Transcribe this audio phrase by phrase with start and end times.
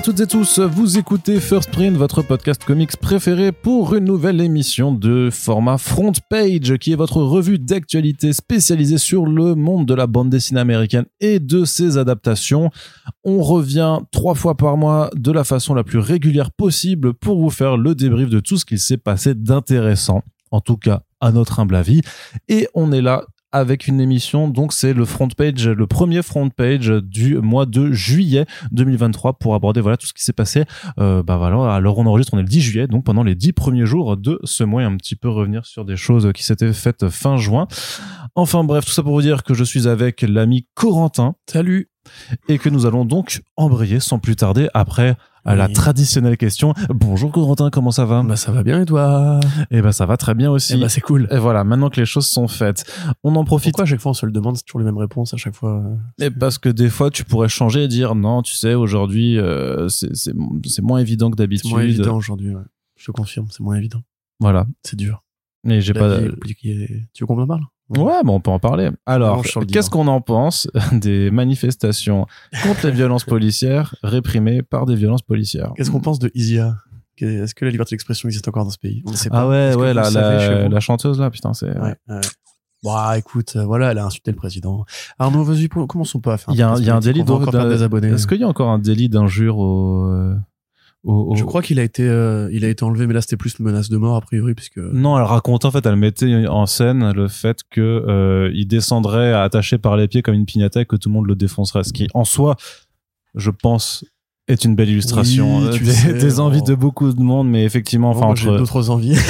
[0.00, 4.40] À toutes et tous, vous écoutez First Print, votre podcast comics préféré pour une nouvelle
[4.40, 9.92] émission de format Front Page, qui est votre revue d'actualité spécialisée sur le monde de
[9.92, 12.70] la bande dessinée américaine et de ses adaptations.
[13.24, 17.50] On revient trois fois par mois de la façon la plus régulière possible pour vous
[17.50, 21.60] faire le débrief de tout ce qu'il s'est passé d'intéressant, en tout cas à notre
[21.60, 22.00] humble avis.
[22.48, 26.48] Et on est là avec une émission, donc c'est le front page, le premier front
[26.48, 30.64] page du mois de juillet 2023 pour aborder voilà tout ce qui s'est passé.
[30.98, 33.52] Euh, bah voilà, alors on enregistre, on est le 10 juillet, donc pendant les 10
[33.52, 36.72] premiers jours de ce mois, et un petit peu revenir sur des choses qui s'étaient
[36.72, 37.66] faites fin juin.
[38.34, 41.34] Enfin bref, tout ça pour vous dire que je suis avec l'ami Corentin.
[41.50, 41.90] Salut.
[42.48, 46.74] Et que nous allons donc embrayer sans plus tarder après à la traditionnelle question.
[46.90, 49.40] Bonjour Corentin, comment ça va Bah ça va bien et toi?
[49.70, 50.74] Eh ben ça va très bien aussi.
[50.76, 51.28] Eh bah c'est cool.
[51.30, 52.84] Et voilà, maintenant que les choses sont faites,
[53.24, 54.98] on en profite Pourquoi à chaque fois on se le demande, c'est toujours les mêmes
[54.98, 55.82] réponses à chaque fois?
[56.20, 59.88] Et parce que des fois, tu pourrais changer et dire non, tu sais, aujourd'hui, euh,
[59.88, 60.34] c'est c'est-
[60.66, 61.70] c'est moins évident que C'est d'habitude.
[61.70, 62.62] moins évident aujourd'hui, ouais.
[62.96, 64.02] je te confirme, c'est moins évident.
[64.40, 64.66] Voilà.
[64.82, 65.22] C'est dur.
[65.64, 66.18] Mais j'ai pas.
[66.20, 66.30] vie.
[67.12, 67.64] Tu veux qu'on en parle
[67.96, 68.90] Ouais, mais on peut en parler.
[69.06, 72.26] Alors, qu'est-ce qu'on en pense des manifestations
[72.62, 75.72] contre les violences policières réprimées par des violences policières?
[75.76, 76.76] Qu'est-ce qu'on pense de Isia?
[77.18, 79.02] Est-ce que la liberté d'expression existe encore dans ce pays?
[79.06, 79.42] On ne sait pas.
[79.42, 81.76] Ah ouais, ouais, la, savez chanteuse là, putain, c'est.
[81.78, 82.20] Ouais, ouais.
[82.82, 84.86] Bah écoute, euh, voilà, elle a insulté le président.
[85.18, 86.54] Arnaud, vas-y, commençons pas à faire.
[86.54, 87.82] Il y a, un- il y a un délit On va encore d'un- perdre des
[87.82, 88.08] abonnés.
[88.08, 90.34] Est-ce qu'il y a encore un délit d'injure au, euh,
[91.04, 93.36] au- au- Je crois qu'il a été, euh, il a été enlevé, mais là c'était
[93.36, 94.78] plus une menace de mort a priori, puisque.
[94.78, 99.32] Non, elle racontait en fait, elle mettait en scène le fait que euh, il descendrait
[99.32, 101.84] attaché par les pieds comme une pignata et que tout le monde le défoncerait.
[101.84, 102.56] Ce qui, en soi,
[103.34, 104.04] je pense,
[104.48, 107.48] est une belle illustration Oui, euh, tu des, sais, des envies de beaucoup de monde,
[107.48, 108.58] mais effectivement, Bon, enfin moi, j'ai entre.
[108.58, 109.16] d'autres envies.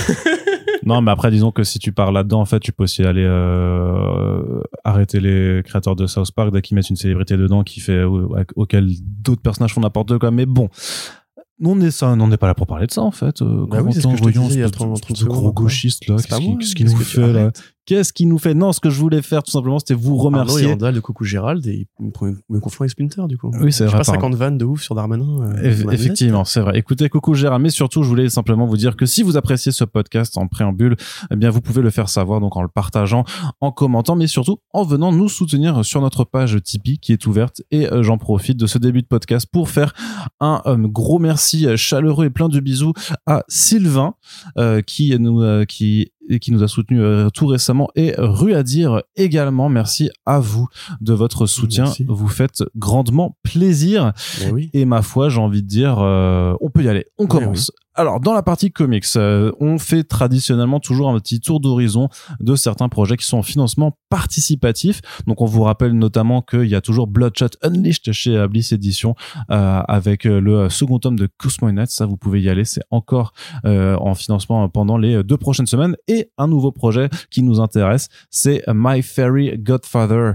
[0.82, 3.22] Non, mais après, disons que si tu pars là-dedans, en fait, tu peux aussi aller
[3.22, 8.02] euh, arrêter les créateurs de South Park dès qu'ils mettent une célébrité dedans qui fait
[8.02, 8.88] au- auquel
[9.22, 10.30] d'autres personnages font n'importe quoi.
[10.30, 10.68] Mais bon.
[11.60, 13.42] Nous, on est ça, on n'est pas là pour parler de ça, en fait.
[13.42, 14.84] Euh, Bah oui, c'est ce que je te voyons, disais il y a espèce de-
[14.86, 16.16] 30 espèce de secondes gros gauchiste, là.
[16.58, 17.50] Qu'est-ce qu'il nous fait, là
[17.90, 20.22] Qu'est-ce qu'il nous fait Non, ce que je voulais faire, tout simplement, c'était vous Arnaud
[20.22, 20.68] remercier.
[20.68, 23.50] Yandal de Coucou Gérald et me, confond avec Splinter du coup.
[23.60, 24.20] Oui, c'est vrai, pas pardon.
[24.20, 25.40] 50 vannes de ouf sur Darmanin.
[25.42, 26.78] euh, Eff- Effectivement, c'est vrai.
[26.78, 29.82] Écoutez, coucou Gérard, mais surtout, je voulais simplement vous dire que si vous appréciez ce
[29.82, 30.94] podcast en préambule,
[31.32, 33.24] eh bien, vous pouvez le faire savoir, donc en le partageant,
[33.60, 37.60] en commentant, mais surtout en venant nous soutenir sur notre page Tipeee qui est ouverte.
[37.72, 39.94] Et euh, j'en profite de ce début de podcast pour faire
[40.38, 42.92] un euh, gros merci chaleureux et plein de bisous
[43.26, 44.14] à Sylvain,
[44.58, 48.54] euh, qui nous, euh, qui et qui nous a soutenu euh, tout récemment et rue
[48.54, 50.68] à dire également merci à vous
[51.00, 52.06] de votre soutien Merci.
[52.08, 54.12] vous faites grandement plaisir
[54.52, 54.70] oui.
[54.72, 57.06] et ma foi, j'ai envie de dire, euh, on peut y aller.
[57.18, 57.72] On Oui, commence.
[57.96, 62.08] Alors, dans la partie comics, euh, on fait traditionnellement toujours un petit tour d'horizon
[62.38, 65.00] de certains projets qui sont en financement participatif.
[65.26, 69.16] Donc, on vous rappelle notamment qu'il y a toujours Bloodshot Unleashed chez Bliss Edition
[69.50, 71.90] euh, avec euh, le second tome de Cosmo Night.
[71.90, 72.64] Ça, vous pouvez y aller.
[72.64, 73.32] C'est encore
[73.64, 75.96] en financement pendant les deux prochaines semaines.
[76.06, 80.32] Et un nouveau projet qui nous intéresse, c'est My Fairy Godfather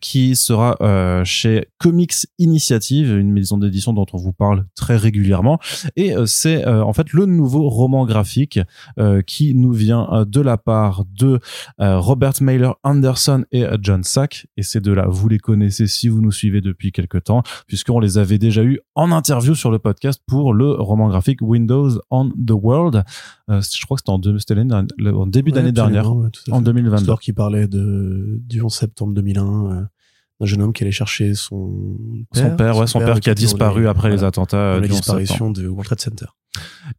[0.00, 0.76] qui sera
[1.24, 5.58] chez Comics Initiative, une maison d'édition dont on vous parle très régulièrement.
[5.96, 8.58] Et c'est en fait le nouveau roman graphique
[8.98, 11.40] euh, qui nous vient euh, de la part de
[11.80, 14.46] euh, Robert Mailer Anderson et John Sack.
[14.56, 18.18] Et ces deux-là, vous les connaissez si vous nous suivez depuis quelque temps, puisqu'on les
[18.18, 22.50] avait déjà eu en interview sur le podcast pour le roman graphique Windows on the
[22.52, 23.04] World.
[23.50, 24.36] Euh, je crois que c'était en, deux-
[25.26, 26.64] début d'année dernière, ouais, en fait.
[26.64, 26.96] 2022.
[27.02, 29.82] Histoire qui parlait de, du 11 septembre 2001, euh,
[30.40, 31.96] d'un jeune homme qui allait chercher son
[32.32, 32.42] père.
[32.50, 34.92] Son père, ouais, son père qui a disparu les- après les attentats euh, la du
[34.92, 35.18] 11 septembre.
[35.20, 36.26] disparition de World Trade Center.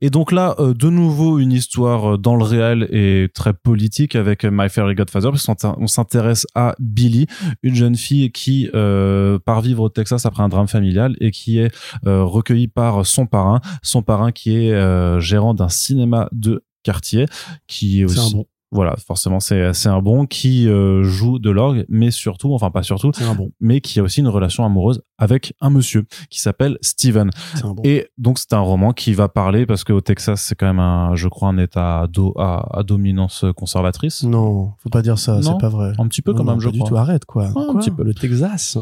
[0.01, 4.15] Et donc là, euh, de nouveau, une histoire euh, dans le réel et très politique
[4.15, 7.25] avec My Fairy Godfather, parce qu'on on s'intéresse à Billy,
[7.63, 11.57] une jeune fille qui euh, part vivre au Texas après un drame familial et qui
[11.57, 11.71] est
[12.05, 17.25] euh, recueillie par son parrain, son parrain qui est gérant d'un cinéma de quartier,
[17.67, 18.35] qui est aussi...
[18.71, 22.83] Voilà, forcément, c'est c'est un bon qui euh, joue de l'orgue, mais surtout, enfin pas
[22.83, 23.51] surtout, C'est un bon.
[23.61, 27.29] mais qui a aussi une relation amoureuse avec un monsieur qui s'appelle Steven.
[27.55, 27.81] C'est un bon.
[27.85, 31.15] Et donc c'est un roman qui va parler parce qu'au Texas c'est quand même un,
[31.15, 34.23] je crois un État à, do- à, à dominance conservatrice.
[34.23, 35.93] Non, faut pas dire ça, c'est pas vrai.
[35.97, 36.89] Un petit peu Non, quand non, même, je pas du crois.
[36.89, 37.45] tout, arrête quoi.
[37.55, 38.03] Ah, un Quoi petit peu.
[38.03, 38.77] Le Texas.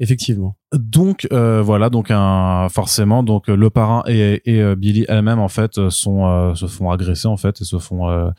[0.00, 0.54] Effectivement.
[0.74, 5.38] Donc euh, voilà, donc un, forcément, donc euh, le parrain et, et euh, Billy elle-même
[5.38, 8.30] en fait euh, sont euh, se font agresser en fait et se font,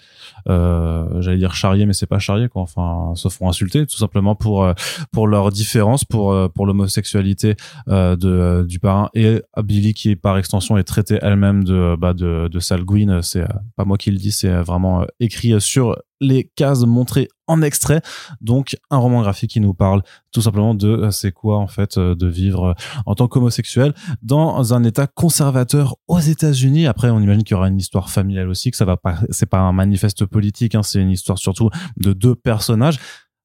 [0.48, 2.62] euh, j'allais dire charrier, mais c'est pas charrier quoi.
[2.62, 4.72] Enfin, se font insulter tout simplement pour
[5.12, 7.56] pour leur différence, pour pour l'homosexualité
[7.88, 12.60] de du parrain et Billy qui par extension est traitée elle-même de bah de de
[12.60, 13.24] sale gouine.
[13.24, 18.02] C'est pas moi qui le dis, c'est vraiment écrit sur les cases montrées en extrait.
[18.42, 22.27] Donc un roman graphique qui nous parle tout simplement de c'est quoi en fait de
[22.27, 22.75] vivre
[23.06, 26.86] en tant qu'homosexuel dans un État conservateur aux États-Unis.
[26.86, 29.50] Après, on imagine qu'il y aura une histoire familiale aussi, que ça va pas, c'est
[29.50, 33.00] pas un manifeste politique, hein, c'est une histoire surtout de deux personnages.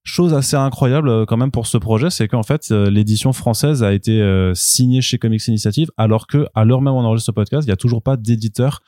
[0.06, 3.82] Chose assez incroyable euh, quand même pour ce projet, c'est qu'en fait euh, l'édition française
[3.82, 7.28] a été euh, signée chez Comics Initiative, alors que à l'heure même où on enregistre
[7.28, 8.82] ce podcast, il y a toujours pas d'éditeur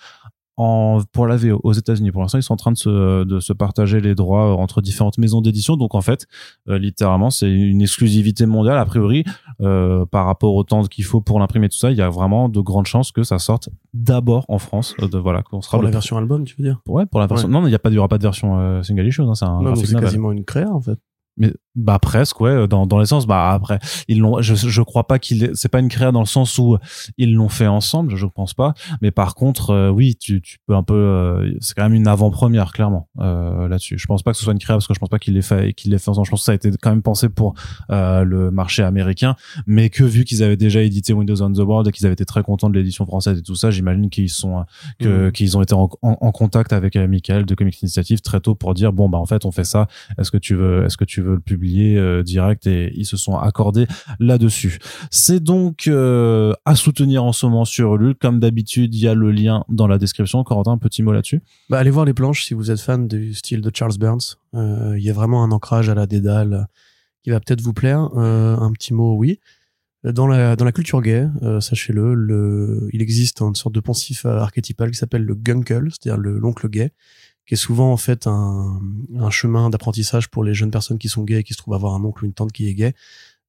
[0.57, 2.13] en, pour la VO aux États-Unis.
[2.13, 5.19] Pour l'instant, ils sont en train de se, de se partager les droits entre différentes
[5.19, 5.77] maisons d'édition.
[5.77, 6.27] Donc, en fait,
[6.67, 8.79] littéralement, c'est une exclusivité mondiale.
[8.79, 9.25] A priori,
[9.61, 12.49] euh, par rapport au temps qu'il faut pour l'imprimer, tout ça, il y a vraiment
[12.49, 14.95] de grandes chances que ça sorte d'abord en France.
[14.99, 16.81] de, voilà, qu'on sera pour la version album, tu veux dire?
[16.89, 17.49] Ouais, pour la version.
[17.49, 19.23] Non, il n'y a pas, il y aura pas de version single issue.
[19.23, 20.99] Hein, c'est un non, c'est quasiment une créa, en fait.
[21.37, 23.79] Mais bah presque ouais dans dans l'essence bah après
[24.09, 26.79] ils l'ont je je crois pas qu'il c'est pas une créa dans le sens où
[27.19, 28.73] ils l'ont fait ensemble je pense pas.
[29.03, 32.09] Mais par contre euh, oui tu tu peux un peu euh, c'est quand même une
[32.09, 33.99] avant-première clairement euh, là-dessus.
[33.99, 35.43] Je pense pas que ce soit une créa parce que je pense pas qu'il l'ait
[35.43, 36.27] fait qu'il l'ait fait ensemble.
[36.27, 37.55] Je pense que ça a été quand même pensé pour
[37.91, 39.37] euh, le marché américain.
[39.67, 42.25] Mais que vu qu'ils avaient déjà édité Windows on the World et qu'ils avaient été
[42.25, 44.65] très contents de l'édition française et tout ça j'imagine qu'ils sont
[44.99, 45.33] que mmh.
[45.33, 48.93] qu'ils ont été en, en, contact avec Michael de Comics Initiative très tôt pour dire
[48.93, 49.89] bon bah en fait on fait ça.
[50.19, 53.17] Est-ce que tu veux est-ce que tu veux le publier euh, direct et ils se
[53.17, 53.87] sont accordés
[54.21, 54.79] là-dessus.
[55.11, 58.15] C'est donc euh, à soutenir en ce moment sur Ulule.
[58.15, 60.43] Comme d'habitude, il y a le lien dans la description.
[60.45, 61.43] Corentin, un petit mot là-dessus?
[61.69, 64.37] Bah, Allez voir les planches si vous êtes fan du style de Charles Burns.
[64.55, 66.67] Euh, il y a vraiment un ancrage à la dédale
[67.23, 68.01] qui va peut-être vous plaire.
[68.15, 69.41] un petit mot, oui.
[70.05, 71.27] Dans la, dans la culture gay,
[71.59, 76.69] sachez-le, le, il existe une sorte de pensif archétypal qui s'appelle le gunkle, c'est-à-dire l'oncle
[76.69, 76.93] gay,
[77.47, 78.81] qui est souvent en fait un,
[79.19, 81.95] un chemin d'apprentissage pour les jeunes personnes qui sont gays et qui se trouvent avoir
[81.95, 82.95] un oncle ou une tante qui est gay,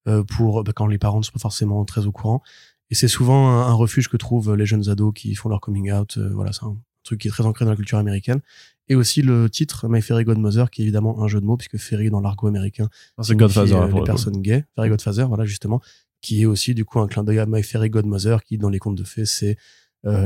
[0.08, 2.42] euh, pour bah, quand les parents ne sont pas forcément très au courant.
[2.90, 6.18] Et c'est souvent un, refuge que trouvent les jeunes ados qui font leur coming out.
[6.18, 8.40] Euh, voilà, c'est un truc qui est très ancré dans la culture américaine.
[8.88, 11.78] Et aussi le titre My Fairy Godmother, qui est évidemment un jeu de mots, puisque
[11.78, 14.64] Fairy dans l'argot américain, ah, c'est Godfather euh, les personnes gays.
[14.76, 15.82] Fairy Godfather, voilà justement,
[16.22, 18.80] qui est aussi du coup un clin d'œil à My Fairy Godmother, qui dans les
[18.80, 19.58] contes de fées c'est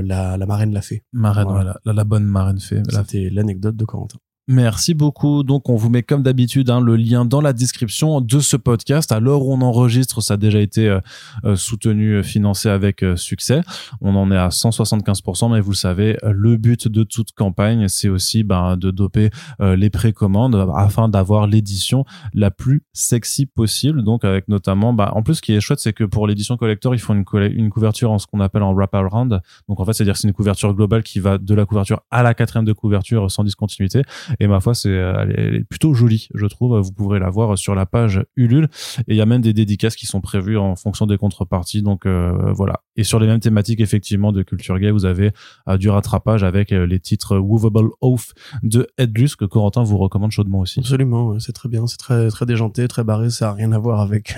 [0.02, 1.04] la, la marraine l'a fait.
[1.14, 1.80] Marraine, voilà.
[1.86, 2.82] La, la, bonne marraine fait.
[2.90, 4.20] C'était l'anecdote de Corentin.
[4.52, 5.44] Merci beaucoup.
[5.44, 9.14] Donc, on vous met comme d'habitude hein, le lien dans la description de ce podcast.
[9.14, 11.00] À l'heure où on enregistre, ça a déjà été euh,
[11.46, 13.62] euh, soutenu, euh, financé avec succès.
[14.02, 18.44] On en est à 175%, mais vous savez, le but de toute campagne, c'est aussi
[18.44, 22.04] ben, de doper les précommandes afin d'avoir l'édition
[22.34, 24.04] la plus sexy possible.
[24.04, 26.94] Donc, avec notamment, bah, en plus, ce qui est chouette, c'est que pour l'édition collector,
[26.94, 27.24] ils font une,
[27.56, 29.40] une couverture en ce qu'on appelle en wrap-around.
[29.70, 32.22] Donc, en fait, c'est-à-dire que c'est une couverture globale qui va de la couverture à
[32.22, 34.04] la quatrième de couverture sans discontinuité
[34.42, 36.80] et ma foi c'est elle, est plutôt jolie je trouve.
[36.80, 38.70] Vous pourrez la voir sur la page Ulule.
[39.08, 41.84] Et il y a même des dédicaces qui sont prévues en fonction des contreparties.
[41.84, 42.82] Donc euh, voilà.
[42.96, 45.32] Et sur les mêmes thématiques effectivement de culture gay vous avez
[45.68, 48.34] euh, du rattrapage avec euh, les titres Movable Oath
[48.64, 50.80] de Edlus que Corentin vous recommande chaudement aussi.
[50.80, 53.30] Absolument c'est très bien c'est très très déjanté très barré.
[53.30, 54.36] Ça a rien à voir avec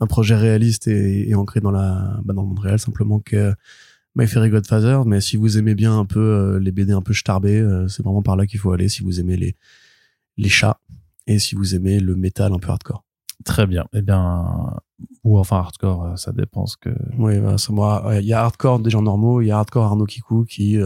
[0.00, 2.80] un projet réaliste et, ancré dans la bah, dans le monde réel.
[2.80, 3.54] Simplement que
[4.14, 7.12] My Fairy Godfather, mais si vous aimez bien un peu euh, les BD un peu
[7.12, 9.56] starbés, euh, c'est vraiment par là qu'il faut aller si vous aimez les,
[10.36, 10.80] les chats
[11.26, 13.04] et si vous aimez le métal un peu hardcore.
[13.44, 13.84] Très bien.
[13.92, 14.74] Eh bien,
[15.22, 16.90] ou enfin hardcore, euh, ça dépend ce que.
[17.18, 19.84] Oui, bah, ça, moi, il y a hardcore des gens normaux, il y a hardcore
[19.84, 20.78] Arnaud Kikou qui,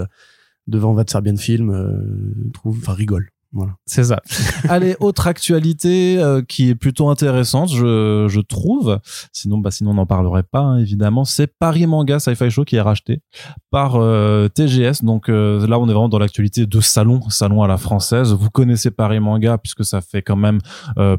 [0.66, 3.31] devant votre Serbian Film, trouve, enfin rigole.
[3.52, 3.72] Voilà.
[3.84, 4.22] C'est ça.
[4.68, 8.98] Allez, autre actualité euh, qui est plutôt intéressante, je, je trouve.
[9.32, 11.24] Sinon, bah sinon on n'en parlerait pas hein, évidemment.
[11.24, 13.20] C'est Paris Manga Sci-Fi Show qui est racheté
[13.70, 15.04] par euh, TGS.
[15.04, 18.32] Donc euh, là, on est vraiment dans l'actualité de salon, salon à la française.
[18.32, 20.60] Vous connaissez Paris Manga puisque ça fait quand même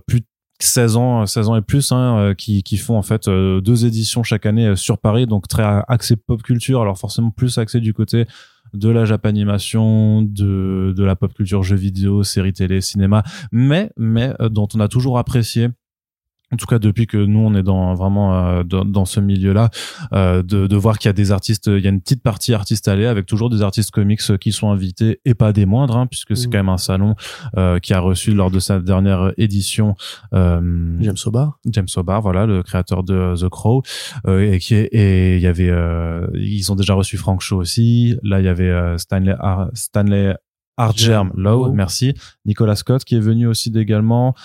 [0.07, 0.25] plus de
[0.59, 4.45] 16 ans, 16 ans et plus, hein, qui, qui font en fait deux éditions chaque
[4.45, 8.27] année sur Paris, donc très axé pop culture, alors forcément plus axé du côté
[8.73, 14.33] de la japanimation, de, de la pop culture jeux vidéo, séries télé, cinéma, mais, mais
[14.39, 15.69] euh, dont on a toujours apprécié
[16.53, 19.69] en tout cas depuis que nous on est dans vraiment euh, dans, ce milieu-là,
[20.13, 22.53] euh, de, de, voir qu'il y a des artistes, il y a une petite partie
[22.53, 26.07] artiste allée avec toujours des artistes comics qui sont invités et pas des moindres, hein,
[26.07, 26.51] puisque c'est mmh.
[26.51, 27.15] quand même un salon
[27.57, 29.95] euh, qui a reçu lors de sa dernière édition
[30.31, 31.59] James Sobar.
[31.65, 33.81] James Sobar, voilà, le créateur de The Crow,
[34.27, 35.71] et qui est, et il y avait,
[36.35, 38.17] ils ont déjà reçu Frank Shaw aussi.
[38.23, 40.35] Là il y avait Stanley Ar Stanley
[40.77, 42.13] Artgerm Lowe, merci.
[42.45, 44.35] Nicolas Scott qui est venu aussi également.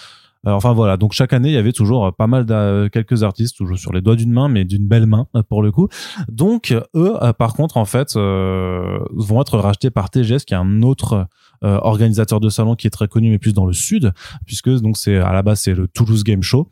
[0.47, 3.23] Euh, enfin voilà, donc chaque année il y avait toujours euh, pas mal de quelques
[3.23, 5.89] artistes, toujours sur les doigts d'une main, mais d'une belle main euh, pour le coup.
[6.29, 11.27] Donc eux, par contre, en fait, vont être rachetés par TGS, qui est un autre
[11.63, 14.13] organisateur de salon qui est très connu, mais plus dans le sud,
[14.47, 16.71] puisque donc c'est à la base c'est le Toulouse Game Show.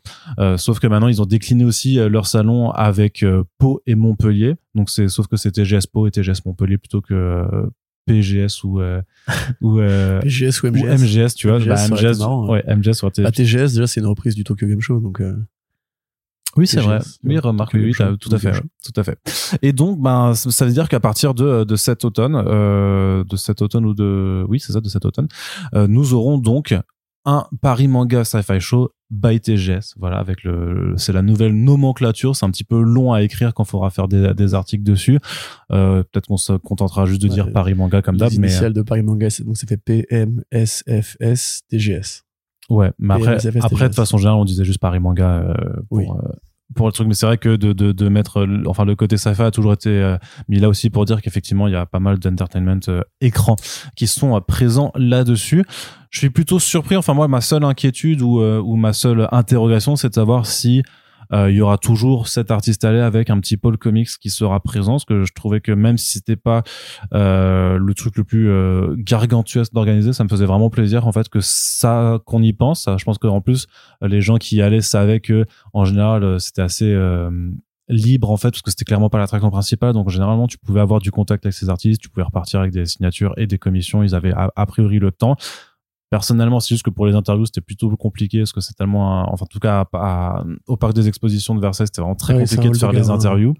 [0.57, 3.25] sauf que maintenant ils ont décliné aussi leur salon avec
[3.57, 4.55] Pau et Montpellier.
[4.75, 7.45] Donc c'est sauf que c'est TGS Pau et TGS Montpellier plutôt que
[8.07, 9.01] PGS ou euh,
[9.61, 10.83] ou euh, PGS ou MGS.
[10.83, 13.01] Ou MGS, tu vois, MGS, bah, MGS, marrant, ouais, MGS
[13.33, 15.35] TGS déjà c'est une reprise du Tokyo Game Show donc euh...
[16.55, 16.99] Oui, c'est vrai.
[17.23, 18.51] Oui, remarque, oui, tout à tout le fait,
[18.83, 19.19] tout à fait.
[19.61, 23.35] Et donc, ben, ça ça veut dire qu'à partir de, de cet automne, euh, de
[23.35, 25.27] cet automne ou de, oui, c'est ça, de cet automne,
[25.75, 26.75] euh, nous aurons donc
[27.27, 29.93] un Paris Manga Sci-Fi Show by TGS.
[29.97, 32.35] Voilà, avec le, c'est la nouvelle nomenclature.
[32.35, 35.19] C'est un petit peu long à écrire quand il faudra faire des, des articles dessus.
[35.71, 37.33] Euh, peut-être qu'on se contentera juste de Ouais.
[37.35, 42.23] dire Paris Manga comme d'hab, initiales de Paris Manga, c'est- donc ça fait PMSFS TGS.
[42.69, 45.53] Ouais, mais après, après de façon générale, on disait juste Paris Manga euh,
[45.89, 46.05] pour, Oui.
[46.09, 46.29] euh,
[46.75, 47.07] pour le truc.
[47.07, 49.89] Mais c'est vrai que de, de, de mettre, enfin, le côté sci-fi a toujours été
[49.89, 53.55] euh, mis là aussi pour dire qu'effectivement, il y a pas mal d'entertainment euh, écran
[53.95, 55.63] qui sont euh, présents là-dessus.
[56.09, 56.95] Je suis plutôt surpris.
[56.95, 60.83] Enfin, moi, ma seule inquiétude ou, euh, ou ma seule interrogation, c'est de savoir si
[61.33, 64.93] il y aura toujours cet artiste allé avec un petit pôle comics qui sera présent
[64.93, 66.63] parce que je trouvais que même si c'était pas
[67.13, 71.29] euh, le truc le plus euh, gargantuesque d'organiser ça me faisait vraiment plaisir en fait
[71.29, 72.87] que ça qu'on y pense.
[72.97, 73.67] Je pense qu'en plus
[74.01, 77.29] les gens qui y allaient savaient que en général euh, c'était assez euh,
[77.89, 79.93] libre en fait parce que c'était clairement pas l'attraction principale.
[79.93, 82.85] Donc généralement tu pouvais avoir du contact avec ces artistes tu pouvais repartir avec des
[82.85, 84.03] signatures et des commissions.
[84.03, 85.35] Ils avaient a priori le temps
[86.09, 89.25] Personnellement, c'est juste que pour les interviews, c'était plutôt compliqué parce que c'est tellement, un-
[89.25, 89.97] enfin, en tout cas, à-
[90.37, 93.13] à- au parc des expositions de Versailles, c'était vraiment très compliqué de faire les hein.
[93.15, 93.53] interviews.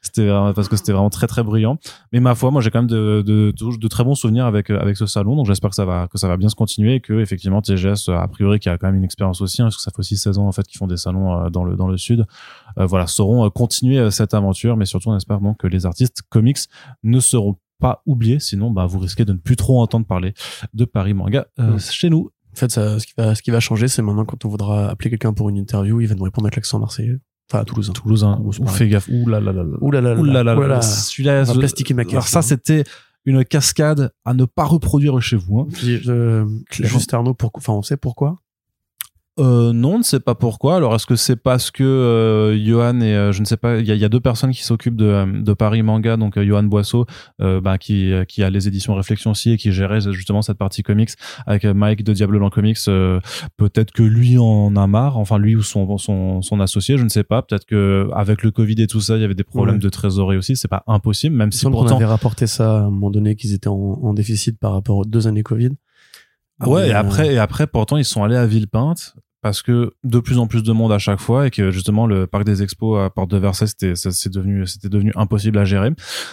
[0.00, 1.76] C'était parce que c'était vraiment très très brillant.
[2.12, 4.70] Mais ma foi, moi, j'ai quand même de, de, de, de très bons souvenirs avec
[4.70, 7.00] avec ce salon, donc j'espère que ça va que ça va bien se continuer et
[7.00, 9.82] que effectivement TGS, a priori, qui a quand même une expérience aussi, hein, parce que
[9.82, 11.88] ça fait aussi 16 ans en fait qu'ils font des salons euh, dans le dans
[11.88, 12.26] le sud,
[12.78, 14.76] euh, voilà, sauront euh, continuer euh, cette aventure.
[14.76, 16.58] Mais surtout, on espère donc que les artistes comics
[17.02, 20.34] ne seront pas oubliés, sinon bah, vous risquez de ne plus trop entendre parler
[20.74, 21.80] de Paris Manga euh, Mm.
[21.80, 22.30] chez nous.
[22.54, 24.88] En fait, ça, ce, qui va, ce qui va changer, c'est maintenant quand on voudra
[24.90, 27.18] appeler quelqu'un pour une interview, il va nous répondre avec l'accent marseillais.
[27.50, 27.88] Enfin, à Toulouse.
[27.88, 27.92] hein.
[27.94, 28.76] Toulousain, pareil.
[28.76, 29.64] fais gaffe, ouh là là là.
[29.80, 30.20] Ouh là là là.
[30.20, 30.60] Ouh là là là.
[30.60, 30.82] là là.
[30.82, 32.42] Celui-là, plastiquer ma Alors ça, hein.
[32.42, 32.84] c'était
[33.24, 35.60] une cascade à ne pas reproduire chez vous.
[35.60, 35.66] Hein.
[35.72, 38.40] Puis, euh, juste Arnaud, pourquoi Enfin, on sait pourquoi
[39.38, 40.76] Euh, non, on ne sait pas pourquoi.
[40.76, 43.88] Alors, est-ce que c'est parce que euh, Johan et euh, je ne sais pas, il
[43.88, 46.64] y y a deux personnes qui s'occupent de, euh, de Paris Manga, donc euh, Johan
[46.64, 47.06] Boisseau,
[47.40, 50.82] euh, bah, qui, qui a les éditions Réflexion aussi et qui gérait justement cette partie
[50.82, 51.10] comics
[51.46, 52.78] avec Mike de Diable Blanc Comics.
[52.88, 53.20] euh,
[53.56, 57.08] peut-être que lui en a marre, enfin lui ou son, son, son associé, je ne
[57.08, 57.42] sais pas.
[57.42, 59.80] Peut-être que avec le Covid et tout ça, il y avait des problèmes Ouais.
[59.82, 60.56] de trésorerie aussi.
[60.56, 61.96] C'est pas impossible, même si pourtant.
[61.96, 65.04] avait rapporté ça à un moment donné qu'ils étaient en, en déficit par rapport aux
[65.04, 65.70] deux années Covid.
[66.66, 70.18] Ouais, Mais, et après, et après, pourtant, ils sont allés à Villepinte parce que de
[70.18, 73.00] plus en plus de monde à chaque fois et que justement le parc des expos
[73.00, 75.90] à Porte de Versailles c'était c'est devenu c'était devenu impossible à gérer.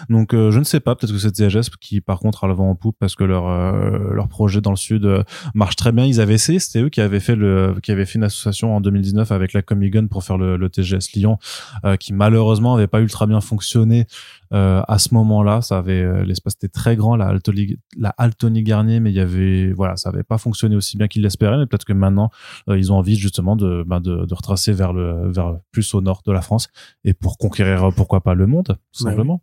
[0.09, 2.53] Donc euh, je ne sais pas peut-être que c'est TGS qui par contre a le
[2.53, 5.91] vent en poupe parce que leur euh, leur projet dans le sud euh, marche très
[5.91, 6.05] bien.
[6.05, 8.81] Ils avaient essayé c'était eux qui avaient fait le qui avaient fait une association en
[8.81, 11.37] 2019 avec la Comic Gun pour faire le, le TGS Lyon
[11.83, 14.07] euh, qui malheureusement avait pas ultra bien fonctionné
[14.53, 18.61] euh, à ce moment-là ça avait euh, l'espace était très grand la Altony la Altony
[18.63, 21.65] Garnier mais il y avait voilà ça avait pas fonctionné aussi bien qu'ils l'espéraient mais
[21.65, 22.29] peut-être que maintenant
[22.69, 26.01] euh, ils ont envie justement de, ben, de, de retracer vers le vers plus au
[26.01, 26.67] nord de la France
[27.03, 29.41] et pour conquérir euh, pourquoi pas le monde tout Ouais, simplement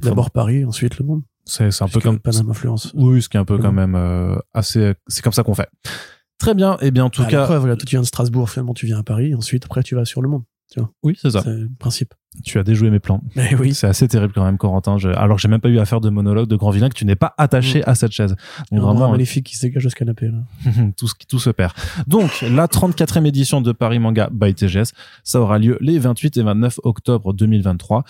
[0.00, 1.22] D'abord Paris, ensuite le monde.
[1.44, 2.92] c'est c'est un peu comme Paname influence.
[2.94, 5.68] oui ce qui est un peu quand même euh, assez c'est comme ça qu'on fait
[6.38, 8.06] très bien et bien en tout Ah, cas La preuve, voilà, toi tu viens de
[8.06, 10.44] Strasbourg, finalement tu viens à Paris, ensuite après tu vas sur le monde.
[11.02, 12.14] Oui c'est ça C'est le principe.
[12.44, 13.72] tu as déjoué mes plans Mais oui.
[13.74, 16.00] c'est assez terrible quand même Corentin Je- alors que j'ai même pas eu à faire
[16.00, 18.36] de monologue de grand vilain que tu n'es pas attaché à cette chaise
[18.70, 20.38] donc a un vraiment magnifique qui se dégage de ce canapé là.
[20.96, 21.72] tout, ce, tout se perd.
[22.06, 24.92] Donc, la 34e édition de Paris Manga by TGS,
[25.24, 28.04] ça aura lieu les 28 et 29 octobre 2023.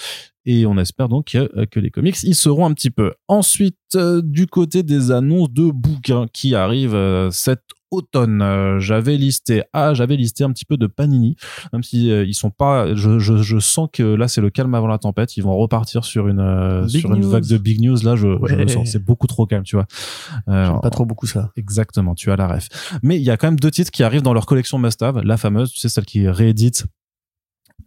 [0.47, 3.13] Et on espère donc que, euh, que les comics y seront un petit peu.
[3.29, 9.17] Ensuite, euh, du côté des annonces de bouquins qui arrivent euh, cet automne, euh, j'avais
[9.17, 11.37] listé, ah, j'avais listé un petit peu de Panini,
[11.73, 14.75] même si euh, ils sont pas, je, je, je sens que là c'est le calme
[14.75, 17.81] avant la tempête, ils vont repartir sur une euh, Big sur une vague de big
[17.81, 17.97] news.
[18.03, 19.87] Là, je, je le sens, c'est beaucoup trop calme, tu vois.
[20.49, 21.51] Euh, J'aime pas trop beaucoup ça.
[21.57, 22.69] Exactement, tu as la ref.
[23.03, 25.21] Mais il y a quand même deux titres qui arrivent dans leur collection must-have.
[25.23, 26.87] La fameuse, tu sais, celle qui réédite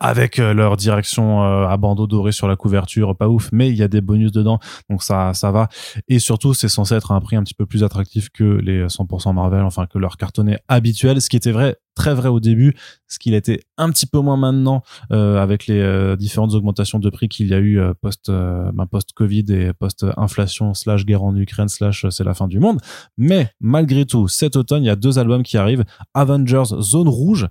[0.01, 3.75] avec euh, leur direction euh, à bandeau doré sur la couverture, pas ouf, mais il
[3.75, 5.69] y a des bonus dedans, donc ça, ça va.
[6.07, 9.33] Et surtout, c'est censé être un prix un petit peu plus attractif que les 100%
[9.33, 12.75] Marvel, enfin que leur cartonnet habituel, ce qui était vrai, très vrai au début,
[13.07, 17.09] ce qu'il était un petit peu moins maintenant euh, avec les euh, différentes augmentations de
[17.09, 21.23] prix qu'il y a eu euh, post ben, post Covid et post inflation slash guerre
[21.23, 22.79] en Ukraine slash c'est la fin du monde.
[23.17, 25.83] Mais malgré tout, cet automne, il y a deux albums qui arrivent
[26.13, 27.47] Avengers Zone Rouge.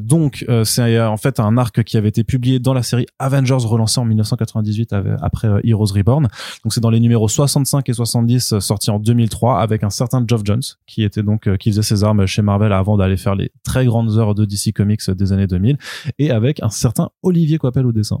[0.00, 4.00] Donc, c'est en fait un arc qui avait été publié dans la série Avengers relancée
[4.00, 6.28] en 1998 avec- après Heroes Reborn.
[6.64, 10.24] Donc, c'est dans les numéros 65 et 70 euh, sortis en 2003 avec un certain
[10.26, 13.50] Geoff Jones qui était donc qui faisait ses armes chez Marvel avant d'aller faire les
[13.62, 15.78] très grandes heures de DC Comics des années 2000
[16.18, 18.20] et avec un certain Olivier Coipel au dessin.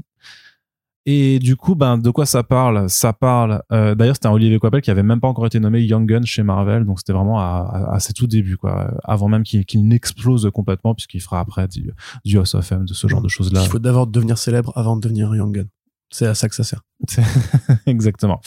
[1.04, 2.88] Et du coup, ben, de quoi ça parle?
[2.88, 3.62] Ça parle.
[3.72, 6.22] Euh, D'ailleurs, c'était un Olivier Coipel qui avait même pas encore été nommé Young Gun
[6.22, 9.64] chez Marvel, donc c'était vraiment à, à, à, ses tout débuts, quoi, avant même qu'il
[9.64, 11.90] qu'il n'explose complètement, puisqu'il fera après du,
[12.24, 13.62] du House of M, de ce genre de choses-là.
[13.64, 15.66] Il faut d'abord devenir célèbre avant de devenir Young Gun.
[16.10, 16.82] C'est à ça que ça sert.
[17.86, 18.40] Exactement.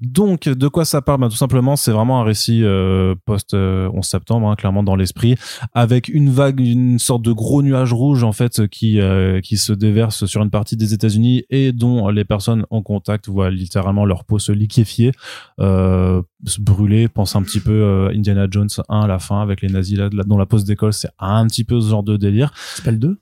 [0.00, 1.20] Donc, de quoi ça parle?
[1.20, 4.96] Ben, Tout simplement, c'est vraiment un récit euh, post 11 euh, septembre, hein, clairement dans
[4.96, 5.36] l'esprit,
[5.74, 9.72] avec une vague, une sorte de gros nuage rouge en fait qui euh, qui se
[9.72, 14.24] déverse sur une partie des États-Unis et dont les personnes en contact voient littéralement leur
[14.24, 15.12] peau se liquéfier,
[15.60, 17.08] euh, se brûler.
[17.08, 20.38] Pense un petit peu Indiana Jones 1 à la fin avec les nazis là, dont
[20.38, 22.52] la pose d'école, c'est un petit peu ce genre de délire.
[22.74, 23.18] C'est pas le 2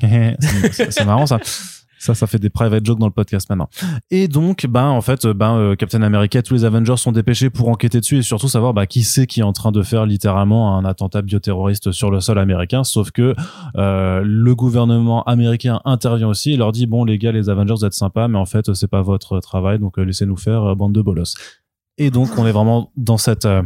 [0.00, 1.38] C'est marrant ça.
[2.02, 3.68] Ça, ça fait des private jokes dans le podcast maintenant.
[4.10, 7.68] Et donc, ben en fait, ben euh, Captain America, tous les Avengers sont dépêchés pour
[7.68, 10.76] enquêter dessus et surtout savoir bah, qui c'est qui est en train de faire littéralement
[10.76, 12.82] un attentat bioterroriste sur le sol américain.
[12.82, 13.34] Sauf que
[13.76, 17.84] euh, le gouvernement américain intervient aussi et leur dit bon les gars, les Avengers vous
[17.84, 20.92] êtes sympas, mais en fait c'est pas votre travail, donc euh, laissez-nous faire euh, bande
[20.92, 21.34] de bolos.
[21.98, 23.62] Et donc on est vraiment dans cette euh,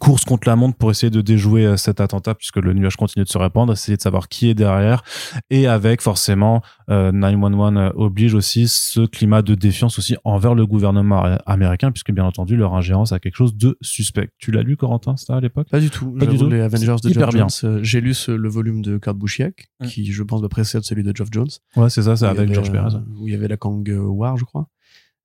[0.00, 3.24] course contre la montre pour essayer de déjouer euh, cet attentat puisque le nuage continue
[3.24, 5.02] de se répandre, essayer de savoir qui est derrière
[5.50, 10.66] et avec forcément euh, 911 euh, oblige aussi ce climat de défiance aussi envers le
[10.66, 14.30] gouvernement américain puisque bien entendu leur ingérence a quelque chose de suspect.
[14.38, 15.68] Tu l'as lu Corentin ça à l'époque?
[15.70, 16.10] Pas du tout.
[16.12, 16.48] Pas du tout.
[16.48, 17.30] Les Avengers de Geoff.
[17.30, 17.48] Jones.
[17.64, 19.86] euh, J'ai lu ce- le volume de Kurt Busiek Mm.
[19.86, 21.48] qui je pense doit précéder celui de Geoff Jones.
[21.76, 22.96] Ouais, c'est ça, c'est avec George Perez.
[23.18, 24.68] Où il y avait la Kang War, je crois.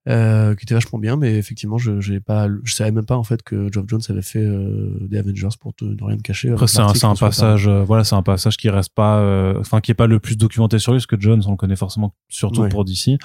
[0.08, 3.24] Euh, qui était vachement bien, mais effectivement, je j'ai pas, je savais même pas en
[3.24, 6.52] fait que Geoff Jones avait fait euh, des Avengers pour te, ne rien te cacher.
[6.52, 9.56] Après, c'est un, c'est un passage, euh, voilà, c'est un passage qui reste pas, euh,
[9.60, 11.76] enfin, qui est pas le plus documenté sur lui, parce que Jones, on le connaît
[11.76, 12.70] forcément surtout Ouais.
[12.70, 13.18] pour DC.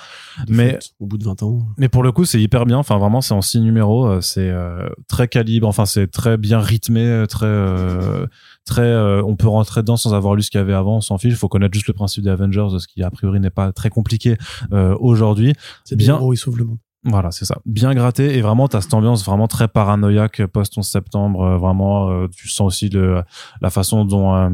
[0.48, 1.58] mais- au bout de 20 ans.
[1.76, 2.78] Mais pour le coup, c'est hyper bien.
[2.78, 4.06] Enfin, vraiment, c'est en six numéros.
[4.06, 5.68] euh, C'est euh, très calibre.
[5.68, 8.26] Enfin, c'est très bien rythmé, euh, très, euh,
[8.64, 8.82] très.
[8.82, 10.96] euh, on peut rentrer dedans sans avoir lu ce qu'il y avait avant.
[10.96, 11.32] On s'en fiche.
[11.32, 13.90] Il faut connaître juste le principe des Avengers, ce qui a priori n'est pas très
[13.90, 14.36] compliqué
[14.72, 15.52] euh, aujourd'hui.
[15.84, 16.16] C'est bien.
[16.16, 16.24] bien.
[16.24, 16.69] Oh, il sauve le monde.
[17.04, 17.58] Voilà, c'est ça.
[17.64, 21.42] Bien gratté et vraiment, t'as cette ambiance vraiment très paranoïaque post 11 septembre.
[21.42, 23.22] euh, vraiment, euh, tu sens aussi le,
[23.62, 24.50] la façon dont euh,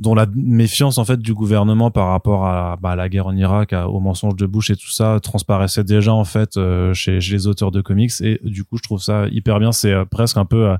[0.00, 3.36] dont la méfiance en fait du gouvernement par rapport à, bah, à la guerre en
[3.36, 7.46] Irak, aux mensonges de Bush et tout ça transparaissait déjà en fait euh, chez, les
[7.46, 9.72] auteurs de comics et du coup je trouve ça hyper bien.
[9.72, 10.76] C'est euh, presque un peu euh,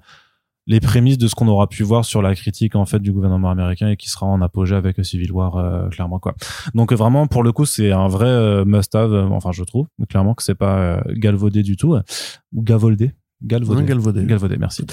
[0.70, 3.50] les prémices de ce qu'on aura pu voir sur la critique en fait du gouvernement
[3.50, 6.36] américain et qui sera en apogée avec Civil War euh, clairement quoi.
[6.74, 9.12] Donc vraiment pour le coup c'est un vrai euh, must-have.
[9.12, 11.96] euh, enfin je trouve clairement que c'est pas euh, galvaudé du tout
[12.52, 13.10] ou gavoldé.
[13.42, 13.84] Galvaudé.
[13.84, 14.24] Galvaudé.
[14.24, 14.84] Galvaudé, merci.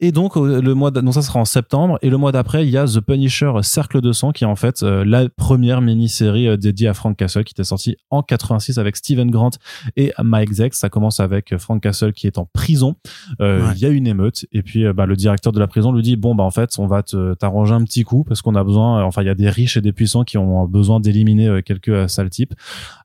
[0.00, 2.70] Et donc euh, le mois, donc ça sera en septembre et le mois d'après il
[2.70, 6.48] y a The Punisher Cercle de sang qui est en fait euh, la première mini-série
[6.48, 9.50] euh, dédiée à Frank Castle qui était sortie en 86 avec Steven Grant
[9.96, 10.74] et Mike Zeck.
[10.74, 12.94] Ça commence avec euh, Frank Castle qui est en prison.
[13.40, 15.92] Euh, Il y a une émeute et puis euh, bah, le directeur de la prison
[15.92, 18.64] lui dit bon bah en fait on va t'arranger un petit coup parce qu'on a
[18.64, 19.00] besoin.
[19.00, 21.60] euh, enfin il y a des riches et des puissants qui ont besoin d'éliminer euh,
[21.62, 22.54] quelques euh, sales types.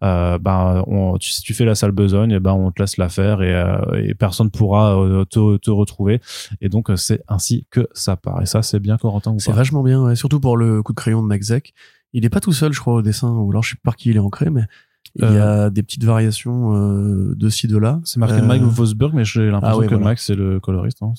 [0.03, 2.97] Euh, bah on, tu, si tu fais la sale besogne et ben on te laisse
[2.97, 6.21] la faire et, euh, et personne pourra euh, te, te retrouver.
[6.61, 8.41] Et donc, euh, c'est ainsi que ça part.
[8.41, 10.15] Et ça, c'est bien Corentin ou C'est vachement bien, ouais.
[10.15, 11.73] surtout pour le coup de crayon de Zeck.
[12.13, 13.95] Il est pas tout seul, je crois, au dessin, ou alors je sais pas par
[13.95, 14.63] qui il est ancré, mais
[15.15, 17.99] il y a des petites variations euh, de ci, de là.
[18.03, 20.05] C'est marqué Euh, Mike Vosberg, mais j'ai l'impression ah ouais, que voilà.
[20.05, 21.01] Mike, c'est le coloriste.
[21.01, 21.13] Hein.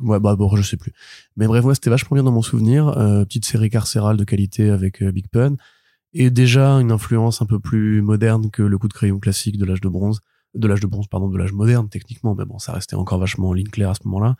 [0.00, 0.92] Ouais, bah bon, je sais plus.
[1.36, 2.88] Mais bref, ouais, c'était vachement bien dans mon souvenir.
[2.88, 5.56] Euh, petite série carcérale de qualité avec euh, Big Pun.
[6.14, 9.64] Et déjà une influence un peu plus moderne que le coup de crayon classique de
[9.64, 10.20] l'âge de bronze.
[10.54, 12.34] De l'âge de bronze, pardon, de l'âge moderne, techniquement.
[12.34, 14.36] Mais bon, ça restait encore vachement en ligne claire à ce moment-là.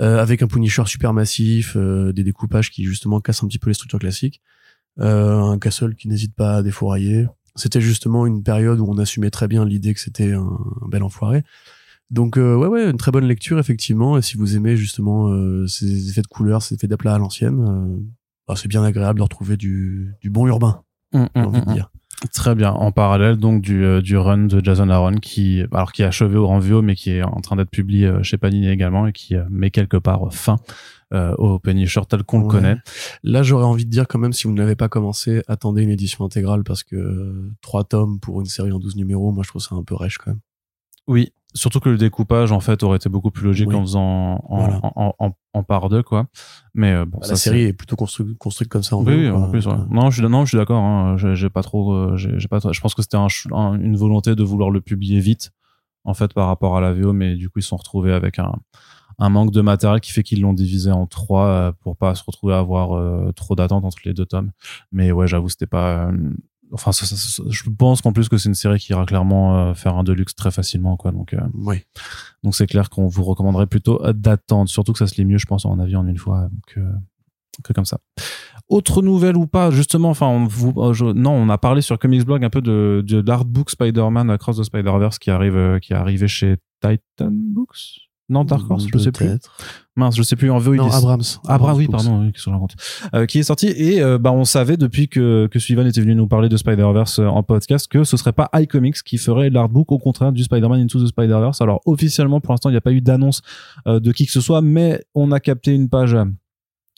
[0.00, 3.70] Euh, avec un Punisher super massif, euh, des découpages qui justement cassent un petit peu
[3.70, 4.40] les structures classiques.
[5.00, 7.26] Euh, un Castle qui n'hésite pas à défourailler.
[7.56, 11.02] C'était justement une période où on assumait très bien l'idée que c'était un, un bel
[11.02, 11.44] enfoiré.
[12.10, 15.66] Donc euh, ouais ouais une très bonne lecture effectivement et si vous aimez justement euh,
[15.66, 17.98] ces effets de couleurs ces effets d'aplat à l'ancienne euh,
[18.46, 21.90] bah, c'est bien agréable de retrouver du, du bon urbain Mm, j'ai envie de dire
[22.32, 22.72] Très bien.
[22.72, 26.36] En parallèle, donc, du, euh, du run de Jason Aaron, qui, alors, qui est achevé
[26.36, 29.36] au VO, mais qui est en train d'être publié euh, chez Panini également et qui
[29.36, 30.56] euh, met quelque part fin
[31.12, 32.76] euh, au Punisher tel qu'on le connaît.
[33.22, 35.90] là j'aurais envie de dire quand même si vous ne l'avez pas commencé attendez une
[35.90, 39.62] édition intégrale parce que trois tomes pour une série en 12 numéros moi je trouve
[39.62, 40.40] ça un peu rêche quand même
[41.06, 43.74] Oui, surtout que le découpage en fait aurait été beaucoup plus logique Oui.
[43.76, 44.02] en faisant
[44.48, 44.80] en, Voilà.
[44.82, 46.26] en, en, en part deux quoi.
[46.74, 49.14] Mais euh, bon, Bah, ça, la série est plutôt construite construite comme ça en Oui,
[49.14, 49.66] oui, en plus.
[49.66, 49.74] ouais.
[49.90, 50.82] Non, je suis non, je suis d'accord.
[50.82, 51.16] Hein.
[51.16, 52.60] J'ai pas trop, euh, j'ai pas.
[52.60, 53.28] trop- Je pense que c'était un,
[53.80, 55.52] une volonté de vouloir le publier vite,
[56.04, 58.38] en fait, par rapport à la VO, mais du coup ils se sont retrouvés avec
[58.38, 58.52] un
[59.20, 62.24] un manque de matériel qui fait qu'ils l'ont divisé en trois euh, pour pas se
[62.26, 64.50] retrouver à avoir euh, trop d'attentes entre les deux tomes.
[64.90, 66.08] Mais ouais, j'avoue, c'était pas.
[66.08, 66.30] euh,
[66.72, 69.56] Enfin, ça- ça- ça- je pense qu'en plus que c'est une série qui ira clairement
[69.56, 71.12] euh, faire un deluxe très facilement, quoi.
[71.12, 71.40] Donc, euh,
[72.42, 75.46] donc c'est clair qu'on vous recommanderait plutôt d'attendre, surtout que ça se lit mieux, je
[75.46, 76.80] pense, en avis en une fois que,
[77.62, 77.98] que comme ça.
[78.68, 81.98] Autre nouvelle ou pas, justement, enfin, on, vous, euh, je- non, on a parlé sur
[81.98, 85.96] Comics Blog un peu de, de l'artbook Spider-Man Across the Spider-Verse qui arrive, qui est
[85.96, 88.03] arrivé chez Titan Books.
[88.30, 89.26] Non, Dark Horse, je sais plus.
[89.96, 90.50] Mince, je sais plus.
[90.50, 91.22] En VO, Non, il est- Abrams.
[91.46, 92.74] Abra, oui, pardon, raconte
[93.14, 96.14] Euh, qui est sorti et euh, bah on savait depuis que que Sullivan était venu
[96.14, 99.92] nous parler de Spider-Verse euh, en podcast que ce serait pas iComics qui ferait l'artbook
[99.92, 101.60] au contraire du Spider-Man Into the Spider-Verse.
[101.60, 103.42] Alors officiellement pour l'instant il n'y a pas eu d'annonce
[103.86, 106.24] euh, de qui que ce soit, mais on a capté une page euh,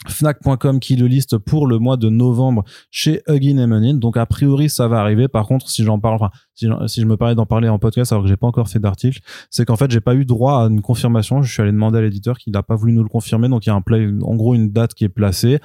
[0.07, 3.95] Fnac.com qui le liste pour le mois de novembre chez Huggin et Munin.
[3.95, 5.27] Donc a priori ça va arriver.
[5.27, 6.69] Par contre si j'en parle, enfin si,
[7.01, 9.65] je me permets d'en parler en podcast alors que j'ai pas encore fait d'article, c'est
[9.65, 11.43] qu'en fait j'ai pas eu droit à une confirmation.
[11.43, 13.49] Je suis allé demander à l'éditeur qu'il n'a pas voulu nous le confirmer.
[13.49, 15.61] Donc il y a un play, en gros une date qui est placée.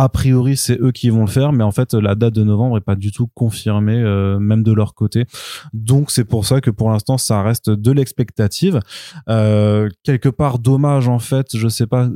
[0.00, 2.76] A priori, c'est eux qui vont le faire, mais en fait, la date de novembre
[2.76, 5.24] est pas du tout confirmée, euh, même de leur côté.
[5.72, 8.78] Donc, c'est pour ça que pour l'instant, ça reste de l'expectative.
[9.28, 11.56] Euh, quelque part, dommage en fait.
[11.56, 12.08] Je sais pas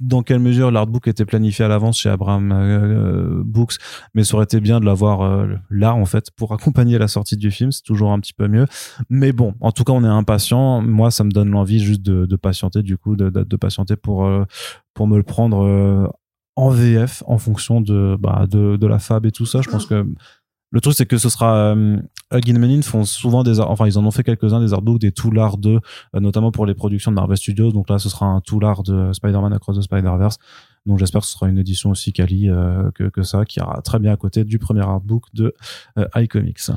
[0.00, 3.74] dans quelle mesure l'artbook était planifié à l'avance chez Abraham euh, Books,
[4.14, 7.36] mais ça aurait été bien de l'avoir euh, là en fait pour accompagner la sortie
[7.36, 7.70] du film.
[7.70, 8.66] C'est toujours un petit peu mieux.
[9.10, 10.80] Mais bon, en tout cas, on est impatient.
[10.82, 14.44] Moi, ça me donne l'envie juste de, patienter, du coup, de, de, patienter pour euh,
[14.98, 16.08] pour me le prendre euh,
[16.58, 19.60] en VF en fonction de bah, de, de la fab et tout ça.
[19.62, 20.04] Je pense que
[20.70, 22.00] le truc c'est que ce sera euh,
[22.32, 25.80] Menin font souvent des enfin ils en ont fait quelques-uns des artbooks des Toolars de
[26.14, 29.12] euh, notamment pour les productions de Marvel Studios donc là ce sera un Toolar de
[29.12, 30.38] Spider-Man Across the Spider-Verse
[30.84, 33.80] donc j'espère que ce sera une édition aussi quali euh, que, que ça qui ira
[33.82, 35.54] très bien à côté du premier artbook de
[35.98, 36.70] euh, iComics.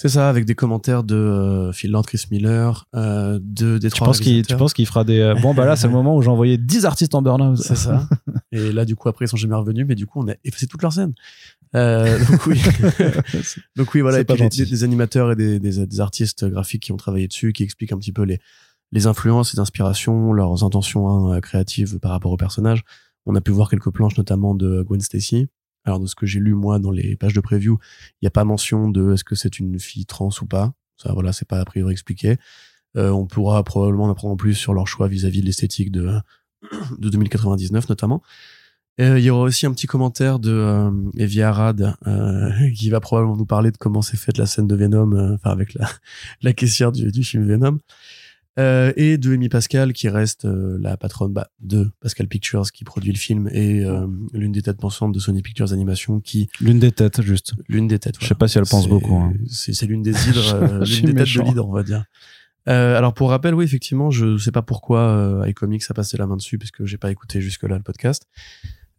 [0.00, 3.96] C'est ça, avec des commentaires de euh, Phil Lord, Chris Miller, euh, de des Tu
[3.96, 6.14] trois penses qu'il tu penses qu'il fera des euh, bon bah là c'est le moment
[6.14, 7.56] où j'ai envoyé 10 artistes en burn-out.
[7.58, 8.08] C'est ça.
[8.52, 10.68] Et là, du coup, après, ils sont jamais revenus, mais du coup, on a effacé
[10.68, 11.14] toute leur scène.
[11.74, 12.62] Euh, donc oui.
[13.76, 14.18] donc oui, voilà.
[14.18, 17.26] C'est Et puis des- des animateurs et des, des, des artistes graphiques qui ont travaillé
[17.26, 18.38] dessus, qui expliquent un petit peu les,
[18.92, 22.84] les influences, les inspirations, leurs intentions hein, créatives par rapport au personnage.
[23.26, 25.48] On a pu voir quelques planches, notamment de Gwen Stacy.
[25.84, 27.78] Alors, de ce que j'ai lu, moi, dans les pages de preview,
[28.14, 30.72] il n'y a pas mention de est-ce que c'est une fille trans ou pas.
[30.96, 32.36] Ça, voilà, c'est pas a priori expliqué.
[32.96, 36.18] Euh, on pourra probablement en apprendre plus sur leur choix vis-à-vis de l'esthétique de,
[36.98, 38.22] de 2099 notamment.
[39.00, 43.00] Euh, il y aura aussi un petit commentaire de euh, Evie Arad euh, qui va
[43.00, 45.88] probablement nous parler de comment s'est faite la scène de Venom, euh, enfin avec la,
[46.42, 47.78] la caissière du, du film Venom.
[48.58, 52.82] Euh, et de Amy Pascal qui reste euh, la patronne bah, de Pascal Pictures qui
[52.82, 56.80] produit le film et euh, l'une des têtes pensantes de Sony Pictures Animation qui L'une
[56.80, 57.52] des têtes juste.
[57.68, 59.32] l'une des têtes Je sais pas si elle pense beaucoup, hein.
[59.48, 61.42] c'est c'est l'une des hydres euh, l'une des têtes méchant.
[61.42, 62.04] de l'hydre on va dire
[62.68, 66.26] euh, alors pour rappel oui effectivement je sais pas pourquoi euh, iComics a passé la
[66.26, 68.26] main dessus parce que j'ai pas écouté jusque là le podcast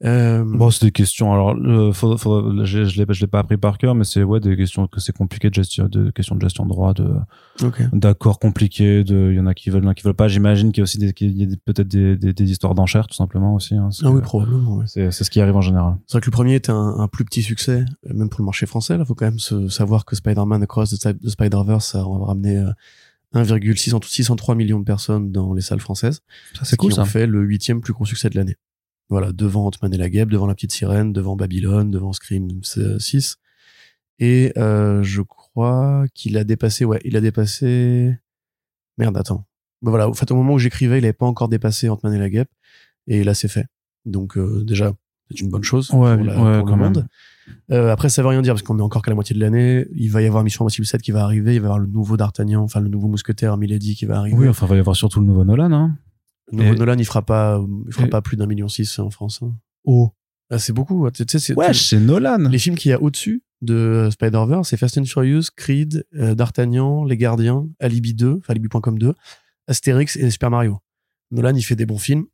[0.06, 1.34] euh, Bon, c'est des questions.
[1.34, 4.24] Alors, euh, faudra- faudra- je, je l'ai, je l'ai pas appris par cœur, mais c'est
[4.24, 7.10] ouais des questions que c'est compliqué de gestion, de questions de gestion de droit, de
[7.94, 9.04] d'accords compliqués.
[9.04, 10.28] De, il y en a qui veulent, il y en a qui veulent pas.
[10.28, 13.08] J'imagine qu'il y a aussi des, qu'il y a peut-être des, des, des histoires d'enchères,
[13.08, 13.76] tout simplement aussi.
[13.76, 14.86] hein, ah oui probablement ouais.
[14.88, 15.96] c'est, c'est ce qui arrive en général.
[16.08, 17.84] c'est vrai que le premier était un, un plus petit succès
[18.14, 21.20] même pour le marché français là faut quand même se savoir que Spider-Man Across the,
[21.22, 22.72] the Spider-Verse a ramené euh,
[23.34, 26.22] 1,603 millions de personnes dans les salles françaises
[26.54, 27.06] Ça, c'est qui cool, ont ça.
[27.06, 28.56] fait le huitième plus gros succès de l'année.
[29.10, 33.38] Voilà, devant Ant-Man et la Guêpe, devant La Petite Sirène, devant Babylone, devant Scream 6.
[34.20, 38.16] Et euh, je crois qu'il a dépassé, ouais, il a dépassé...
[38.98, 39.46] Merde, attends.
[39.82, 42.20] Ben voilà, en fait, au moment où j'écrivais, il avait pas encore dépassé Ant-Man et
[42.20, 42.50] la Guêpe.
[43.08, 43.66] Et là, c'est fait.
[44.06, 44.94] Donc euh, déjà,
[45.32, 46.94] c'est une bonne chose Ouais, pour, la- ouais, pour quand le même.
[46.94, 47.08] monde.
[47.72, 49.88] Euh, après, ça veut rien dire parce qu'on est encore qu'à la moitié de l'année.
[49.96, 51.56] Il va y avoir Mission Impossible 7 qui va arriver.
[51.56, 54.38] Il va y avoir le nouveau D'Artagnan, enfin le nouveau mousquetaire Milady qui va arriver.
[54.38, 55.98] Oui, enfin, il va y avoir surtout le nouveau Nolan, hein.
[56.52, 59.40] Nouveau Nolan, il fera pas, il fera pas plus d'un million six en France.
[59.44, 59.54] hein.
[59.86, 60.12] Oh.
[60.52, 61.06] Ah, c'est beaucoup.
[61.06, 61.12] hein.
[61.14, 62.38] Tu sais, c'est- Ouais, c'est Nolan.
[62.50, 67.04] les films qu'il y a au-dessus de Spider-Verse, c'est Fast and Furious, Creed, euh, D'Artagnan,
[67.04, 69.14] Les Gardiens, Alibi 2, enfin Alibi.com 2,
[69.68, 70.80] Astérix et Super Mario.
[71.32, 72.26] Nolan, il fait des bons films,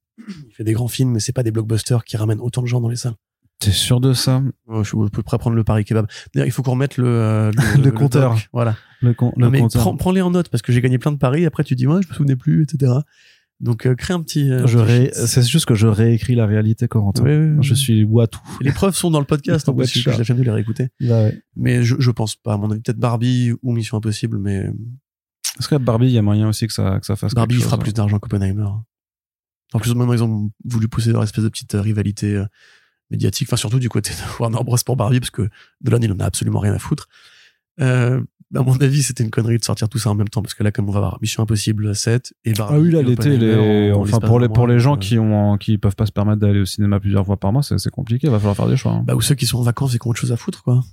[0.48, 2.80] il fait des grands films, mais c'est pas des blockbusters qui ramènent autant de gens
[2.80, 3.16] dans les salles.
[3.60, 4.42] T'es sûr de ça?
[4.68, 6.08] Ouais, je suis à peu près prendre le pari kebab.
[6.34, 8.38] D'ailleurs, il faut qu'on remette le, euh, le, Le compteur.
[8.54, 8.76] Voilà.
[9.02, 9.82] Le, con, le mais compteur.
[9.82, 11.46] prends, prends-les en note parce que j'ai gagné plein de paris.
[11.46, 12.92] Après, tu dis, moi, je me souvenais plus, etc.
[13.62, 14.52] Donc, euh, crée un petit.
[14.52, 15.28] euh, Je ré- sheet.
[15.28, 17.24] C'est juste que je réécris la réalité, Corentin.
[17.24, 17.64] Ouais, ouais, ouais.
[17.64, 18.40] Je suis Watou.
[18.62, 20.18] Les preuves sont dans le podcast, en Ouais, plus, tu j'ai vois.
[20.18, 20.90] la flemme de les réécouter.
[21.56, 22.54] Mais je, je pense pas.
[22.54, 24.70] À mon avis, peut-être Barbie ou Mission Impossible, mais
[25.60, 27.78] Est-ce que Barbie, il y a moyen aussi que ça, que ça fasse Barbie fera
[27.78, 28.68] chose, plus d'argent qu'Oppenheimer.
[29.74, 32.46] En plus, maintenant, ils ont voulu pousser leur espèce de petite euh, rivalité euh,
[33.10, 34.78] médiatique, enfin, surtout du côté de Warner Bros.
[34.86, 35.50] pour Barbie, parce que
[35.82, 37.08] Dolan, il en a absolument rien à foutre.
[37.82, 38.22] Euh,
[38.56, 40.64] à mon avis, c'était une connerie de sortir tout ça en même temps, parce que
[40.64, 42.74] là, comme on va avoir Mission Impossible 7 et Barbie.
[42.76, 43.92] Ah oui, là, l'été, les...
[43.92, 46.40] en- en enfin, pour les, pour les gens qui ont, qui peuvent pas se permettre
[46.42, 48.28] d'aller au cinéma plusieurs fois par mois, c'est compliqué.
[48.28, 48.94] Il va falloir faire des choix.
[48.94, 49.04] hein.
[49.06, 50.84] Bah, ou ceux qui sont en vacances et qui ont autre chose à foutre, quoi.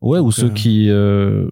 [0.00, 1.48] ouais, ou ceux euh, qui, euh,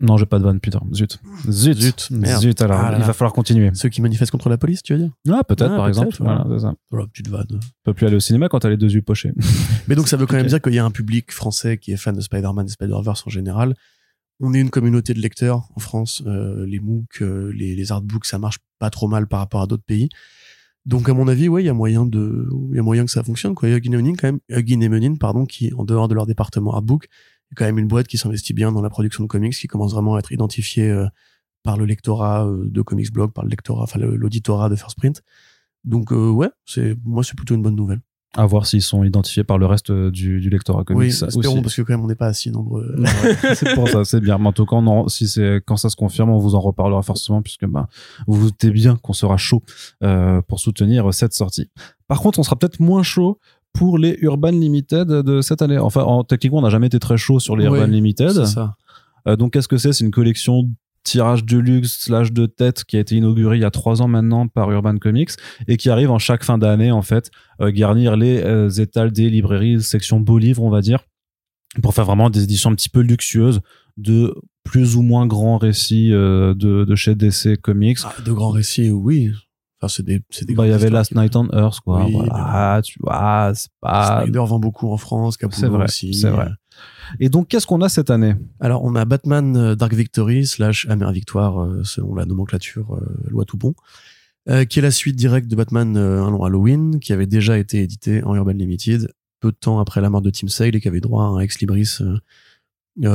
[0.00, 0.80] Non, j'ai pas de vanne, putain.
[0.92, 1.20] Zut.
[1.48, 1.78] Zut.
[1.80, 2.42] Zut, merde.
[2.42, 2.80] Zut, alors.
[2.80, 3.70] Ah là il va falloir continuer.
[3.74, 5.10] Ceux qui manifestent contre la police, tu veux dire?
[5.30, 6.16] Ah, peut-être, Ah, par exemple.
[6.18, 6.44] voilà.
[6.50, 6.74] C'est ça.
[6.90, 7.46] Voilà, petite vanne.
[7.48, 9.32] Tu peux plus aller au cinéma quand t'as les deux yeux pochés.
[9.88, 11.96] Mais donc ça veut quand même dire qu'il y a un public français qui est
[11.96, 13.74] fan de Spider-Man et Spider-Verse en général.
[14.40, 16.22] On est une communauté de lecteurs en France.
[16.26, 19.66] Euh, les MOOC, euh, les, les artbooks, ça marche pas trop mal par rapport à
[19.66, 20.08] d'autres pays.
[20.84, 23.10] Donc à mon avis, ouais, il y a moyen de, il y a moyen que
[23.10, 23.54] ça fonctionne.
[23.54, 23.68] Quoi.
[23.68, 26.26] Il y a Hugin et Menin, quand même, Menin, pardon, qui en dehors de leur
[26.26, 29.54] département artbook, est quand même une boîte qui s'investit bien dans la production de comics,
[29.54, 31.06] qui commence vraiment à être identifiée euh,
[31.62, 35.22] par le lectorat de Comics Blog, par le lectorat, enfin l'auditorat de First Print.
[35.84, 38.00] Donc ouais, c'est moi c'est plutôt une bonne nouvelle.
[38.34, 41.00] À voir s'ils sont identifiés par le reste euh, du, du lectorat comics.
[41.00, 41.62] oui, espérons aussi.
[41.62, 42.96] parce que quand même on n'est pas si nombreux.
[43.54, 44.38] C'est pour ça, c'est bien.
[44.38, 47.02] Mais en tout cas, on si c'est quand ça se confirme, on vous en reparlera
[47.02, 47.88] forcément puisque bah,
[48.26, 49.62] vous vous doutez bien qu'on sera chaud
[50.02, 51.68] euh, pour soutenir cette sortie.
[52.08, 53.38] Par contre, on sera peut-être moins chaud
[53.74, 55.78] pour les Urban Limited de cette année.
[55.78, 58.32] Enfin, en, techniquement, on n'a jamais été très chaud sur les Urban Limited.
[58.32, 58.76] C'est ça.
[59.28, 59.92] Euh, donc, qu'est-ce que c'est?
[59.92, 60.68] C'est une collection
[61.04, 64.08] tirage de luxe slash de tête qui a été inaugurée il y a trois ans
[64.08, 65.30] maintenant par Urban Comics
[65.66, 69.28] et qui arrive en chaque fin d'année en fait euh, garnir les euh, étals des
[69.30, 71.00] librairies section beaux livres on va dire
[71.82, 73.60] pour faire vraiment des éditions un petit peu luxueuses
[73.96, 74.34] de
[74.64, 77.98] plus ou moins grands récits euh, de, de chez DC Comics.
[78.04, 79.32] Ah, de grands récits, oui.
[79.80, 80.20] Enfin, c'est des,
[80.54, 82.04] Bah, il y avait Last Night on Earth, quoi.
[82.04, 84.22] Oui, voilà, tu vois, c'est pas.
[84.22, 86.14] Snyder vend beaucoup en France, C'est Capullo vrai, aussi.
[86.14, 86.48] c'est vrai.
[87.20, 88.34] Et donc, qu'est-ce qu'on a cette année?
[88.60, 93.28] Alors, on a Batman euh, Dark Victory slash Amère Victoire, euh, selon la nomenclature euh,
[93.28, 93.74] loi tout bon,
[94.48, 98.34] euh, qui est la suite directe de Batman Halloween, qui avait déjà été édité en
[98.34, 101.24] Urban Limited peu de temps après la mort de Tim Sale et qui avait droit
[101.24, 101.98] à un ex libris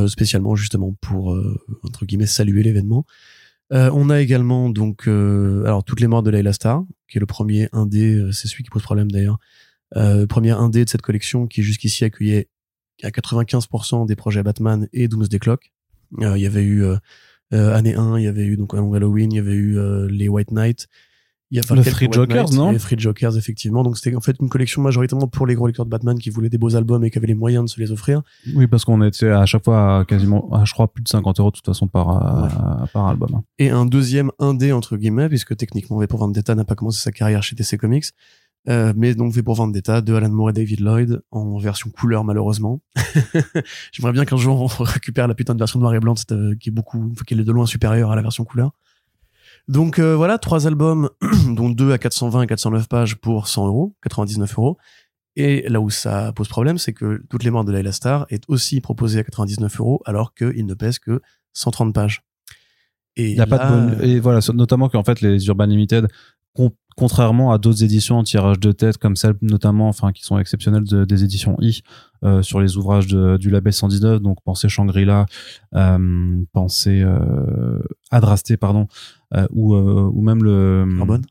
[0.08, 1.40] spécialement justement pour
[1.84, 3.06] entre guillemets saluer l'événement.
[3.72, 7.70] On a également donc alors toutes les morts de Layla Star, qui est le premier
[7.72, 9.40] indé, euh, c'est celui qui pose problème d'ailleurs,
[10.28, 12.50] premier indé de cette collection qui jusqu'ici accueillait
[13.04, 15.72] à 95% des projets Batman et Doomsday Clock.
[16.22, 16.96] Euh, Il y avait eu euh,
[17.54, 19.78] euh, année 1, il y avait eu donc un long Halloween, il y avait eu
[20.10, 20.88] les White Knight.
[21.50, 23.82] Il y a Le Free Jokers, non Les Free Jokers, effectivement.
[23.82, 26.50] Donc c'était en fait une collection majoritairement pour les gros lecteurs de Batman qui voulaient
[26.50, 28.22] des beaux albums et qui avaient les moyens de se les offrir.
[28.54, 31.40] Oui, parce qu'on était à chaque fois à quasiment, à, je crois, plus de 50
[31.40, 33.30] euros de toute façon par, euh, par album.
[33.34, 33.44] hein.
[33.60, 37.14] Et un deuxième indé, entre guillemets, puisque techniquement V pour Vendetta n'a pas commencé sa
[37.14, 38.08] carrière chez DC Comics.
[38.70, 42.26] Euh, mais donc V pour Vendetta de Alan Moore et David Lloyd en version couleur
[42.26, 42.82] malheureusement.
[43.94, 46.70] J'aimerais bien qu'un jour on récupère la putain de version noir et blanc euh, qui
[46.70, 48.72] est beaucoup, qui est de loin supérieure à la version couleur.
[49.70, 51.10] Donc euh, voilà, trois albums,
[51.56, 54.78] dont deux à 420 et 409 pages pour 100 euros, 99 euros.
[55.38, 58.44] Et là où ça pose problème, c'est que Toutes les morts de Layla Star est
[58.48, 61.22] aussi proposé à 99 euros, alors qu'il ne pèse que
[61.54, 62.24] 130 pages.
[63.16, 64.04] Et Il n'y a pas de bonus.
[64.04, 66.08] Et voilà, notamment qu'en fait, les Urban Limited,
[66.98, 70.84] contrairement à d'autres éditions en tirage de tête, comme celles notamment, enfin, qui sont exceptionnelles
[70.84, 71.82] de- des éditions I,
[72.26, 75.28] euh, sur les ouvrages du label 119, donc pensez Shangri-La,
[75.76, 77.80] euh, pensez euh,
[78.12, 78.88] Adrasté, pardon,
[79.52, 80.86] ou, ou même le.
[80.98, 81.22] Carbone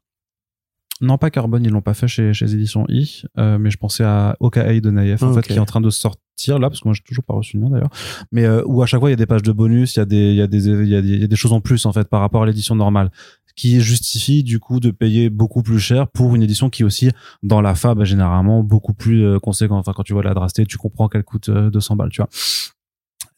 [1.00, 4.04] Non, pas Carbone, ils l'ont pas fait chez, chez éditions I, euh, mais je pensais
[4.04, 6.80] à OKA de Naïef, en Ah, fait, qui est en train de sortir là, parce
[6.80, 7.90] que moi j'ai toujours pas reçu le mien d'ailleurs,
[8.32, 10.02] mais euh, où à chaque fois il y a des pages de bonus, il y
[10.02, 11.52] a des, il y a des, il y a des, il y a des choses
[11.52, 13.10] en plus en fait par rapport à l'édition normale,
[13.56, 17.10] qui justifie du coup de payer beaucoup plus cher pour une édition qui est aussi
[17.42, 19.78] dans la fab généralement beaucoup plus euh, conséquente.
[19.80, 22.28] Enfin, quand tu vois la Drasté, tu comprends qu'elle coûte euh, 200 balles, tu vois.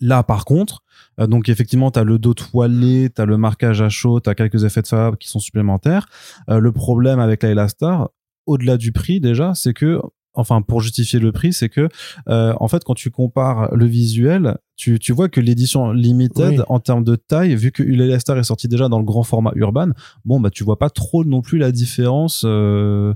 [0.01, 0.83] Là, par contre,
[1.21, 4.31] euh, donc effectivement, tu as le dos toilé, tu as le marquage à chaud, tu
[4.31, 6.07] as quelques effets de fab qui sont supplémentaires.
[6.49, 8.11] Euh, le problème avec la Elastar,
[8.47, 10.01] au-delà du prix déjà, c'est que
[10.35, 11.89] enfin pour justifier le prix, c'est que
[12.29, 16.65] euh, en fait quand tu compares le visuel, tu, tu vois que l'édition limited Oui.
[16.69, 19.91] en termes de taille, vu que Elastar est sorti déjà dans le grand format urban,
[20.25, 23.15] bon bah tu vois pas trop non plus la différence euh,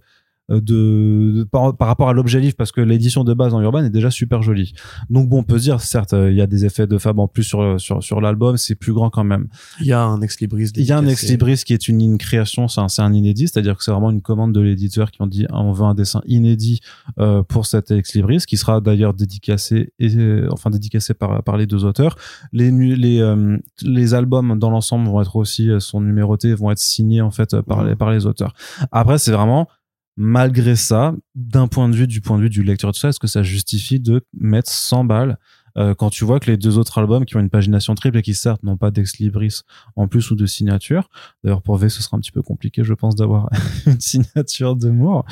[0.60, 3.84] de, de- par, par rapport à l'objet livre parce que l'édition de base en urban
[3.84, 4.72] est déjà super jolie.
[5.10, 7.18] Donc bon, on peut se dire certes euh, il y a des effets de fab
[7.18, 9.48] en plus sur sur sur l'album, c'est plus grand quand même.
[9.80, 10.70] Il y a un ex libris.
[10.76, 13.12] Il y a un ex libris qui est une, une création, c'est un, c'est un
[13.12, 15.84] inédit, c'est-à-dire que c'est vraiment une commande de l'éditeur qui ont dit ah, on veut
[15.84, 16.80] un dessin inédit
[17.18, 21.56] euh, pour cet ex libris, qui sera d'ailleurs dédicacé et euh, enfin dédicacé par par
[21.56, 22.16] les deux auteurs.
[22.52, 26.78] Les les euh, les albums dans l'ensemble vont être aussi euh, sont numérotés, vont être
[26.78, 28.54] signés en fait euh, par les par les auteurs.
[28.90, 29.68] Après c'est vraiment
[30.16, 33.08] malgré ça, d'un point de vue du point de vue du lecteur et tout ça,
[33.08, 35.38] est-ce que ça justifie de mettre 100 balles
[35.78, 38.22] euh, quand tu vois que les deux autres albums qui ont une pagination triple et
[38.22, 39.60] qui certes n'ont pas d'ex libris
[39.96, 41.08] en plus ou de signature.
[41.42, 43.48] D'ailleurs, pour V, ce sera un petit peu compliqué, je pense, d'avoir
[43.86, 45.24] une signature de Moore.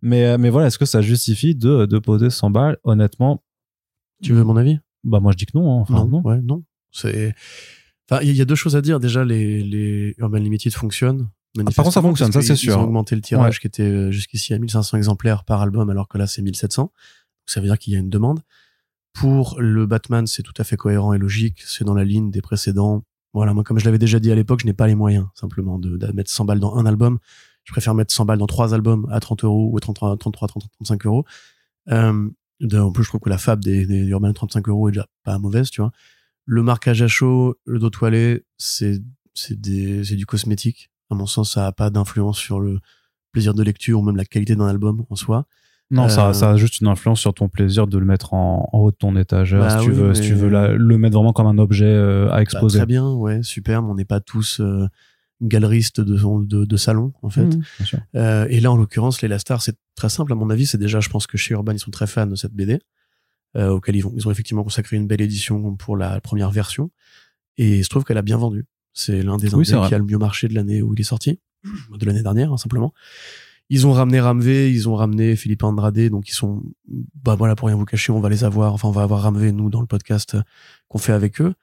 [0.00, 2.76] Mais, euh, mais voilà, est-ce que ça justifie de, de poser 100 balles?
[2.84, 3.42] Honnêtement,
[4.22, 4.78] Tu veux mon avis?
[5.04, 5.78] bah moi je dis que non.
[5.80, 5.82] hein.
[5.88, 6.22] Enfin, non.
[6.22, 6.62] Ouais, non.
[6.92, 7.34] C'est.
[8.08, 9.00] Enfin, il y a deux choses à dire.
[9.00, 11.28] Déjà, les, les Urban Limited fonctionnent.
[11.56, 12.72] Ah, par contre, ça fonctionne, ça, c'est sûr.
[12.74, 16.06] Ils ont augmenté le tirage qui était euh, jusqu'ici à 1500 exemplaires par album, alors
[16.08, 16.82] que là, c'est 1700.
[16.82, 16.90] Donc,
[17.46, 18.40] ça veut dire qu'il y a une demande.
[19.14, 21.62] Pour le Batman, c'est tout à fait cohérent et logique.
[21.66, 23.02] C'est dans la ligne des précédents.
[23.32, 25.78] Voilà, moi, comme je l'avais déjà dit à l'époque, je n'ai pas les moyens, simplement,
[25.78, 27.18] de, de mettre 100 balles dans un album.
[27.64, 30.62] Je préfère mettre 100 balles dans trois albums à 30 euros ou 33, 33, 30,
[30.72, 31.24] 35 euros.
[31.90, 32.28] Euh,
[32.60, 35.06] de- en plus, je trouve que la fab des, des Urban 35 euros est déjà
[35.24, 35.90] pas mauvaise, tu vois.
[36.46, 39.00] Le marquage à chaud, le dos toilé, c'est,
[39.34, 40.90] c'est du cosmétique.
[41.10, 42.78] À mon sens, ça a pas d'influence sur le
[43.32, 45.46] plaisir de lecture ou même la qualité d'un album en soi.
[45.90, 48.68] Non, Euh, ça, ça a juste une influence sur ton plaisir de le mettre en,
[48.72, 50.98] en haut de ton étagère, Bah si tu oui, veux, si tu veux la- le
[50.98, 52.78] mettre vraiment comme un objet euh, à Bah, exposer.
[52.78, 54.86] très bien, ouais, super, mais on n'est pas tous euh,
[55.40, 57.46] galeristes de, de, de salon, en fait.
[57.56, 57.98] Mmh, bien sûr.
[58.16, 60.32] Euh, et là, en l'occurrence, les Stars, c'est très simple.
[60.32, 62.34] À mon avis, c'est déjà, je pense que chez Urban, ils sont très fans de
[62.34, 62.80] cette BD,
[63.56, 66.90] euh, auquel ils, vont, ils ont effectivement consacré une belle édition pour la première version.
[67.56, 68.66] Et il se trouve qu'elle a bien vendu.
[68.98, 71.04] C'est l'un des Oui, indés qui a le mieux marché de l'année où il est
[71.04, 72.92] sorti, de l'année dernière, hein, simplement.
[73.70, 76.62] Ils ont ramené Ramvé, ils ont ramené Philippe Andrade, donc ils sont,
[77.22, 79.52] bah voilà, pour rien vous cacher, on va les avoir, enfin, on va avoir Ramvé,
[79.52, 80.42] nous, dans le podcast euh,
[80.88, 81.54] qu'on fait avec eux.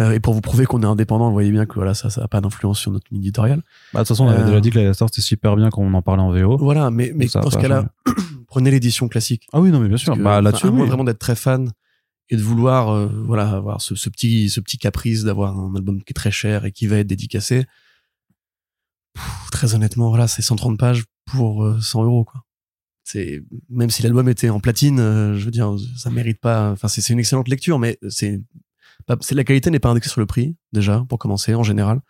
[0.00, 2.24] Euh, et pour vous prouver qu'on est indépendant, vous voyez bien que voilà, ça, ça
[2.24, 3.62] a pas d'influence sur notre ligne éditoriale.
[3.92, 5.70] Bah, de toute façon, on avait Euh, déjà dit que la Star c'était super bien
[5.70, 6.56] quand on en parlait en VO.
[6.56, 7.90] Voilà, mais, mais dans ce cas-là,
[8.48, 9.46] prenez l'édition classique.
[9.52, 10.14] Ah oui, non, mais bien sûr.
[10.14, 10.86] Que, bah, là-dessus, oui.
[10.88, 11.70] vraiment d'être très fan
[12.28, 16.10] et de vouloir euh, voilà avoir ce, petit ce petit caprice d'avoir un album qui
[16.10, 17.64] est très cher et qui va être dédicacé.
[19.50, 22.42] Très honnêtement voilà c'est 130 pages pour euh, 100 euros quoi.
[23.04, 26.88] C'est même si l'album était en platine euh, je veux dire ça mérite pas enfin
[26.88, 28.40] c'est une excellente lecture mais c'est
[29.30, 32.00] la qualité n'est pas indexée sur le prix déjà pour commencer en général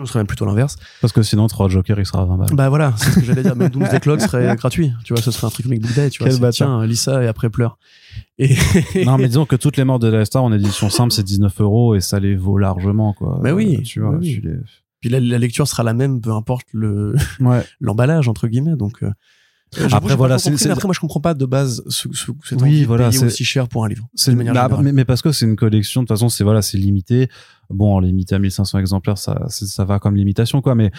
[0.00, 2.48] ce serait même plutôt l'inverse Parce que sinon, Trois Joker, il sera à 20 balles.
[2.54, 3.56] bah voilà, c'est ce que j'allais dire.
[3.56, 4.92] Même Doomsday Clock serait gratuit.
[5.04, 6.10] Tu vois, ce serait un truc Comic Book Day.
[6.10, 7.78] Tu vois, tiens, lis ça et après pleure.
[8.38, 8.54] Et
[9.04, 11.60] non, mais disons que toutes les morts de la Star en édition simple, c'est 19
[11.60, 13.38] euros et ça les vaut largement, quoi.
[13.42, 14.34] Bah oui, Euh, Tu vois, oui.
[14.34, 14.56] tu les-
[15.00, 17.62] puis la, la lecture sera la même, peu importe le Ouais.
[17.80, 18.76] l'emballage entre guillemets.
[18.76, 19.10] Donc euh,
[19.84, 22.60] Après, j'ai pas voilà, c'est- après moi je comprends pas de base ce, ce, cette
[22.62, 24.08] Oui, voilà, c'est- aussi cher pour un livre.
[24.14, 26.78] C'est bah, mais, mais parce que c'est une collection, de toute façon, c'est voilà, c'est
[26.78, 27.28] limité.
[27.70, 30.74] Bon, limité à 1500 exemplaires, ça, ça va comme limitation, quoi.
[30.74, 30.90] Mais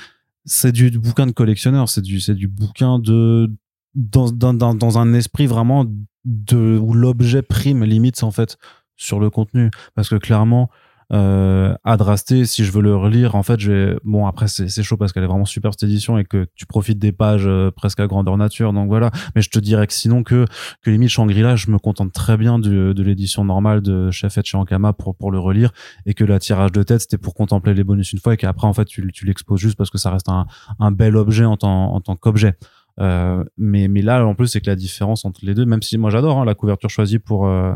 [0.46, 3.50] c'est du, du bouquin de collectionneur, c'est du, c'est du bouquin de
[3.96, 5.86] dans, dans, dans, dans un esprit vraiment
[6.26, 8.58] de où l'objet prime limite en fait
[8.96, 10.70] sur le contenu, parce que clairement.
[11.14, 14.00] Euh, Adrasté, si je veux le relire, en fait, je vais.
[14.04, 17.00] Bon, après, c'est chaud parce qu'elle est vraiment super cette édition et que tu profites
[17.00, 18.74] des pages euh, presque à grandeur nature.
[18.74, 19.12] Donc voilà.
[19.36, 20.46] Mais je te dirais que sinon que
[20.82, 24.42] que limite Shangri-La, je me contente très bien de, de l'édition normale de Chef et
[24.44, 25.72] chez Ankama pour, pour le relire
[26.06, 28.68] et que la tirage de tête, c'était pour contempler les bonus une fois et qu'après,
[28.68, 30.46] en fait, tu, tu l'exposes juste parce que ça reste un,
[30.80, 32.56] un bel objet en tant, en tant qu'objet.
[33.00, 35.98] Euh, mais, mais là, en plus, c'est que la différence entre les deux, même si
[35.98, 37.74] moi j'adore hein, la couverture choisie pour, euh,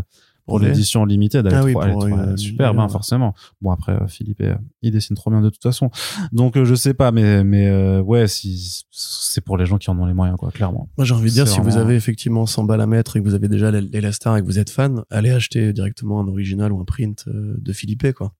[0.51, 3.33] pour l'édition limitée, elle Ah oui, elle est superbe, hein, forcément.
[3.61, 5.89] Bon, après, euh, Philippe, euh, il dessine trop bien de toute façon.
[6.31, 9.89] Donc, euh, je sais pas, mais, mais euh, ouais, si, c'est pour les gens qui
[9.89, 10.89] en ont les moyens, quoi, clairement.
[10.97, 13.25] Moi j'ai envie de dire si vous avez effectivement 100 balles à mettre et que
[13.25, 16.27] vous avez déjà les les Star et que vous êtes fan, allez acheter directement un
[16.27, 18.33] original ou un print de Philippe quoi.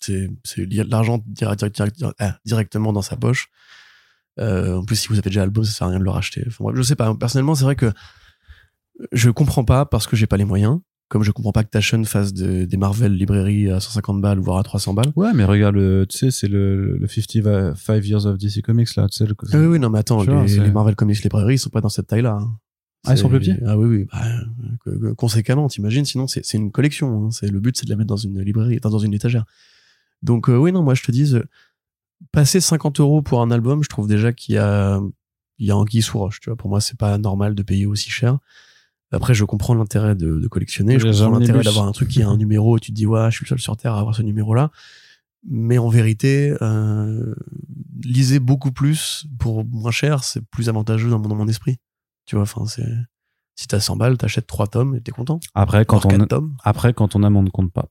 [0.00, 0.30] C'est
[0.88, 1.22] l'argent
[2.18, 3.50] ah, directement dans sa poche.
[4.40, 6.44] Euh, en plus, si vous avez déjà l'album, ça sert à rien de le racheter.
[6.46, 7.14] Enfin, bref, je sais pas.
[7.14, 7.92] Personnellement, c'est vrai que
[9.12, 10.80] je comprends pas parce que j'ai pas les moyens.
[11.12, 14.56] Comme je comprends pas que Taschen fasse de- des Marvel librairies à 150 balles, voire
[14.56, 15.12] à 300 balles.
[15.14, 19.06] Ouais, mais regarde, le- tu sais, c'est le, le 55 Years of DC Comics, là,
[19.10, 19.26] tu sais.
[19.26, 21.90] Le, Ah oui, oui, non, mais attends, les, Marvel Comics librairies, ils sont pas dans
[21.90, 22.38] cette taille-là.
[22.40, 22.56] hein.
[23.04, 24.06] Ah, ils sont plus petits Ah oui, oui.
[24.10, 24.22] Bah,
[24.86, 27.26] que- que- conséquemment, t'imagines, sinon c'est une collection.
[27.26, 27.30] hein.
[27.30, 29.44] C'est Le but, c'est de la mettre dans une librairie, dans, dans une étagère.
[30.22, 31.42] Donc euh, oui, non, moi je te dis, euh,
[32.30, 34.98] passer 50 euros pour un album, je trouve déjà qu'il y a,
[35.58, 36.40] il y a anguille sous roche.
[36.40, 38.38] Tu vois, pour moi, c'est pas normal de payer aussi cher.
[39.12, 40.98] Après, je comprends l'intérêt de, de collectionner.
[40.98, 43.30] Je comprends l'intérêt d'avoir un truc qui a un numéro et tu te dis, ouais,
[43.30, 44.70] je suis le seul sur Terre à avoir ce numéro-là.
[45.48, 47.34] Mais en vérité, euh,
[48.04, 51.78] lisez beaucoup plus pour moins cher, c'est plus avantageux dans mon, dans mon esprit.
[52.26, 52.86] Tu vois, enfin, c'est,
[53.56, 55.40] si t'as 100 balles, t'achètes 3 tomes et t'es content.
[55.54, 56.56] Après, quand Voire on, tomes.
[56.62, 57.88] après, quand on aime, on ne compte pas.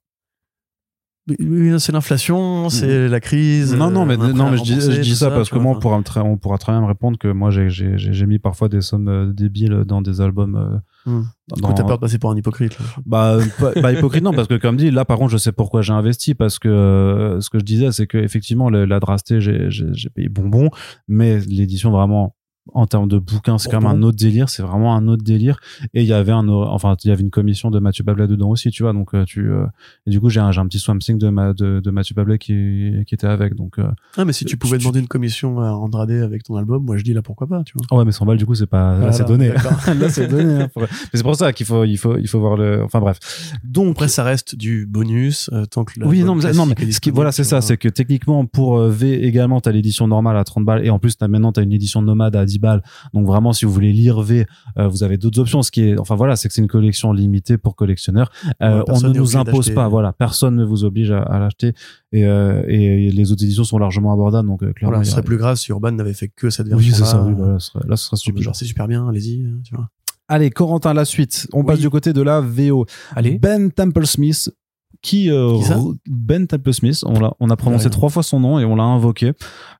[1.39, 3.75] Oui, c'est l'inflation, c'est la crise.
[3.75, 6.01] Non, non, mais, euh, non, mais je dis, je ça parce que moi, on pourra,
[6.23, 9.83] on pourra très bien me répondre que moi, j'ai, mis parfois des sommes euh, débiles
[9.85, 10.81] dans des albums.
[11.05, 12.77] Du coup, t'as peur de passer pour un hypocrite.
[12.79, 12.85] Là.
[13.05, 13.37] Bah,
[13.81, 16.35] pas hypocrite, non, parce que comme dit, là, par contre, je sais pourquoi j'ai investi,
[16.35, 18.99] parce que euh, ce que je disais, c'est que effectivement, la
[19.39, 20.69] j'ai, j'ai payé bonbon,
[21.07, 22.35] mais l'édition vraiment,
[22.73, 25.59] en termes de bouquin, c'est quand même un autre délire, c'est vraiment un autre délire.
[25.93, 28.49] Et il y avait un, enfin, il y avait une commission de Mathieu Bablet dedans
[28.49, 29.65] aussi, tu vois, donc euh, tu, euh,
[30.05, 32.37] et du coup, j'ai un, un petit swamp thing de, ma, de, de Mathieu Bablet
[32.37, 35.59] qui, qui était avec, donc, euh, Ah, mais si tu pouvais tu- demander une commission
[35.59, 37.85] à Andrade avec ton album, moi je dis là pourquoi pas, tu vois.
[37.91, 39.49] oh ouais, mais 100 balles, du coup, c'est pas, Voilà, c'est donné.
[39.99, 40.63] là, c'est donné.
[40.63, 42.99] hein, pour- Mais c'est pour ça qu'il faut, il faut, il faut voir le, enfin
[42.99, 43.19] bref.
[43.63, 46.99] Donc, Après, ça reste du bonus, euh, tant que Oui, non, mais, non, mais ce
[46.99, 50.65] qui, voilà, c'est ça, c'est que techniquement, pour V également, t'as l'édition normale à 30
[50.65, 52.81] balles, et en plus, t'as, maintenant, t'as une édition nomade à 10 balles.
[53.13, 54.45] Donc vraiment, si vous voulez lire V,
[54.77, 55.61] euh, vous avez d'autres options.
[55.63, 58.31] Ce qui est, enfin voilà, c'est que c'est une collection limitée pour collectionneurs.
[58.61, 61.73] Euh, Ouais, on ne nous impose pas, voilà, personne ne vous oblige à, à l'acheter
[62.13, 64.47] et, euh, et les autres éditions sont largement abordables.
[64.47, 66.87] Donc euh, clairement, Voilà, ce serait plus grave si Urban n'avait fait que cette version.
[66.87, 67.23] oui, c'est ça.
[67.23, 68.43] Oui, voilà, ce serait- là, ce serait stupide.
[68.43, 69.89] Genre, c'est super bien, allez-y, tu vois.
[70.27, 71.47] Allez, Corentin, la suite.
[71.51, 72.85] On passe du côté de la VO.
[73.15, 73.37] Allez.
[73.37, 74.49] Ben Temple Smith.
[75.01, 78.59] Qui, euh, Qui ça re- Ben Temple Smith, on, a prononcé trois fois son nom
[78.59, 79.33] et on l'a invoqué.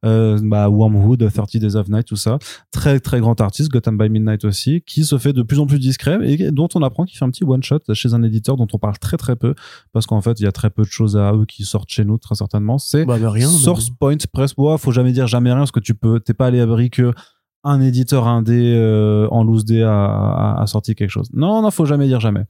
[0.04, 2.40] Euh, bah, Wormwood, 30 Days of Night, tout ça.
[2.72, 5.78] Très, très grand artiste, Gotham by Midnight aussi, qui se fait de plus en plus
[5.78, 8.80] discret et dont on apprend qu'il fait un petit one-shot chez un éditeur dont on
[8.80, 9.54] parle très très peu
[9.94, 12.04] parce qu'en fait, il y a très peu de choses à eux qui sortent chez
[12.04, 12.80] nous, très certainement.
[12.80, 14.54] C'est Bah, bah, mais- Source Point Press.
[14.58, 17.14] Ouais, faut jamais dire jamais rien parce que tu peux, t'es pas à l'abri que
[17.64, 21.30] un éditeur indé euh, en loose a, a, a sorti quelque chose.
[21.32, 22.46] Non, non, faut jamais dire jamais.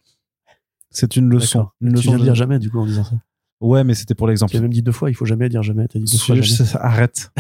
[0.92, 1.68] C'est une leçon.
[1.82, 3.16] Une Tu leçon viens de dire jamais, du coup, en disant ça.
[3.62, 4.52] Ouais, mais c'était pour l'exemple.
[4.52, 5.88] Tu as même dit deux fois, il faut jamais dire jamais.
[5.88, 6.48] T'as dit deux fois jamais.
[6.48, 7.32] je- Arrête.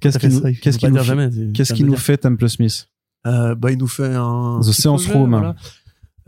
[0.00, 2.88] Qu'est-ce T'as qui fait nous, qu'est-ce fait- tu- qu'est-ce tu nous Temple Smith?
[3.26, 4.58] Euh, bah, il nous fait un.
[4.60, 5.30] The Seance Room.
[5.30, 5.54] voilà.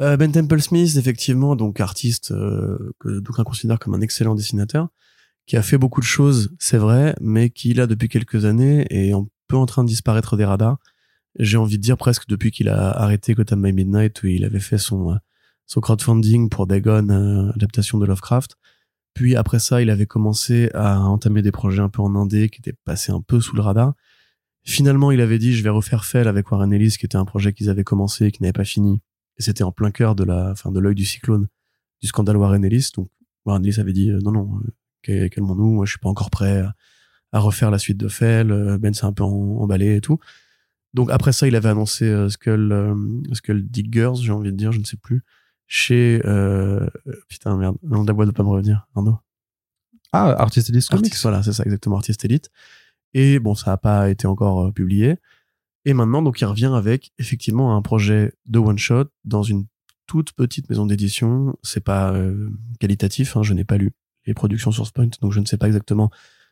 [0.00, 4.88] Euh, ben Temple Smith, effectivement, donc artiste euh, que d'aucuns considèrent comme un excellent dessinateur,
[5.46, 9.12] qui a fait beaucoup de choses, c'est vrai, mais qui là depuis quelques années est
[9.12, 10.78] un peu en train de disparaître des radars.
[11.38, 14.60] J'ai envie de dire presque depuis qu'il a arrêté Gotham by Midnight où il avait
[14.60, 15.16] fait son euh,
[15.66, 18.56] son crowdfunding pour Dagon, euh, adaptation de Lovecraft.
[19.14, 22.60] Puis après ça, il avait commencé à entamer des projets un peu en indé qui
[22.60, 23.94] étaient passés un peu sous le radar.
[24.64, 27.52] Finalement, il avait dit je vais refaire Fell avec Warren Ellis, qui était un projet
[27.52, 29.00] qu'ils avaient commencé et qui n'avait pas fini.
[29.38, 31.48] Et c'était en plein cœur de la, enfin, de l'œil du cyclone
[32.00, 32.90] du scandale Warren Ellis.
[32.96, 33.08] Donc
[33.44, 34.70] Warren Ellis avait dit euh, non non, euh,
[35.02, 36.64] cal- calmons-nous, moi je suis pas encore prêt
[37.32, 38.50] à, refaire la suite de Fell.
[38.50, 40.18] Euh, Ben s'est un peu emballé et tout.
[40.94, 42.94] Donc après ça, il avait annoncé Skull,
[43.32, 45.22] Skull Diggers, j'ai envie de dire, je ne sais plus,
[45.66, 46.88] chez euh,
[47.28, 49.18] putain merde, le nom de la boîte de pas me revenir, Arnaud.
[50.12, 51.16] Ah, Artist Elite Comics.
[51.22, 52.50] Voilà, c'est ça exactement, Artist Elite.
[53.14, 55.16] Et bon, ça n'a pas été encore euh, publié.
[55.84, 59.66] Et maintenant, donc, il revient avec effectivement un projet de one shot dans une
[60.06, 61.56] toute petite maison d'édition.
[61.62, 62.50] C'est pas euh,
[62.80, 63.92] qualitatif, hein, je n'ai pas lu
[64.26, 66.10] les productions Source Point, donc je ne sais pas exactement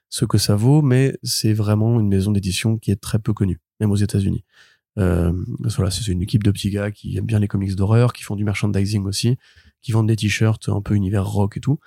[0.09, 3.61] ce que ça vaut, mais c'est vraiment une maison d'édition qui est très peu connue,
[3.81, 4.45] même aux États-Unis.
[4.99, 5.33] Euh,
[5.77, 8.37] voilà, c'est une équipe de petits gars qui aiment bien les comics d'horreur, qui font
[8.37, 9.37] du merchandising aussi,
[9.81, 11.79] qui vendent des t-shirts un peu univers rock et tout.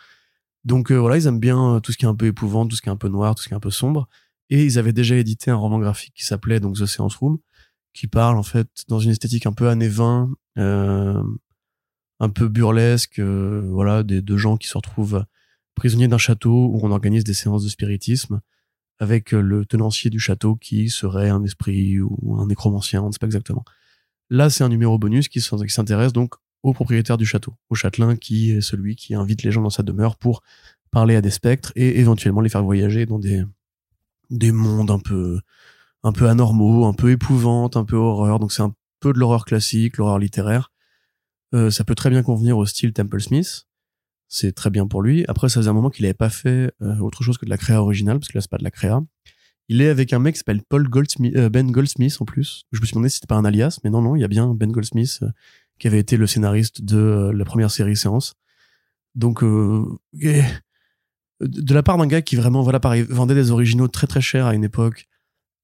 [0.64, 2.76] Donc euh, voilà, ils aiment bien euh, tout ce qui est un peu épouvant, tout
[2.76, 4.08] ce qui est un peu noir, tout ce qui est un peu sombre.
[4.49, 7.38] Et ils avaient déjà édité un roman graphique qui s'appelait donc The Seance Room,
[7.93, 11.24] qui parle en fait dans une esthétique un peu années 20, euh,
[12.20, 15.26] un peu burlesque, voilà, des deux gens qui se retrouvent
[15.76, 18.41] prisonniers d'un château où on organise des séances de spiritisme
[19.00, 23.12] avec euh, le tenancier du château qui serait un esprit ou un nécromancien, on ne
[23.12, 23.64] sait pas exactement.
[24.30, 28.52] Là, c'est un numéro bonus qui s'intéresse donc au propriétaire du château, au châtelain qui
[28.52, 30.41] est celui qui invite les gens dans sa demeure pour
[30.89, 33.43] parler à des spectres et éventuellement les faire voyager dans des
[34.32, 38.39] des mondes un peu anormaux, un peu épouvantes, un peu horreur.
[38.39, 40.72] Donc c'est un peu de l'horreur classique, l'horreur littéraire.
[41.54, 43.68] Euh, ça peut très bien convenir au style Temple Smith.
[44.28, 45.26] C'est très bien pour lui.
[45.28, 47.57] Après, ça faisait un moment qu'il n'avait pas fait euh, autre chose que de la
[47.57, 49.01] créa originale, parce que là, c'est pas de la créa.
[49.67, 52.65] Il est avec un mec qui s'appelle Paul Goldsmith, euh, Ben Goldsmith en plus.
[52.71, 54.28] Je me suis demandé si c'était pas un alias, mais non, non, il y a
[54.28, 55.30] bien Ben Goldsmith euh,
[55.80, 58.36] qui avait été le scénariste de la première série Séance.
[59.13, 60.43] Donc, de
[61.41, 64.63] la part d'un gars qui vraiment, voilà, vendait des originaux très très chers à une
[64.63, 65.07] époque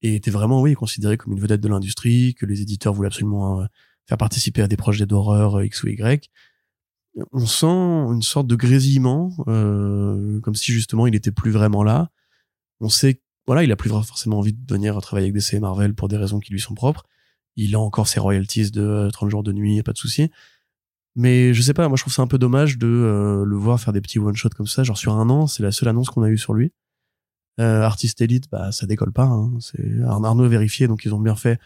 [0.02, 3.66] et était vraiment, oui, considéré comme une vedette de l'industrie, que les éditeurs voulaient absolument
[4.06, 6.30] faire participer à des projets d'horreur X ou Y.
[7.32, 12.10] On sent une sorte de grésillement, euh, comme si justement il était plus vraiment là.
[12.80, 15.94] On sait, voilà, il a plus forcément envie de venir travailler avec DC et Marvel
[15.94, 17.04] pour des raisons qui lui sont propres.
[17.56, 20.30] Il a encore ses royalties de euh, 30 jours de nuit, pas de souci.
[21.14, 23.78] Mais je sais pas, moi je trouve ça un peu dommage de euh, le voir
[23.78, 26.08] faire des petits one shots comme ça, genre sur un an, c'est la seule annonce
[26.08, 26.72] qu'on a eue sur lui.
[27.60, 29.24] Euh, Artiste Elite, bah ça décolle pas.
[29.26, 29.52] Hein.
[29.60, 31.60] C'est Ar- Arnaud vérifié, donc ils ont bien fait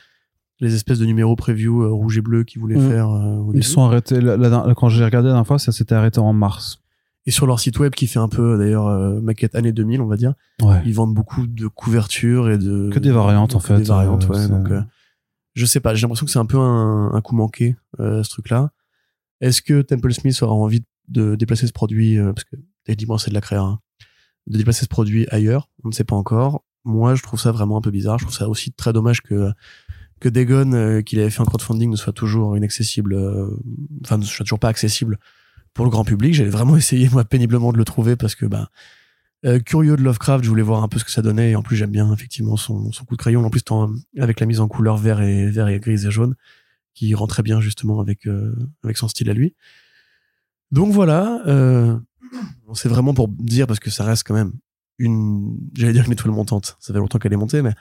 [0.61, 2.89] les espèces de numéros preview euh, rouge et bleu qu'ils voulaient Mm.
[2.91, 3.11] faire.
[3.11, 3.63] euh, Ils début.
[3.63, 4.21] sont arrêtés.
[4.21, 6.81] la- la- quand j'ai regardé la dernière fois, ça s'était arrêté en mars.
[7.27, 10.07] Et sur leur site web qui fait un peu d'ailleurs euh, maquette année 2000, on
[10.07, 10.81] va dire, Ouais.
[10.87, 13.77] ils vendent beaucoup de couvertures et de Que des variantes en fait.
[13.79, 14.49] Des variantes, euh, ouais.
[14.49, 14.81] Donc euh,
[15.55, 18.31] je sais pas, j'ai l'impression que c'est un peu un, un coup manqué euh, ce
[18.31, 18.71] truc-là.
[19.41, 23.31] Est-ce que Temple Smith aura envie de déplacer ce produit euh, parce que techniquement c'est
[23.31, 23.81] de la créa, hein,
[24.47, 25.69] de déplacer ce produit ailleurs?
[25.85, 26.63] On ne sait pas encore.
[26.85, 28.19] Moi, je trouve ça vraiment un peu bizarre.
[28.21, 29.51] Je trouve ça aussi très dommage que
[30.21, 33.51] que Dagon, euh, qu'il avait fait un crowdfunding, ne soit toujours inaccessible, euh,
[34.05, 35.19] enfin ne soit toujours pas accessible
[35.75, 36.35] pour le grand public.
[36.35, 38.71] J'avais vraiment essayé moi péniblement de le trouver parce que bah
[39.45, 41.63] euh, curieux de Lovecraft, je voulais voir un peu ce que ça donnait et en
[41.63, 44.61] plus j'aime bien effectivement son, son coup de crayon en plus tant, avec la mise
[44.61, 46.35] en couleur vert et vert et gris et jaune
[46.95, 49.55] qui rend très bien justement avec euh, avec son style à lui.
[50.73, 51.97] Donc voilà, euh,
[52.75, 54.53] c'est vraiment pour dire parce que ça reste quand même
[54.99, 56.77] une, j'allais dire une étoile montante.
[56.81, 57.75] Ça fait longtemps qu'elle est montée, mais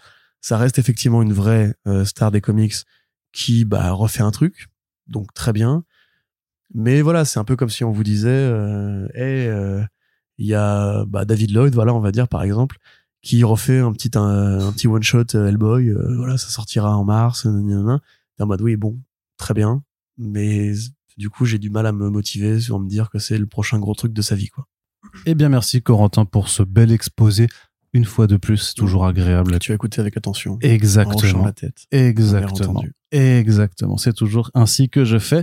[0.46, 2.76] ça reste effectivement une vraie euh, star des comics
[3.32, 4.68] qui bah, refait un truc,
[5.08, 5.84] donc très bien.
[6.72, 9.84] Mais voilà, c'est un peu comme si on vous disait, euh, hey, euh,
[10.38, 12.78] il y a bah, David Lloyd, voilà, on va dire par exemple,
[13.24, 18.46] qui refait un petit un, petit one shot Hellboy, voilà, ça sortira en mars, en
[18.46, 19.00] mode oui, bon,
[19.38, 19.82] très bien,
[20.20, 20.74] mais
[21.18, 23.80] du coup j'ai du mal à me motiver sur me dire que c'est le prochain
[23.80, 24.68] gros truc de sa vie, quoi.
[25.26, 27.48] Eh bien, merci Corentin pour ce bel exposé
[27.96, 29.58] une fois de plus, toujours agréable.
[29.60, 30.60] Tu as écouté avec attention.
[30.62, 31.46] Exactement.
[31.46, 31.86] la tête.
[31.92, 32.84] Exactement.
[33.12, 33.96] Exactement.
[33.96, 35.42] C'est toujours ainsi que je fais.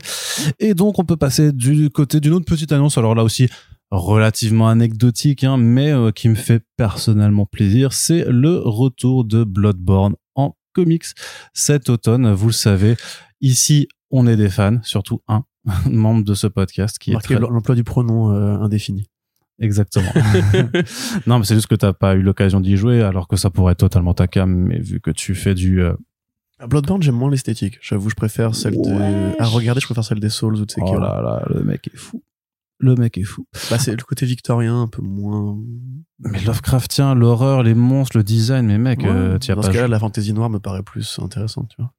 [0.59, 2.99] Et donc, on peut passer du côté d'une autre petite annonce.
[2.99, 3.49] Alors là aussi,
[3.91, 7.95] relativement anecdotique, hein, mais euh, qui me fait personnellement plaisir.
[7.95, 11.07] C'est le retour de Bloodborne en comics
[11.55, 12.35] cet automne.
[12.35, 12.97] Vous le savez,
[13.41, 15.45] ici, on est des fans, surtout un
[15.91, 19.07] membre de ce podcast qui est l'emploi du pronom euh, indéfini.
[19.63, 20.13] Exactement.
[21.27, 23.73] non, mais c'est juste que t'as pas eu l'occasion d'y jouer, alors que ça pourrait
[23.73, 25.81] être totalement ta cam, mais vu que tu fais du.
[25.81, 25.95] Euh...
[26.69, 27.79] Bloodborne, j'aime moins l'esthétique.
[27.81, 29.41] J'avoue, je préfère celle de.
[29.41, 30.97] À regarder, je préfère celle des Souls ou de Sekiro.
[30.97, 32.23] Oh là là, le mec est fou.
[32.81, 33.47] Le mec est fou.
[33.71, 35.57] Bah, c'est le côté victorien, un peu moins.
[36.19, 39.63] Mais Lovecraftien, l'horreur, les monstres, le design, mais mec, euh, tu as pas.
[39.63, 41.93] Dans ce cas-là, la fantasy noire me paraît plus intéressante, tu vois.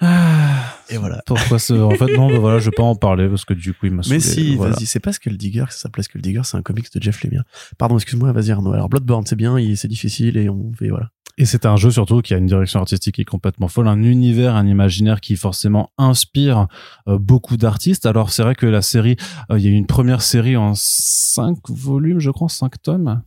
[0.00, 1.22] Ah, et voilà.
[1.26, 1.74] Pourquoi ce...
[1.74, 3.92] En fait, non, bah voilà, je vais pas en parler parce que du coup, il
[3.92, 6.92] m'a Mais si, vas-y, c'est pas Skull Digger, ça s'appelle Skull Digger, c'est un comics
[6.92, 7.44] de Jeff Lemire.
[7.78, 8.72] Pardon, excuse-moi, vas-y Arnaud.
[8.72, 11.10] Alors Bloodborne, c'est bien, c'est difficile et on fait, voilà.
[11.38, 14.02] Et c'est un jeu surtout qui a une direction artistique qui est complètement folle, un
[14.02, 16.66] univers, un imaginaire qui forcément inspire
[17.08, 18.04] euh, beaucoup d'artistes.
[18.04, 19.16] Alors c'est vrai que la série,
[19.50, 23.22] euh, il y a eu une première série en cinq volumes, je crois, cinq tomes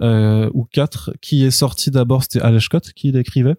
[0.00, 3.56] euh, ou quatre qui est sorti d'abord c'était Scott qui l'écrivait.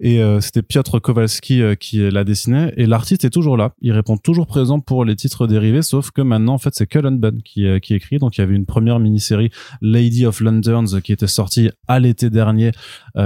[0.00, 3.72] Et euh, c'était Piotr Kowalski euh, qui la dessinait et l'artiste est toujours là.
[3.80, 7.18] Il répond toujours présent pour les titres dérivés sauf que maintenant en fait c'est Cullen
[7.18, 8.18] Bunn qui, qui écrit.
[8.18, 12.28] Donc il y avait une première mini-série Lady of Lanterns qui était sortie à l'été
[12.28, 12.72] dernier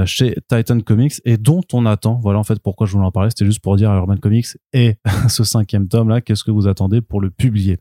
[0.04, 2.20] chez Titan Comics et dont on attend.
[2.22, 3.30] Voilà en fait pourquoi je voulais en parler.
[3.30, 4.96] C'était juste pour dire à Urban Comics et
[5.28, 7.78] ce cinquième tome là qu'est-ce que vous attendez pour le publier?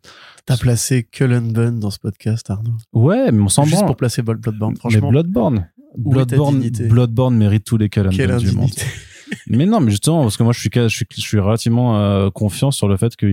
[0.47, 2.73] T'as placé Cullen Bunn dans ce podcast Arnaud.
[2.93, 5.69] Ouais mais on s'en juste pour placer Bloodborne mais Bloodborne.
[5.97, 8.69] Bloodborne, Bloodborne mérite tous les Cullen du monde.
[9.47, 12.29] mais non, mais justement, parce que moi, je suis, je suis, je suis relativement euh,
[12.29, 13.29] confiant sur le fait qu'il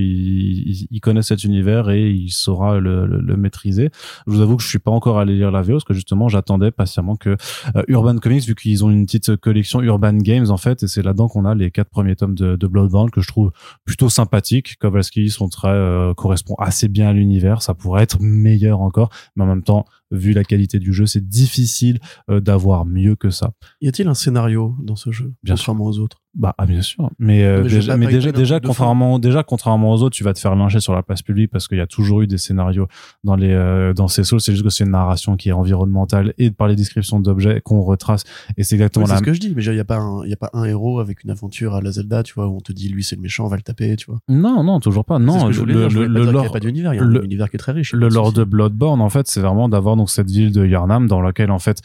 [0.91, 3.91] il, connaît cet univers et il saura le, le, maîtriser.
[4.27, 6.29] Je vous avoue que je suis pas encore allé lire la VO, parce que justement,
[6.29, 7.37] j'attendais patiemment que
[7.77, 11.03] euh, Urban Comics, vu qu'ils ont une petite collection Urban Games, en fait, et c'est
[11.03, 13.53] là-dedans qu'on a les quatre premiers tomes de, de, Bloodborne que je trouve
[13.85, 14.77] plutôt sympathiques.
[14.79, 17.63] Kowalski sont très, euh, correspond assez bien à l'univers.
[17.63, 21.27] Ça pourrait être meilleur encore, mais en même temps, vu la qualité du jeu, c'est
[21.27, 21.99] difficile
[22.31, 23.53] euh, d'avoir mieux que ça.
[23.81, 26.23] Y a-t-il un scénario dans ce jeu, bien contrairement aux autres?
[26.35, 30.15] Bah ah, bien sûr, mais, euh, déjà, mais déjà, déjà contrairement, déjà contrairement aux autres,
[30.15, 32.27] tu vas te faire lyncher sur la place publique parce qu'il y a toujours eu
[32.27, 32.87] des scénarios
[33.25, 34.39] dans les euh, dans ces sauts.
[34.39, 37.81] C'est juste que c'est une narration qui est environnementale et par les descriptions d'objets qu'on
[37.81, 38.25] retrace.
[38.59, 40.25] Et c'est exactement oui, C'est ce que je dis, mais il y a pas un,
[40.27, 42.61] y a pas un héros avec une aventure à la Zelda, tu vois, où on
[42.61, 44.21] te dit lui c'est le méchant, on va le taper, tu vois.
[44.29, 45.19] Non, non, toujours pas.
[45.19, 47.59] Non, le, le, le, le lore, pas d'univers, il y a un univers qui est
[47.59, 47.95] très riche.
[47.95, 51.23] Le lore de Bloodborne, en fait, c'est vraiment d'avoir donc cette ville de Yarnam dans
[51.23, 51.81] laquelle en fait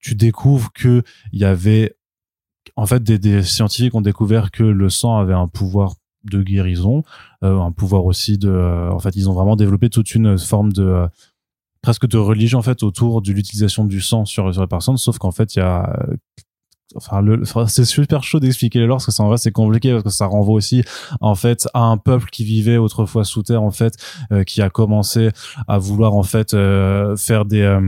[0.00, 1.96] tu découvres que il y avait
[2.76, 5.94] en fait des, des, scientifiques ont découvert que le sang avait un pouvoir
[6.24, 7.02] de guérison,
[7.42, 10.72] euh, un pouvoir aussi de euh, en fait ils ont vraiment développé toute une forme
[10.72, 11.06] de euh,
[11.82, 14.96] presque de religion en fait autour de l'utilisation du sang sur sur les personnes.
[14.96, 15.98] Sauf qu'en fait il y a
[16.96, 20.04] enfin le c'est super chaud d'expliquer les lore parce que en vrai c'est compliqué parce
[20.04, 20.82] que ça renvoie aussi
[21.20, 23.94] en fait à un peuple qui vivait autrefois sous terre en fait
[24.46, 25.30] qui a commencé
[25.66, 26.52] à vouloir en fait
[27.16, 27.78] faire des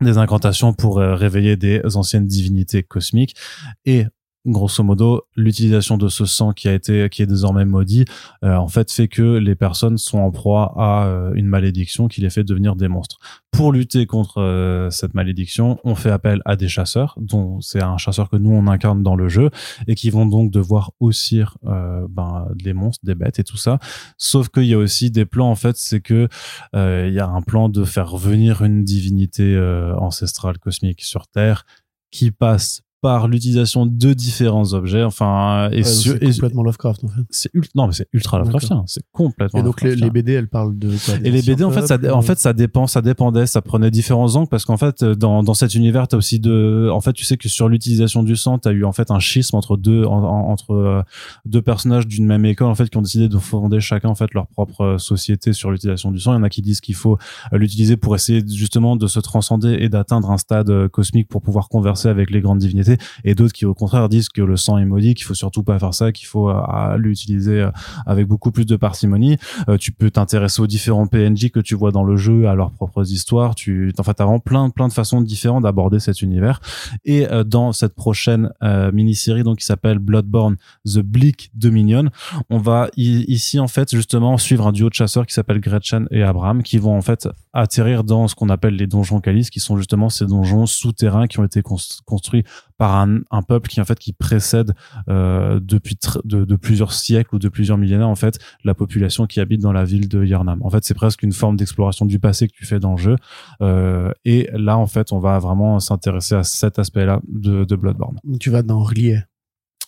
[0.00, 3.36] des incantations pour réveiller des anciennes divinités cosmiques.
[3.84, 4.04] Et
[4.52, 8.04] grosso modo, l'utilisation de ce sang qui a été, qui est désormais maudit,
[8.44, 12.20] euh, en fait, fait que les personnes sont en proie à euh, une malédiction qui
[12.20, 13.18] les fait devenir des monstres.
[13.50, 17.96] Pour lutter contre euh, cette malédiction, on fait appel à des chasseurs, dont c'est un
[17.98, 19.50] chasseur que nous on incarne dans le jeu
[19.86, 23.78] et qui vont donc devoir haussir ben, des monstres, des bêtes et tout ça.
[24.16, 26.28] Sauf qu'il y a aussi des plans, en fait, c'est que
[26.74, 29.58] il y a un plan de faire venir une divinité
[29.98, 31.64] ancestrale cosmique sur Terre
[32.10, 35.04] qui passe par l'utilisation de différents objets.
[35.04, 37.22] Enfin, et, c'est complètement Lovecraft en fait.
[37.30, 38.84] C'est non, mais c'est ultra Lovecraftien.
[38.86, 39.60] C'est complètement.
[39.60, 40.88] Et donc les, les, BD, elles parlent de.
[40.88, 43.90] Quoi, et les BD, en fait, ça, en fait, ça dépend, ça dépendait, ça prenait
[43.90, 47.24] différents angles parce qu'en fait, dans, dans cet univers, t'as aussi de, en fait, tu
[47.24, 50.72] sais que sur l'utilisation du sang, t'as eu en fait un schisme entre deux, entre
[50.72, 51.02] euh,
[51.44, 54.32] deux personnages d'une même école en fait qui ont décidé de fonder chacun en fait
[54.34, 56.32] leur propre euh, société sur l'utilisation du sang.
[56.32, 57.18] Il y en a qui disent qu'il faut
[57.52, 61.68] euh, l'utiliser pour essayer justement de se transcender et d'atteindre un stade cosmique pour pouvoir
[61.68, 62.87] converser avec les grandes divinités
[63.24, 65.78] et d'autres qui au contraire disent que le sang est maudit qu'il faut surtout pas
[65.78, 67.70] faire ça qu'il faut euh, l'utiliser euh,
[68.06, 69.36] avec beaucoup plus de parcimonie.
[69.80, 73.10] Tu peux t'intéresser aux différents PNJ que tu vois dans le jeu à leurs propres
[73.12, 73.54] histoires.
[73.54, 76.60] Tu en fait t'as vraiment plein plein de façons différentes d'aborder cet univers.
[77.04, 78.50] Et dans cette prochaine
[78.92, 82.10] mini-série donc qui s'appelle Bloodborne The Bleak Dominion
[82.50, 86.22] on va ici en fait justement suivre un duo de chasseurs qui s'appelle Gretchen et
[86.22, 87.28] Abraham qui vont en fait
[87.60, 91.40] atterrir dans ce qu'on appelle les donjons Calice, qui sont justement ces donjons souterrains qui
[91.40, 92.44] ont été construits
[92.76, 94.74] par un, un, peuple qui en fait qui précède
[95.08, 99.40] euh, depuis de, de, plusieurs siècles ou de plusieurs millénaires en fait la population qui
[99.40, 100.60] habite dans la ville de Yarnam.
[100.62, 103.16] En fait, c'est presque une forme d'exploration du passé que tu fais dans le jeu.
[103.62, 108.18] Euh, et là, en fait, on va vraiment s'intéresser à cet aspect-là de, de Bloodborne.
[108.40, 109.20] Tu vas dans Relier.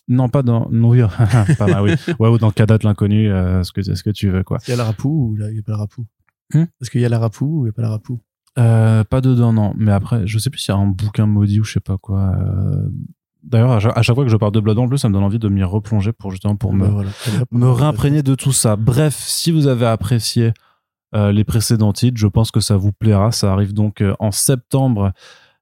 [0.07, 0.65] Non, pas dans.
[1.57, 1.91] Pas mal, oui.
[2.19, 4.57] Ouais, ou dans Kadat l'inconnu, euh, ce que ce que tu veux, quoi.
[4.67, 6.05] Il y a la rapou ou là, il n'y a pas le rapou
[6.53, 8.19] hmm Est-ce qu'il y a la rapou ou il n'y a pas la rapou?
[8.57, 9.73] Euh, Pas dedans, non.
[9.77, 11.97] Mais après, je sais plus s'il y a un bouquin maudit ou je sais pas
[11.97, 12.33] quoi.
[12.37, 12.89] Euh...
[13.43, 15.39] D'ailleurs, à, chaque fois que je parle de Bloodborne, en plus, ça me donne envie
[15.39, 17.09] de m'y replonger pour justement pour me, voilà.
[17.51, 18.75] me réimprégner de tout ça.
[18.75, 20.53] Bref, si vous avez apprécié
[21.15, 23.31] euh, les précédents titres, je pense que ça vous plaira.
[23.31, 25.11] Ça arrive donc en septembre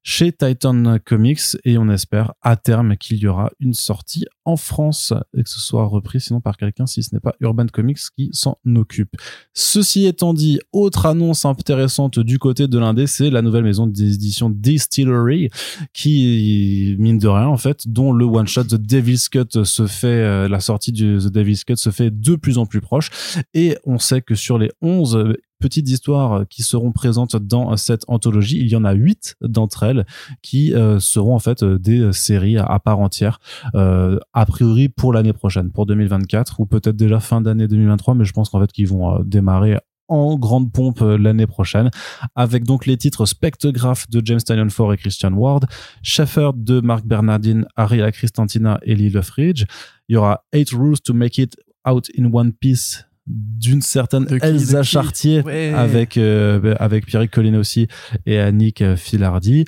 [0.09, 5.13] chez Titan Comics et on espère à terme qu'il y aura une sortie en France
[5.37, 8.31] et que ce soit repris sinon par quelqu'un si ce n'est pas Urban Comics qui
[8.33, 9.15] s'en occupe.
[9.53, 14.49] Ceci étant dit, autre annonce intéressante du côté de l'indé, c'est la nouvelle maison d'édition
[14.49, 15.51] Distillery
[15.93, 20.07] qui, mine de rien en fait, dont le one shot The Devil's Cut se fait,
[20.07, 23.11] euh, la sortie du The Devil's Cut se fait de plus en plus proche
[23.53, 28.59] et on sait que sur les 11 petites histoires qui seront présentes dans cette anthologie.
[28.59, 30.05] Il y en a huit d'entre elles
[30.41, 33.39] qui euh, seront en fait des séries à part entière,
[33.75, 38.25] euh, a priori pour l'année prochaine, pour 2024 ou peut-être déjà fin d'année 2023, mais
[38.25, 41.91] je pense qu'en fait qu'ils vont euh, démarrer en grande pompe l'année prochaine,
[42.33, 45.67] avec donc les titres Spectrograph de James Tynion Ford et Christian Ward,
[46.01, 49.65] Shepherd de Mark Bernardine, Ariela Christantina et Lee Ridge.
[50.07, 51.55] Il y aura Eight Rules to Make It
[51.87, 57.87] Out in One Piece d'une certaine Elsa Chartier avec euh, avec Pierrick Colline aussi
[58.25, 59.65] et Annick euh, Filardi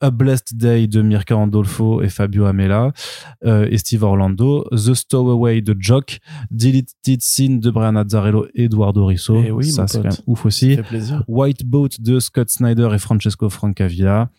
[0.00, 2.92] A Blessed Day de Mirka Andolfo et Fabio Amela
[3.44, 9.04] euh, et Steve Orlando The Stowaway de Jock Deleted Scene de Brian Azzarello et Eduardo
[9.04, 9.42] Risso.
[9.42, 10.78] Eh ça c'est quand même ouf aussi.
[11.28, 14.30] White Boat de Scott Snyder et Francesco Francavilla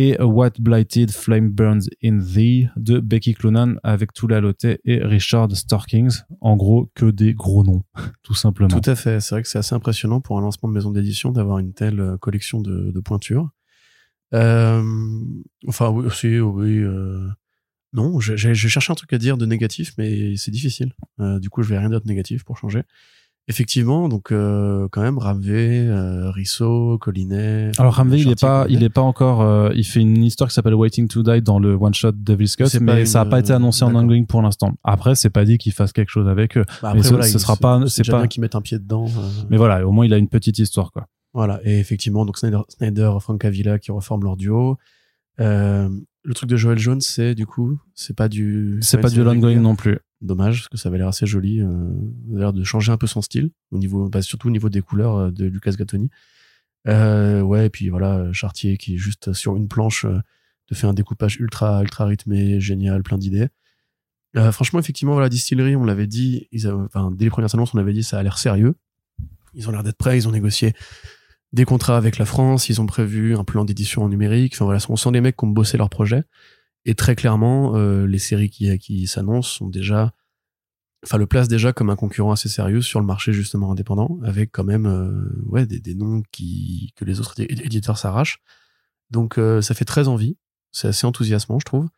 [0.00, 5.54] et What Blighted Flame Burns in Thee de Becky Cloonan avec Tula Lotte et Richard
[5.54, 6.22] Starkings.
[6.40, 7.82] En gros, que des gros noms,
[8.22, 8.80] tout simplement.
[8.80, 9.20] Tout à fait.
[9.20, 12.00] C'est vrai que c'est assez impressionnant pour un lancement de maison d'édition d'avoir une telle
[12.00, 13.50] euh, collection de, pointures.
[14.32, 14.82] Euh,
[15.68, 16.78] enfin, oui, aussi, oui.
[16.78, 17.28] Euh,
[17.92, 20.94] non, j'ai cherché un truc à dire de négatif, mais c'est difficile.
[21.18, 22.84] Du coup, je vais rien dire de négatif pour changer.
[23.50, 27.72] Effectivement, donc euh, quand même Ramvé, euh, Risso, Collinet.
[27.78, 29.42] Alors Ramvé, il est pas, il est pas encore.
[29.42, 32.54] Euh, il fait une histoire qui s'appelle Waiting to Die dans le one shot Devil's
[32.54, 34.74] Cut, mais ça a pas été annoncé en ongoing pour l'instant.
[34.84, 36.64] Après, c'est pas dit qu'il fasse quelque chose avec eux.
[36.80, 39.06] Bah mais ce, sera pas, c'est pas qu'ils mettent un pied dedans.
[39.50, 41.08] Mais voilà, au moins il a une petite histoire quoi.
[41.34, 44.78] Voilà, et effectivement, donc Snyder, Snyder Frank Avila qui reforment leur duo.
[45.40, 45.88] Euh,
[46.22, 48.78] le truc de Joel Jones, c'est du coup, c'est pas du.
[48.80, 49.98] C'est pas du ongoing non plus.
[50.20, 51.60] Dommage, parce que ça avait l'air assez joli.
[51.60, 51.92] Euh,
[52.30, 55.16] l'air de changer un peu son style, au niveau, bah, surtout au niveau des couleurs
[55.16, 56.10] euh, de Lucas Gattoni.
[56.88, 60.20] Euh, ouais, et puis voilà, Chartier qui est juste sur une planche euh,
[60.66, 63.48] te fait un découpage ultra, ultra rythmé, génial, plein d'idées.
[64.36, 67.78] Euh, franchement, effectivement, voilà, Distillery, on l'avait dit, ils enfin, dès les premières annonces, on
[67.78, 68.76] avait dit ça a l'air sérieux.
[69.54, 70.74] Ils ont l'air d'être prêts, ils ont négocié
[71.52, 74.54] des contrats avec la France, ils ont prévu un plan d'édition en numérique.
[74.54, 76.22] Enfin voilà, on sent des mecs qui ont bossé leur projet.
[76.84, 80.12] Et très clairement, euh, les séries qui, qui s'annoncent sont déjà,
[81.04, 84.50] enfin le place déjà comme un concurrent assez sérieux sur le marché justement indépendant, avec
[84.52, 88.40] quand même euh, ouais des, des, noms qui que les autres éditeurs s'arrachent.
[89.10, 90.38] Donc euh, ça fait très envie,
[90.72, 91.88] c'est assez enthousiasmant je trouve.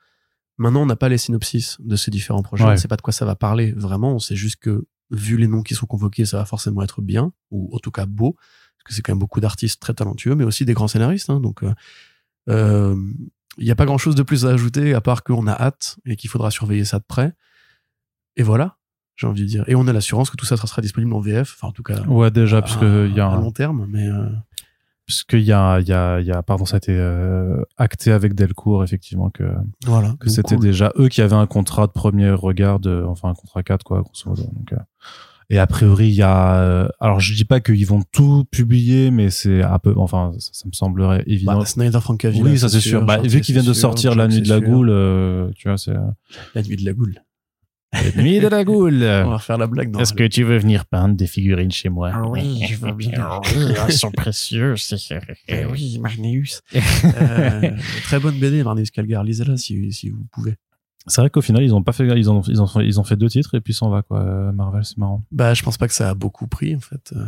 [0.58, 3.12] Maintenant on n'a pas les synopsis de ces différents projets, on sait pas de quoi
[3.12, 6.38] ça va parler vraiment, on sait juste que vu les noms qui sont convoqués, ça
[6.38, 8.36] va forcément être bien ou en tout cas beau
[8.82, 11.30] parce que c'est quand même beaucoup d'artistes très talentueux, mais aussi des grands scénaristes.
[11.30, 11.72] Hein, donc, euh,
[12.48, 12.96] euh,
[13.58, 16.16] il n'y a pas grand-chose de plus à ajouter à part qu'on a hâte et
[16.16, 17.32] qu'il faudra surveiller ça de près.
[18.36, 18.78] Et voilà,
[19.16, 19.64] j'ai envie de dire.
[19.66, 22.00] Et on a l'assurance que tout ça sera disponible en VF, enfin en tout cas.
[22.02, 24.08] Ouais, déjà, parce qu'il y a un long terme, mais.
[24.08, 24.28] Euh...
[25.04, 28.84] Puisqu'il y a, y a, y a, pardon, ça a été euh, acté avec Delcourt,
[28.84, 29.42] effectivement, que,
[29.84, 33.34] voilà, que c'était déjà eux qui avaient un contrat de premier regard, de, enfin un
[33.34, 34.44] contrat 4, quoi, grosso modo.
[34.44, 34.72] Donc,
[35.52, 36.62] et a priori, il y a.
[36.62, 39.92] Euh, alors, je dis pas qu'ils vont tout publier, mais c'est un peu.
[39.98, 41.58] Enfin, ça, me semblerait évident.
[41.58, 43.04] Bah, Snyder Frank Oui, ça c'est sûr.
[43.04, 45.92] Bah, vu qu'ils viennent de sortir La Nuit de la Goule, euh, tu vois, c'est.
[46.54, 47.16] La Nuit de la Goule.
[48.16, 48.94] Nuit de la goule.
[49.02, 49.94] On va refaire la blague.
[50.00, 52.10] Est-ce que tu veux venir peindre des figurines chez moi?
[52.14, 53.40] Ah oui, je veux bien.
[53.54, 55.12] Oui, elles sont précieuses.
[55.48, 56.62] Eh oui, Marneus.
[57.04, 57.70] Euh,
[58.04, 59.22] très bonne BD, Marnus Calgar.
[59.22, 60.54] Lisez-la si, si vous pouvez.
[61.06, 63.16] C'est vrai qu'au final, ils ont pas fait, ils ont, ils ont, ils ont fait
[63.16, 64.20] deux titres et puis s'en va, quoi.
[64.20, 65.24] Euh, Marvel, c'est marrant.
[65.32, 67.12] Bah, je pense pas que ça a beaucoup pris, en fait.
[67.16, 67.24] Euh,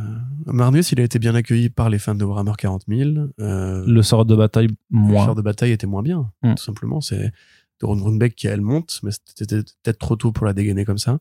[0.46, 3.10] Marnus, il a été bien accueilli par les fans de Warhammer 40 000.
[3.40, 5.24] Euh, Le sort de bataille, le moins.
[5.24, 6.54] char de bataille était moins bien, Hmm.
[6.54, 7.00] tout simplement.
[7.00, 7.32] C'est
[7.80, 10.98] de Ron Grunbeck qui, elle, monte, mais c'était peut-être trop tôt pour la dégainer comme
[10.98, 11.18] ça.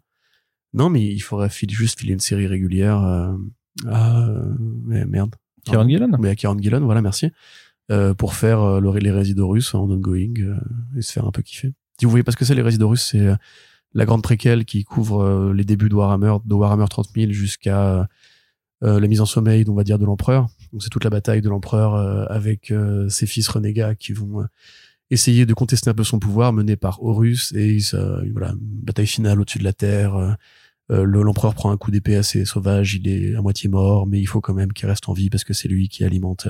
[0.74, 3.34] Non, mais il faudrait filer, juste filer une série régulière euh,
[3.88, 4.28] à...
[4.86, 5.34] mais merde.
[5.66, 6.16] Kieran Gillen?
[6.20, 7.32] Mais à Kieran Gillen, voilà, merci.
[8.18, 10.34] Pour faire le- les Résidorus en ongoing
[10.96, 11.74] et se faire un peu kiffer.
[12.06, 13.36] Vous voyez pas ce que c'est, les Résidorus, c'est euh,
[13.94, 18.08] la grande préquelle qui couvre euh, les débuts de Warhammer, de Warhammer 30 000 jusqu'à
[18.84, 20.48] euh, la mise en sommeil, on va dire, de l'empereur.
[20.72, 21.96] Donc c'est toute la bataille de l'empereur
[22.32, 22.74] avec
[23.08, 24.46] ses fils renégats qui vont
[25.10, 27.78] essayer de contester un peu son pouvoir, mené par Horus, et
[28.32, 30.36] voilà, bataille finale au-dessus de la terre.
[30.90, 34.26] le- l'empereur prend un coup d'épée assez sauvage, il est à moitié mort, mais il
[34.26, 36.48] faut quand même qu'il reste en vie parce que c'est lui qui alimente,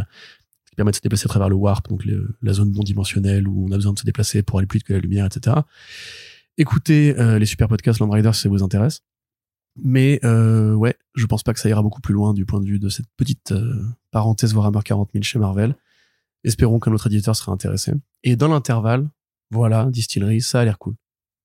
[0.74, 3.48] qui permet de se déplacer à travers le warp, donc le- la zone non dimensionnelle
[3.48, 5.58] où on a besoin de se déplacer pour aller plus vite que la lumière, etc.
[6.58, 9.02] Écoutez euh, les super podcasts Land Rider si ça vous intéresse.
[9.76, 12.66] Mais euh, ouais, je pense pas que ça ira beaucoup plus loin du point de
[12.66, 15.76] vue de cette petite euh, parenthèse Warhammer 40 000 chez Marvel.
[16.44, 17.94] Espérons qu'un autre éditeur sera intéressé.
[18.24, 19.08] Et dans l'intervalle,
[19.52, 20.96] voilà, distillerie, ça a l'air cool.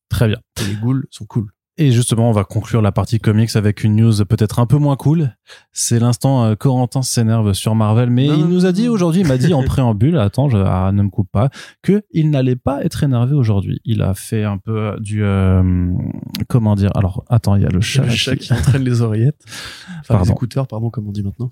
[0.09, 0.41] Très bien.
[0.61, 1.51] Et les ghouls sont cool.
[1.81, 4.97] Et justement, on va conclure la partie comics avec une news peut-être un peu moins
[4.97, 5.37] cool.
[5.71, 9.29] C'est l'instant euh, Corentin s'énerve sur Marvel, mais Non, il nous a dit aujourd'hui, il
[9.29, 11.51] m'a dit en préambule, attends, je, ah, ne me coupe pas,
[11.83, 13.81] que il n'allait pas être énervé aujourd'hui.
[13.85, 15.93] Il a fait un peu du, euh,
[16.49, 18.03] comment dire Alors, attends, il y a le chat.
[18.03, 19.45] Le chat qui entraîne les oreillettes.
[20.01, 20.25] Enfin, Pardon.
[20.25, 21.51] les écouteurs, pardon, comme on dit maintenant.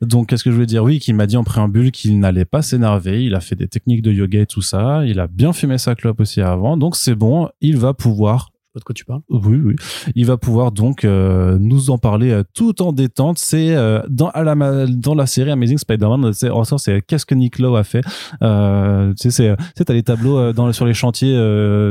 [0.00, 0.84] Donc, qu'est-ce que je voulais dire?
[0.84, 3.24] Oui, qu'il m'a dit en préambule qu'il n'allait pas s'énerver.
[3.24, 5.04] Il a fait des techniques de yoga et tout ça.
[5.06, 6.76] Il a bien fumé sa clope aussi avant.
[6.76, 7.48] Donc, c'est bon.
[7.60, 8.50] Il va pouvoir
[8.80, 9.20] de quoi tu parles.
[9.30, 9.74] Oui, oui.
[10.14, 13.38] Il va pouvoir donc euh, nous en parler euh, tout en détente.
[13.38, 16.32] C'est euh, dans à la ma- dans la série Amazing Spider-Man.
[16.32, 18.02] C'est en sort, c'est qu'est-ce que Nick Lowe a fait.
[18.42, 21.34] Euh, tu sais, t'as les tableaux dans sur les chantiers.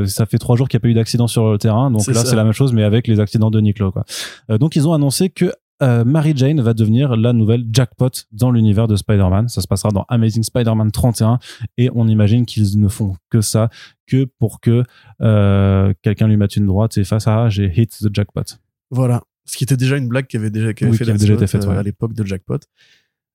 [0.08, 1.92] ça fait trois jours qu'il n'y a pas eu d'accident sur le terrain.
[1.92, 3.92] Donc là, c'est la même chose, mais avec les accidents de Nick Lowe.
[3.92, 4.06] Quoi.
[4.58, 5.52] Donc ils ont annoncé que
[5.82, 9.50] euh, Mary Jane va devenir la nouvelle jackpot dans l'univers de Spider-Man.
[9.50, 11.40] Ça se passera dans Amazing Spider-Man 31
[11.78, 13.70] et on imagine qu'ils ne font que ça
[14.08, 14.84] que pour que
[15.22, 18.44] euh, quelqu'un lui mette une droite et fasse ah j'ai hit the jackpot.
[18.92, 19.24] Voilà.
[19.46, 21.20] Ce qui était déjà une blague qui avait déjà, qui avait Oui, fait qui avait
[21.20, 21.78] Deathshot, déjà été faite, euh, ouais.
[21.78, 22.60] à l'époque de Jackpot.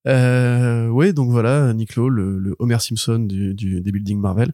[0.09, 4.53] Euh, oui, donc voilà, Nico, le, le Homer Simpson du, du, des buildings Marvel,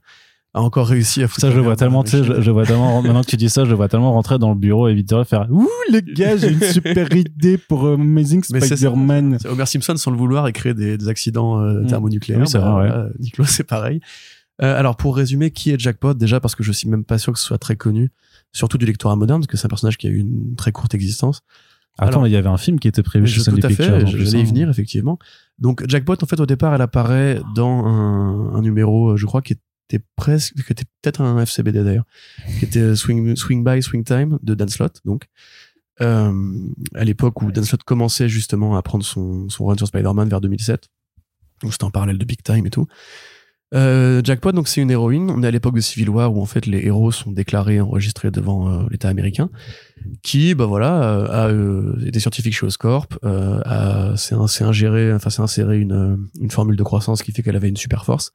[0.57, 3.02] a encore réussi à foutre Ça je vois tellement, tu sais, je, je vois tellement
[3.02, 5.46] maintenant que tu dis ça, je vois tellement rentrer dans le bureau et vite faire
[5.50, 8.42] ouh les gars j'ai une super idée pour euh, Amazing.
[8.42, 9.38] Spider-Man.
[9.48, 11.86] Homer Simpson, sans le vouloir, et créer des, des accidents euh, Mm.
[11.86, 12.40] thermonucléaires.
[12.40, 13.44] Oui, c'est vrai, ouais.
[13.46, 14.00] c'est pareil.
[14.62, 16.14] Euh, alors, pour résumer, qui est Jackpot?
[16.14, 18.11] Déjà, parce que je suis même pas sûr que ce soit très connu,
[18.52, 20.94] surtout du lectorat moderne, parce que c'est un personnage qui a eu une très courte
[20.94, 21.42] existence.
[21.98, 23.68] Attends, Alors- il y avait un film qui était prévu chez je- Sony tout à
[23.68, 24.07] Pictures.
[24.07, 24.44] j'allais y hein.
[24.44, 25.18] venir effectivement.
[25.59, 29.54] Donc Jackpot, en fait, au départ, elle apparaît dans un, un numéro, je crois, qui
[29.89, 32.07] était presque, qui était peut-être un FCBD d'ailleurs,
[32.59, 35.26] qui était Swing, Swing by Swing Time de Dan Slott, donc.
[36.03, 36.30] Euh,
[36.95, 40.43] à l'époque où Dan Slott commençait justement à prendre son, son run sur Spider-Man vers
[40.43, 40.89] 2007.
[41.62, 42.87] Donc c'était en parallèle de Big Time et tout.
[43.74, 45.30] Euh, Jackpot, donc c'est une héroïne.
[45.30, 48.30] On est à l'époque de Civil War où en fait les héros sont déclarés, enregistrés
[48.30, 49.49] devant euh, l'État américain,
[50.22, 54.64] qui, bah voilà, euh, a euh, été scientifique chez Oscorp, euh, a- s'est ins- s'est
[54.64, 57.76] ingéré, enfin s'est inséré une, euh, une formule de croissance qui fait qu'elle avait une
[57.78, 58.32] super force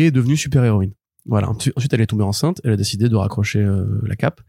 [0.00, 0.92] est devenue super héroïne.
[1.26, 1.50] Voilà.
[1.50, 4.40] Ensuite, elle est tombée enceinte, elle a décidé de raccrocher euh, la cape.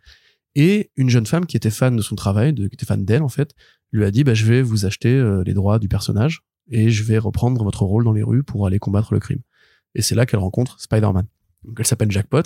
[0.56, 3.30] Et une jeune femme qui était fan de son travail, qui était fan d'elle en
[3.30, 3.54] fait,
[3.92, 6.42] lui a dit bah, je vais vous acheter euh, les droits du personnage
[6.72, 9.42] et je vais reprendre votre rôle dans les rues pour aller combattre le crime.
[9.96, 11.26] Et c'est là qu'elle rencontre Spider-Man.
[11.64, 12.44] Donc elle s'appelle Jackpot.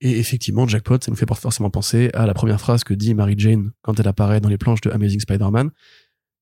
[0.00, 3.34] Et effectivement, Jackpot, ça nous fait forcément penser à la première phrase que dit Mary
[3.38, 5.70] Jane quand elle apparaît dans les planches de Amazing Spider-Man.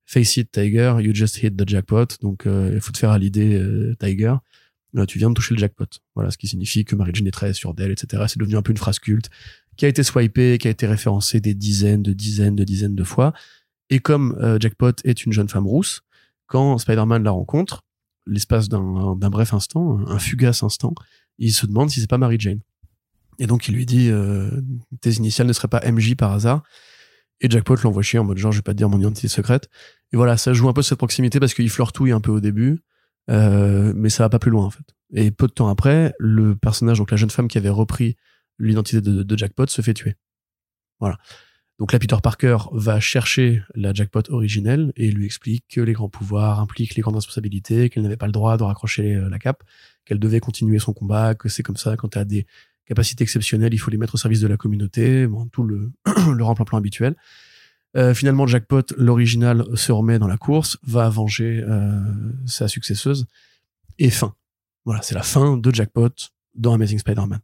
[0.07, 2.07] Face it, Tiger, you just hit the jackpot.
[2.21, 3.63] Donc, euh, il faut te faire à l'idée,
[4.01, 4.35] Tiger.
[5.07, 5.87] Tu viens de toucher le jackpot.
[6.15, 8.25] Voilà, ce qui signifie que Mary Jane est très sûre d'elle, etc.
[8.27, 9.31] C'est devenu un peu une phrase culte
[9.77, 13.05] qui a été swipée, qui a été référencée des dizaines, de dizaines, de dizaines de
[13.05, 13.33] fois.
[13.89, 16.03] Et comme euh, Jackpot est une jeune femme rousse,
[16.47, 17.83] quand Spider-Man la rencontre,
[18.27, 20.95] l'espace d'un bref instant, un fugace instant,
[21.39, 22.61] il se demande si c'est pas Mary Jane.
[23.39, 24.51] Et donc il lui dit euh,
[25.01, 26.63] tes initiales ne seraient pas MJ par hasard.
[27.41, 29.71] Et Jackpot l'envoie chier en mode genre je vais pas te dire mon identité secrète.
[30.13, 32.83] Et voilà, ça joue un peu cette proximité parce qu'il fleurtouille un peu au début,
[33.31, 34.85] euh, mais ça va pas plus loin en fait.
[35.13, 38.17] Et peu de temps après, le personnage, donc la jeune femme qui avait repris
[38.59, 40.17] l'identité de, de Jackpot, se fait tuer.
[41.01, 41.19] Voilà.
[41.79, 46.11] Donc là, Peter Parker va chercher la Jackpot originelle et lui explique que les grands
[46.11, 49.65] pouvoirs impliquent les grandes responsabilités, qu'elle n'avait pas le droit de raccrocher euh, la cape,
[50.05, 52.47] qu'elle devait continuer son combat, que c'est comme ça quand t'as des
[52.91, 55.93] capacité exceptionnelle, il faut les mettre au service de la communauté, bon, tout le,
[56.37, 57.15] le remplan-plan habituel.
[57.97, 62.01] Euh, finalement, Jackpot, l'original, se remet dans la course, va venger euh,
[62.47, 63.27] sa successeuse,
[63.99, 64.35] et fin.
[64.85, 66.11] Voilà, c'est la fin de Jackpot
[66.55, 67.41] dans Amazing Spider-Man.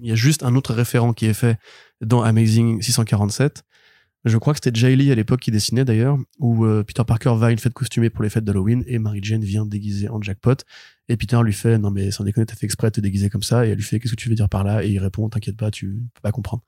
[0.00, 1.58] Il y a juste un autre référent qui est fait
[2.00, 3.64] dans Amazing 647.
[4.24, 7.34] Je crois que c'était Jay Lee à l'époque qui dessinait d'ailleurs, où euh, Peter Parker
[7.36, 10.22] va à une fête costumée pour les fêtes d'Halloween et Mary Jane vient déguisée en
[10.22, 10.54] Jackpot.
[11.08, 13.42] Et Peter lui fait non mais sans déconner t'as fait exprès de te déguiser comme
[13.42, 14.84] ça et elle lui fait qu'est-ce que tu veux dire par là?
[14.84, 16.62] Et il répond t'inquiète pas tu peux pas comprendre.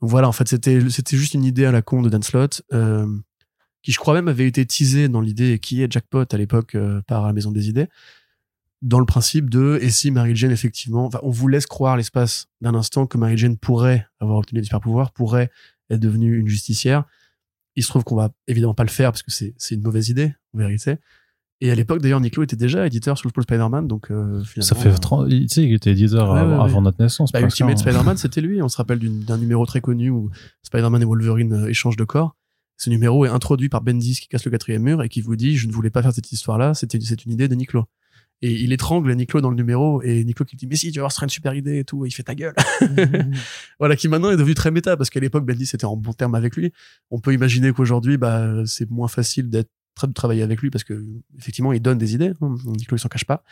[0.00, 3.06] Voilà en fait c'était c'était juste une idée à la con de Dan Slott euh,
[3.82, 7.02] qui je crois même avait été teasé dans l'idée qui est Jackpot à l'époque euh,
[7.06, 7.88] par la Maison des Idées
[8.80, 12.74] dans le principe de et si Mary Jane effectivement on vous laisse croire l'espace d'un
[12.74, 15.50] instant que Mary Jane pourrait avoir obtenu des super pouvoirs pourrait
[15.90, 17.04] être devenue une justicière.
[17.76, 20.08] Il se trouve qu'on va évidemment pas le faire parce que c'est c'est une mauvaise
[20.08, 20.96] idée en vérité
[21.62, 24.74] et à l'époque d'ailleurs Nico était déjà éditeur sur le Spider-Man donc euh, finalement Ça
[24.74, 26.84] fait euh, 30, tu sais, il était éditeur Ouais, avant, ouais, avant ouais.
[26.84, 27.32] notre naissance.
[27.32, 27.76] bah, Ultimate hein.
[27.76, 28.62] Spider-Man, c'était lui.
[28.62, 30.30] On se rappelle d'un numéro très connu où
[30.62, 32.34] Spider-Man et Wolverine euh, échangent de corps.
[32.78, 35.56] Ce numéro est introduit par Bendis qui casse le quatrième mur et qui vous dit
[35.56, 37.84] je ne voulais pas faire cette histoire-là, c'était c'est une idée de Niklo.
[38.42, 41.02] Et il étrangle Niklo dans le numéro et Niklo qui dit mais si tu vas
[41.02, 42.54] voir ce serait une super idée et tout et il fait ta gueule.
[43.78, 46.34] voilà qui maintenant est devenu très méta parce qu'à l'époque Bendis était en bon terme
[46.34, 46.72] avec lui.
[47.10, 49.68] On peut imaginer qu'aujourd'hui bah c'est moins facile d'être
[50.02, 51.04] de travailler avec lui parce que
[51.38, 52.32] effectivement il donne des idées.
[52.40, 52.56] hein.
[52.64, 53.42] Niklo il s'en cache pas.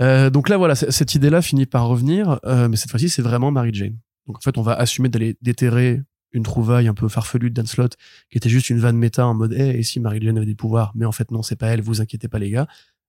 [0.00, 3.50] Euh, donc là voilà cette idée-là finit par revenir, euh, mais cette fois-ci c'est vraiment
[3.50, 3.96] Mary Jane.
[4.26, 6.02] Donc en fait on va assumer d'aller déterrer
[6.32, 7.96] une trouvaille un peu farfelue de Dan Slott
[8.30, 10.54] qui était juste une vanne méta en mode hey, et si Mary Jane avait des
[10.54, 10.92] pouvoirs?
[10.94, 12.66] Mais en fait non c'est pas elle vous inquiétez pas les gars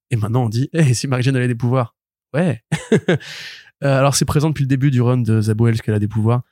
[0.10, 1.96] et maintenant on dit hey, et si Mary Jane avait des pouvoirs?
[2.34, 2.64] Ouais
[3.84, 6.08] Euh, alors c'est présent depuis le début du run de Zabo Wells qu'elle a des
[6.08, 6.44] pouvoirs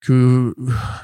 [0.00, 0.54] que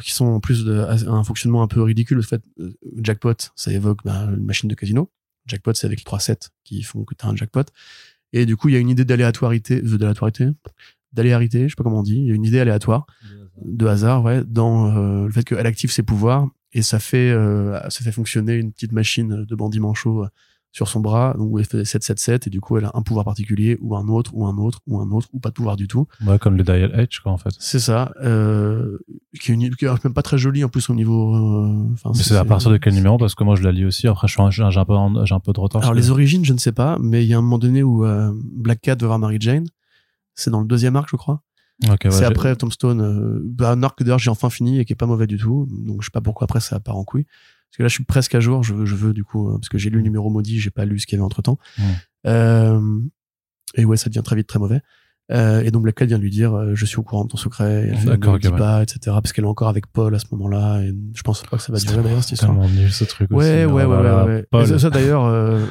[0.02, 0.78] qui sont en plus de,
[1.08, 2.72] un fonctionnement un peu ridicule le fait euh,
[3.02, 5.10] jackpot ça évoque bah, une machine de casino.
[5.46, 7.64] Jackpot c'est avec les trois sets qui font que tu as un jackpot.
[8.32, 10.54] Et du coup il y a une idée d'aléatorité euh,
[11.12, 13.06] d'aléarité je sais pas comment on dit il y a une idée aléatoire
[13.60, 17.78] de hasard ouais dans euh, le fait qu'elle active ses pouvoirs et ça fait euh,
[17.90, 20.28] ça fait fonctionner une petite machine de bandit manchot euh,
[20.72, 23.24] sur son bras donc où elle fait 777 et du coup elle a un pouvoir
[23.26, 25.86] particulier ou un autre ou un autre ou un autre ou pas de pouvoir du
[25.86, 27.50] tout Ouais, comme le Dial Edge, quoi, en fait.
[27.58, 28.98] c'est ça euh,
[29.40, 32.22] qui est, une, qui est même pas très jolie en plus au niveau euh, Mais
[32.22, 33.18] c'est à partir de quel numéro?
[33.18, 34.08] Parce que moi, je la lis aussi.
[34.08, 34.94] Après, suis un- j'ai un, peu,
[35.24, 35.82] j'ai un peu de retard.
[35.82, 38.04] alors les origines je ne sais pas mais il y a un moment donné où
[38.06, 39.66] euh, Black Cat va voir Mary Jane
[40.34, 41.42] c'est dans le deuxième arc je crois
[41.84, 44.78] Ok, ouais, c'est j'ai- après Tombstone euh, bah, un arc que d'ailleurs j'ai enfin fini
[44.78, 46.96] et qui est pas mauvais du tout donc je sais pas pourquoi après ça part
[46.96, 47.26] en couille
[47.72, 49.54] parce que là je suis presque à jour je veux, je veux du coup euh,
[49.54, 51.42] parce que j'ai lu le numéro maudit j'ai pas lu ce qu'il y avait entre
[51.42, 51.58] temps
[52.26, 53.08] Mm.
[53.76, 54.80] et ouais ça devient très vite très mauvais
[55.30, 57.36] Euh, et donc Black Cat vient lui dire euh, je suis au courant de ton
[57.38, 60.18] secret et elle fait, ne dis pas etc parce qu'elle est encore avec Paul à
[60.18, 62.92] ce moment-là et je pense pas que ça va durer d'ailleurs cette histoire tellement nul
[62.92, 63.38] ce truc aussi.
[63.38, 64.46] Ouais, ouais, ouais, là là, ouais, ouais.
[64.50, 64.66] Paul.
[64.66, 65.64] Ça, ça, d'ailleurs, euh,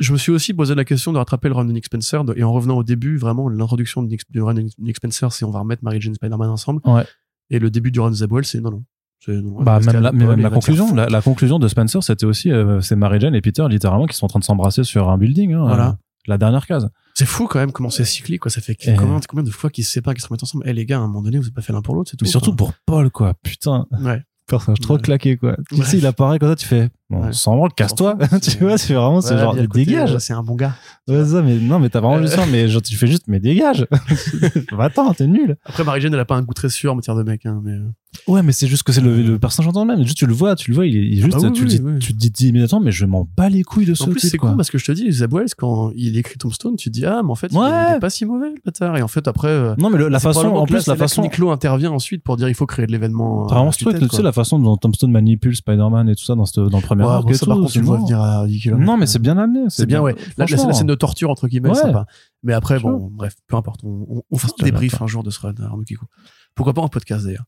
[0.00, 2.34] je me suis aussi posé la question de rattraper le run de Nick Spencer de-
[2.36, 5.44] et en revenant au début, vraiment, l'introduction de Nick, du run de Nick Spencer, c'est
[5.46, 6.80] on va remettre Mary Jane Spider-Man ensemble.
[6.84, 7.04] Ouais.
[7.48, 8.84] Et le début du run de Zabwell, c'est non, non.
[9.26, 12.94] Bah, même la, même la conclusion, la, la conclusion de Spencer, c'était aussi, euh, c'est
[12.96, 15.52] Mary Jane et Peter littéralement qui sont en train de s'embrasser sur un building.
[15.54, 15.88] Hein, Voilà.
[15.88, 15.92] euh,
[16.28, 16.88] la dernière case.
[17.14, 18.50] C'est fou quand même comment c'est cyclique, quoi.
[18.50, 20.64] Ça fait Et- combien, combien de fois qu'ils se séparent, qu'ils se remettent ensemble?
[20.66, 22.16] Eh, les gars, à un moment donné, vous avez pas fait l'un pour l'autre, c'est
[22.16, 22.24] tout.
[22.24, 22.56] Mais surtout quoi.
[22.56, 23.34] pour Paul, quoi.
[23.42, 23.86] Putain.
[24.02, 24.22] Ouais.
[24.46, 25.00] Personnage trop Ouais.
[25.00, 25.56] claqué, quoi.
[25.72, 27.32] Tu sais, il apparaît comme ça, tu fais, bon, Ouais.
[27.32, 28.16] sans branle, casse-toi.
[28.42, 30.14] tu vois, c'est vraiment ce Ouais, genre de le dégage.
[30.14, 30.74] euh, C'est un bon gars.
[31.08, 32.22] Ouais, ça, mais non, mais t'as vraiment Euh.
[32.22, 33.86] juste ça, mais genre, tu fais juste, mais dégage.
[34.78, 35.56] attends, t'es nul.
[35.64, 37.60] Après, Mary Jane, elle a pas un goût très sûr en matière de mec, hein,
[37.64, 37.72] mais.
[37.72, 37.88] euh,
[38.26, 40.02] Ouais, mais c'est juste que c'est le, le personnage en tant même.
[40.02, 41.68] Juste, tu le vois, tu le vois, il est, juste, Ah bah oui, tu, le
[41.70, 41.98] oui, dis, oui.
[41.98, 44.38] tu te dis immédiatement, mais je m'en bats les couilles de ce En plus, c'est
[44.38, 47.04] con parce que je te dis, Zab Wells, quand il écrit Tombstone, tu te dis,
[47.04, 47.68] ah, mais en fait, il est- Ouais.
[47.90, 48.96] il est pas si mauvais, le bâtard.
[48.96, 51.38] Et en fait, après, euh, Non, mais le- la façon, en plus, la façon, Nick
[51.40, 53.44] intervient ensuite pour dire, il faut créer de l'événement.
[53.46, 56.44] Vraiment ce truc, tu sais, la façon dont Tombstone manipule Spider-Man et tout ça dans
[56.44, 58.20] le premier Ouais, arc bon, et ça, tout, par contre, tu le vois c'est venir
[58.22, 58.82] à 10 km.
[58.84, 59.66] Non, mais c'est bien amené.
[59.68, 60.14] C'est bien, ouais.
[60.36, 61.74] La, la, la scène de torture, entre guillemets, Ouais.
[61.74, 62.06] c'est sympa.
[62.42, 63.80] Mais après, bon, bref, peu importe.
[63.84, 65.04] On, on, on fera débrief l'adore.
[65.04, 65.54] un jour de ce run,
[65.86, 66.06] Kiko.
[66.54, 67.44] Pourquoi pas en podcast d'ailleurs.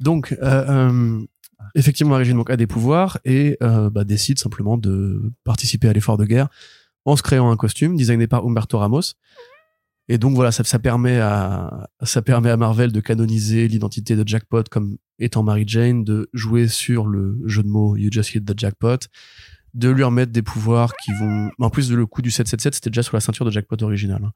[0.00, 0.36] Donc, euh,
[0.68, 1.20] euh,
[1.74, 6.16] effectivement, Origin donc, a des pouvoirs et euh, bah, décide simplement de participer à l'effort
[6.16, 6.48] de guerre
[7.04, 9.00] en se créant un costume designé par Humberto Ramos.
[10.08, 14.28] Et donc voilà, ça, ça permet à ça permet à Marvel de canoniser l'identité de
[14.28, 18.44] Jackpot comme étant Mary Jane, de jouer sur le jeu de mots You Just Hit
[18.44, 18.98] the Jackpot,
[19.74, 21.50] de lui remettre des pouvoirs qui vont.
[21.58, 24.22] En plus le coup du 777, c'était déjà sur la ceinture de Jackpot original.
[24.24, 24.32] hein.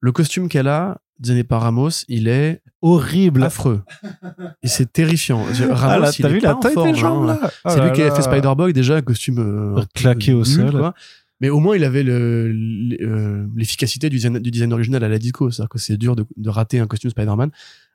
[0.00, 1.00] Le costume qu'elle a,
[1.48, 3.42] par Ramos, il est horrible.
[3.42, 3.82] affreux.
[4.62, 5.42] Et c'est terrifiant.
[5.70, 7.38] Ramos, Ah, t'as vu la taille forme, des jambes, hein.
[7.42, 8.14] là Oh C'est lui qui là.
[8.14, 10.70] fait Spider-Boy, déjà, un costume euh, Claqué au nul, sol.
[10.70, 10.94] quoi.
[11.40, 12.52] Mais au moins, il avait le-
[13.00, 15.50] euh, l'efficacité du design, du design original à la disco.
[15.50, 17.50] C'est-à-dire que c'est dur de, de rater un costume Spider-Man.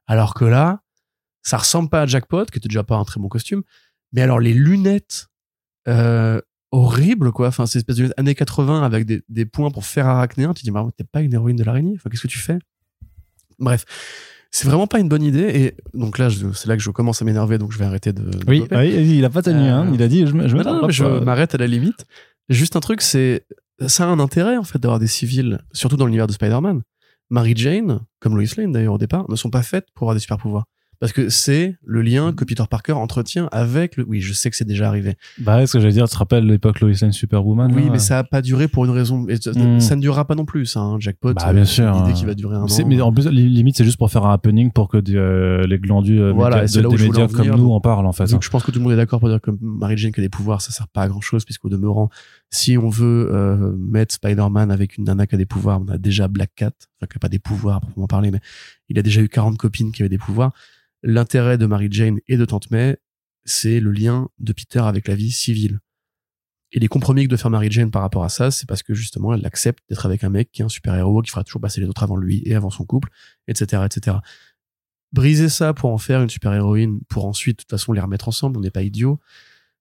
[0.05, 0.81] Alors que là,
[1.43, 3.63] ça ressemble pas à Jackpot, qui était déjà pas un très bon costume.
[4.11, 5.27] Mais alors, les lunettes,
[5.87, 6.41] euh,
[6.71, 7.47] horribles, quoi.
[7.47, 10.53] Enfin, c'est espèce de lunettes années 80 avec des, des points pour faire arachnéen.
[10.53, 11.93] Tu te dis, mais t'es pas une héroïne de l'araignée.
[11.95, 12.57] Enfin, qu'est-ce que tu fais?
[13.59, 13.85] Bref,
[14.51, 15.49] c'est vraiment pas une bonne idée.
[15.53, 18.23] Et donc là, c'est là que je commence à m'énerver, donc je vais arrêter de.
[18.47, 19.87] Oui, oui, il a pas tenu, hein.
[19.87, 20.31] Euh, Il a dit, je,
[20.89, 22.05] je m'arrête à la limite.
[22.49, 23.45] Juste un truc, c'est
[23.87, 26.81] ça a un intérêt en fait d'avoir des civils, surtout dans l'univers de Spider-Man.
[27.29, 30.19] Mary Jane, comme Lois Lane d'ailleurs au départ, ne sont pas faites pour avoir des
[30.19, 30.65] super pouvoirs.
[31.03, 34.05] Parce que c'est le lien que Peter Parker entretient avec le.
[34.07, 35.17] Oui, je sais que c'est déjà arrivé.
[35.37, 37.99] Bah, ouais, ce que j'allais dire, tu te rappelles l'époque Lois Lane Superwoman oui, mais
[37.99, 39.27] ça a pas duré pour une raison.
[39.27, 39.81] et Hmm.
[39.81, 40.79] ça ne durera pas non plus, ça.
[40.79, 41.33] Hein, Jackpot.
[41.33, 42.13] Bah, bien euh, sûr, L'idée hein.
[42.13, 42.67] qui va durer un an.
[42.87, 45.63] mais en plus, li- limite, c'est juste pour faire un happening pour que des, euh,
[45.67, 47.51] les glandus euh, Voilà, médias- de- là où des je médias en venir.
[47.51, 48.31] comme nous en parlent, en fait.
[48.31, 50.21] Donc, je pense que tout le monde est d'accord pour dire que Mary Jane qui
[50.21, 52.09] a des pouvoirs, ça sert pas à grand chose, puisqu'au demeurant,
[52.49, 55.97] si on veut euh, mettre Spider-Man avec une nana qui a des pouvoirs, on a
[55.97, 58.39] déjà Black Cat, enfin qui a pas des pouvoirs à proprement parler, mais
[58.87, 60.53] il a déjà eu 40 copines qui avaient des pouvoirs.
[61.03, 62.97] L'intérêt de Mary Jane et de Tante May,
[63.45, 65.79] c'est le lien de Peter avec la vie civile.
[66.71, 68.93] Et les compromis que doit faire Mary Jane par rapport à ça, c'est parce que
[68.93, 71.81] justement, elle accepte d'être avec un mec qui est un super-héros, qui fera toujours passer
[71.81, 73.09] les autres avant lui et avant son couple,
[73.47, 74.17] etc., etc.
[75.11, 78.57] Briser ça pour en faire une super-héroïne, pour ensuite, de toute façon, les remettre ensemble,
[78.57, 79.19] on n'est pas idiot.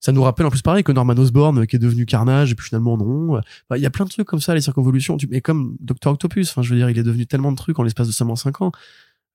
[0.00, 2.54] Ça nous rappelle en plus pareil que Norman Osborn euh, qui est devenu Carnage et
[2.56, 3.40] puis finalement non.
[3.70, 5.16] Il y a plein de trucs comme ça, les circonvolutions.
[5.30, 7.84] Mais comme Docteur Octopus, enfin je veux dire, il est devenu tellement de trucs en
[7.84, 8.72] l'espace de seulement 5 ans,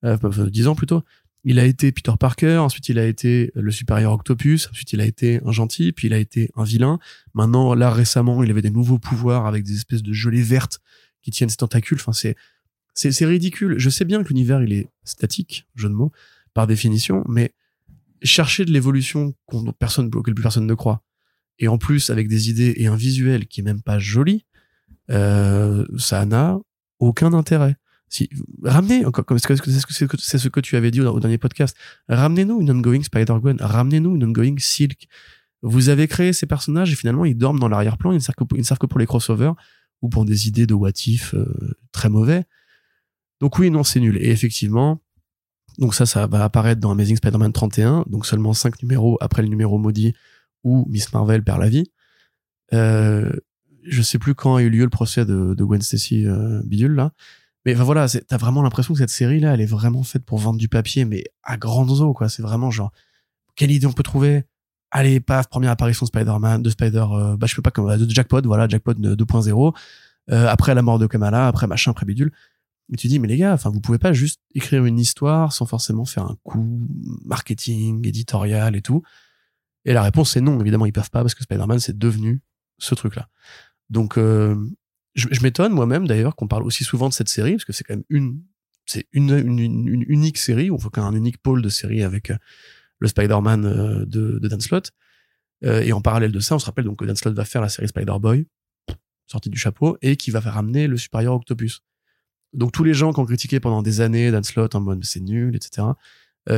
[0.04, 1.04] euh, enfin, 10 ans plutôt.
[1.50, 5.06] Il a été Peter Parker, ensuite il a été le supérieur Octopus, ensuite il a
[5.06, 7.00] été un gentil, puis il a été un vilain.
[7.34, 10.82] Maintenant, là récemment, il avait des nouveaux pouvoirs avec des espèces de gelées vertes
[11.22, 12.00] qui tiennent ses tentacules.
[12.02, 12.36] Enfin, c'est
[12.94, 13.76] c'est ridicule.
[13.78, 16.12] Je sais bien que l'univers il est statique, jeu de mots,
[16.54, 17.54] par définition, mais
[18.24, 21.02] chercher de l'évolution qu'on personne auquel plus personne ne croit,
[21.60, 24.44] et en plus avec des idées et un visuel qui est même pas joli,
[25.12, 26.58] euh, ça n'a
[27.00, 27.78] aucun intérêt.
[28.10, 28.30] Si
[28.64, 31.76] ramenez, encore comme c'est ce ce que tu avais dit au, dernier podcast,
[32.08, 35.08] ramenez-nous une ongoing Spider-Gwen, ramenez-nous une ongoing Silk.
[35.62, 38.20] Vous avez créé ces personnages et finalement ils dorment dans l'arrière-plan, ils ne
[38.64, 39.54] servent que pour, les crossovers
[40.02, 42.46] ou pour des idées de what if euh, très mauvais.
[43.42, 44.18] Donc oui, non, c'est nul.
[44.18, 45.02] Et effectivement,
[45.78, 49.48] donc ça, ça va apparaître dans Amazing Spider-Man 31, donc seulement cinq numéros après le
[49.48, 50.14] numéro maudit
[50.64, 51.92] où Miss Marvel perd la vie.
[52.74, 53.32] Euh,
[53.84, 56.94] je sais plus quand a eu lieu le procès de, de Gwen Stacy euh, bidule
[56.94, 57.12] là.
[57.68, 60.58] Mais voilà, t'as vraiment l'impression que cette série là, elle est vraiment faite pour vendre
[60.58, 62.30] du papier, mais à grandes eaux quoi.
[62.30, 62.94] C'est vraiment genre,
[63.58, 64.46] quelle idée on peut trouver?
[64.90, 68.10] Allez, paf, première apparition de Spider-Man, de Spider, euh, bah je peux pas comme de
[68.10, 69.76] Jackpot, voilà, Jackpot de 2.0.
[70.32, 72.32] Euh, après la mort de Kamala, après machin, après bidule.
[72.94, 75.66] Et tu dis, mais les gars, enfin, vous pouvez pas juste écrire une histoire sans
[75.66, 76.88] forcément faire un coup
[77.26, 79.04] marketing, éditorial et tout.
[79.84, 80.58] Et la réponse, c'est non.
[80.62, 82.42] Évidemment, ils peuvent pas parce que Spider-Man, c'est devenu
[82.78, 83.28] ce truc-là.
[83.90, 84.56] Donc, euh,
[85.18, 87.96] je, m'étonne moi-même d'ailleurs qu'on parle aussi souvent de cette série parce que c'est quand
[87.96, 88.42] même une,
[88.86, 90.70] c'est une, une, une- unique série.
[90.70, 92.38] On faut qu'un unique pôle de série avec euh,
[93.00, 94.92] le Spider-Man euh, de, Dan Slott.
[95.66, 97.62] Euh, et en parallèle de ça, on se rappelle donc que Dan Slott va faire
[97.62, 98.46] la série Spider-Boy,
[99.26, 101.82] sortie du chapeau, et qui va faire ramener le supérieur Octopus.
[102.54, 105.20] Donc tous les gens qui ont critiqué pendant des années Dan Slott en mode c'est
[105.20, 105.88] nul, etc.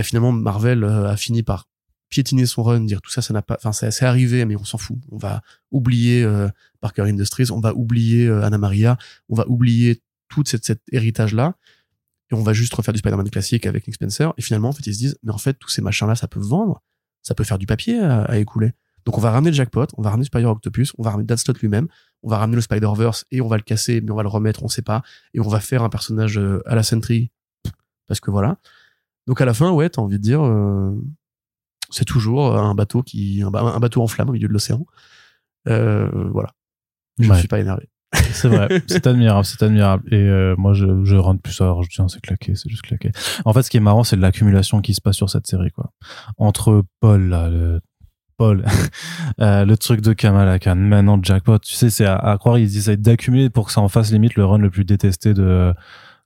[0.03, 1.68] finalement, Marvel a fini par
[2.09, 4.77] piétiner son run, dire tout ça, ça n'a pas, enfin c'est arrivé, mais on s'en
[4.77, 4.97] fout.
[5.11, 5.41] On va
[5.71, 6.49] oublier euh,
[6.81, 8.97] Parker Industries, on va oublier euh, Anna Maria,
[9.29, 11.55] on va oublier tout cette, cet héritage là,
[12.31, 14.33] et on va juste refaire du Spider-Man classique avec Nick Spencer.
[14.37, 16.27] Et finalement, en fait, ils se disent, mais en fait, tous ces machins là, ça
[16.27, 16.81] peut vendre,
[17.21, 18.73] ça peut faire du papier à, à écouler.
[19.05, 21.37] Donc on va ramener le jackpot, on va ramener Spider Octopus, on va ramener Dan
[21.37, 21.87] Slott lui-même,
[22.21, 24.63] on va ramener le Spider-Verse et on va le casser, mais on va le remettre,
[24.63, 25.03] on sait pas,
[25.33, 27.31] et on va faire un personnage euh, à la Sentry,
[28.07, 28.57] parce que voilà.
[29.25, 30.91] Donc à la fin, ouais, t'as envie de dire, euh,
[31.89, 34.85] c'est toujours un bateau qui, un, ba- un bateau en flammes au milieu de l'océan.
[35.67, 36.49] Euh, voilà.
[37.19, 37.39] Je ne Ouais.
[37.39, 37.89] suis pas énervé.
[38.31, 40.03] C'est vrai, c'est admirable, c'est admirable.
[40.11, 43.11] Et euh, moi, je, je rentre plus à je tiens, c'est claqué, c'est juste claqué.
[43.45, 45.91] En fait, ce qui est marrant, c'est l'accumulation qui se passe sur cette série, quoi.
[46.37, 47.81] Entre Paul, là, le
[48.37, 48.63] Paul,
[49.41, 52.77] euh, le truc de Kamala Khan, maintenant Jackpot, tu sais, c'est à, à croire ils
[52.77, 55.73] essayent d'accumuler pour que ça en fasse limite le run le plus détesté de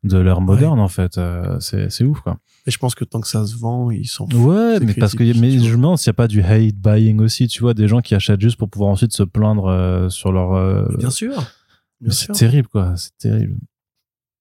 [0.03, 1.17] de l'ère moderne, en fait.
[1.17, 2.37] Euh, c'est c'est ouf, quoi.
[2.65, 4.39] Et je pense que tant que ça se vend, ils s'en foutent.
[4.41, 7.19] Ouais, mais parce que mais je me demande s'il n'y a pas du hate buying
[7.21, 10.31] aussi, tu vois, des gens qui achètent juste pour pouvoir ensuite se plaindre euh, sur
[10.31, 10.53] leur.
[10.53, 11.33] euh, Bien sûr.
[12.01, 12.93] Bien c'est terrible, quoi.
[12.97, 13.57] C'est terrible.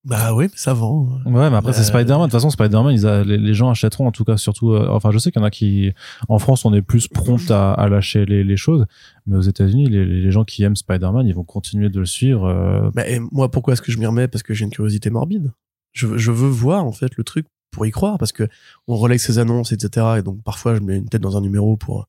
[0.04, 1.20] Bah oui, mais ça vend.
[1.26, 2.22] Ouais, mais après, c'est Euh, Spider-Man.
[2.22, 4.72] De toute façon, Spider-Man, ils a- les, les gens achèteront, en tout cas, surtout.
[4.72, 5.92] euh, enfin, je sais qu'il y en a qui.
[6.28, 8.84] En France, on est plus prompt à, à lâcher les, les choses.
[9.26, 12.46] Mais aux États-Unis, les, les gens qui aiment Spider-Man, ils vont continuer de le suivre.
[12.46, 14.26] euh, Bah, et moi, pourquoi est-ce que je m'y remets?
[14.26, 15.52] Parce que j'ai une curiosité morbide.
[15.92, 18.48] Je, veux- je veux voir, en fait, le truc pour y croire, parce que
[18.88, 20.16] on relaye ses annonces, etc.
[20.18, 22.08] Et donc, parfois, je mets une tête dans un numéro pour,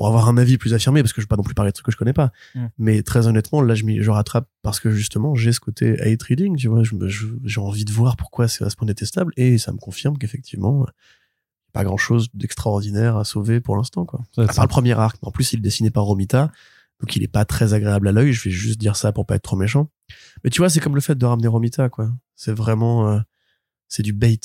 [0.00, 1.74] pour avoir un avis plus affirmé, parce que je veux pas non plus parler de
[1.74, 2.32] trucs que je connais pas.
[2.54, 2.66] Mm.
[2.78, 6.68] Mais très honnêtement, là, je, rattrape parce que justement, j'ai ce côté hate reading, tu
[6.68, 6.82] vois.
[7.44, 10.86] J'ai envie de voir pourquoi c'est à ce point détestable, et ça me confirme qu'effectivement,
[11.74, 14.22] pas grand chose d'extraordinaire à sauver pour l'instant, quoi.
[14.38, 16.50] À part le premier arc, mais en plus il est dessiné par Romita,
[17.00, 18.32] donc il est pas très agréable à l'œil.
[18.32, 19.90] Je vais juste dire ça pour pas être trop méchant.
[20.44, 22.10] Mais tu vois, c'est comme le fait de ramener Romita, quoi.
[22.36, 23.18] C'est vraiment, euh,
[23.86, 24.40] c'est du bait.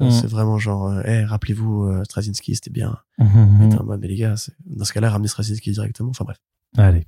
[0.00, 0.10] Mm.
[0.10, 2.98] c'est vraiment genre, euh, hey, rappelez-vous, euh, Straczynski, c'était bien.
[3.18, 4.34] En mode, mais les gars,
[4.66, 6.10] dans ce cas-là, ramenez Straczynski directement.
[6.10, 6.38] Enfin bref.
[6.76, 7.06] Allez.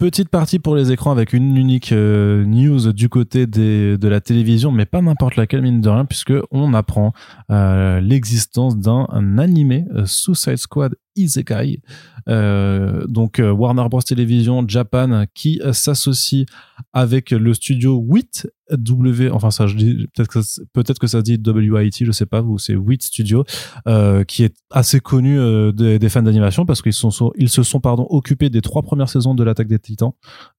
[0.00, 4.22] Petite partie pour les écrans avec une unique euh, news du côté des, de la
[4.22, 7.12] télévision, mais pas n'importe laquelle, mine de rien, puisque on apprend
[7.50, 11.82] euh, l'existence d'un un animé euh, Suicide Squad Isekai.
[12.26, 16.46] Donc Warner Bros Television Japan qui s'associe
[16.94, 21.18] avec le studio 8 W enfin ça je dis peut-être que ça- peut-être que ça
[21.18, 23.44] se dit WIT je sais pas ou c'est 8 Studio
[23.88, 27.48] euh, qui est assez connu euh, des, des fans d'animation parce qu'ils sont sont- ils
[27.48, 30.12] se sont pardon occupés des trois premières saisons de l'attaque des Titans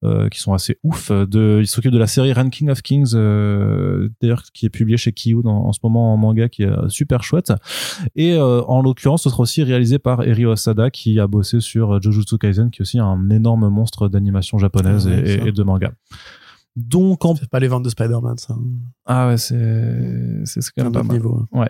[0.04, 4.10] euh, qui sont assez ouf de ils s'occupent de la série Ranking of Kings euh,
[4.22, 6.90] d'ailleurs qui est publiée chez Kiyun en, en ce moment en manga qui est euh,
[6.90, 7.54] super chouette.
[8.16, 11.94] Et euh, en l'occurrence ce sera aussi réalisé par Eri Osada qui a bossé sur
[11.96, 15.64] euh, Jujutsu Kaisen qui est aussi un énorme monstre d'animation japonaise Ah ouais, et de
[15.64, 15.92] manga
[16.76, 18.56] donc en C'est pas les ventes de Spider-Man, ça.
[19.06, 21.46] ah ouais c'est c'est quand même pas mal niveau.
[21.54, 21.66] hein.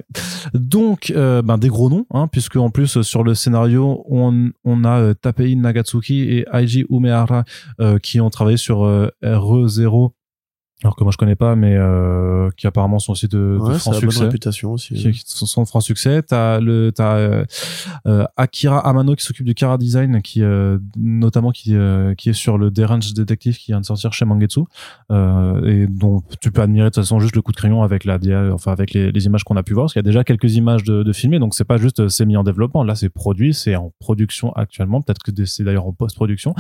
[0.53, 4.51] donc, euh, ben, des gros noms, hein, puisque en plus euh, sur le scénario, on,
[4.63, 7.43] on a euh, Tapei Nagatsuki et Aiji Umehara
[7.79, 10.11] euh, qui ont travaillé sur euh, RE0,
[10.83, 13.73] alors que moi je connais pas, mais euh, qui apparemment sont aussi de, de Ouais,
[13.73, 14.23] ça franc a bonne succès.
[14.25, 14.93] réputation aussi.
[14.95, 16.23] Qui, qui sont sont de franc succès.
[16.23, 17.45] T'as le t'as euh,
[18.07, 22.33] euh, Akira Amano qui s'occupe du Kara Design, qui euh, notamment qui euh, qui est
[22.33, 24.61] sur le Deranged Detective qui vient de sortir chez Mangetsu
[25.11, 28.03] euh, et dont tu peux admirer de toute façon juste le coup de crayon avec
[28.05, 28.17] la
[28.53, 30.55] enfin avec les, les images qu'on a pu voir parce qu'il y a déjà quelques
[30.55, 33.53] images de, de filmées donc c'est pas juste c'est mis en développement là c'est produit
[33.53, 36.53] c'est en production actuellement peut-être que c'est d'ailleurs en post-production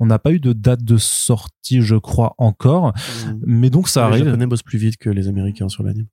[0.00, 3.40] on n'a pas eu de date de sortie je crois encore Mm.
[3.46, 6.06] mais donc ça les arrive Japonais bossent plus vite que les Américains sur l'anime.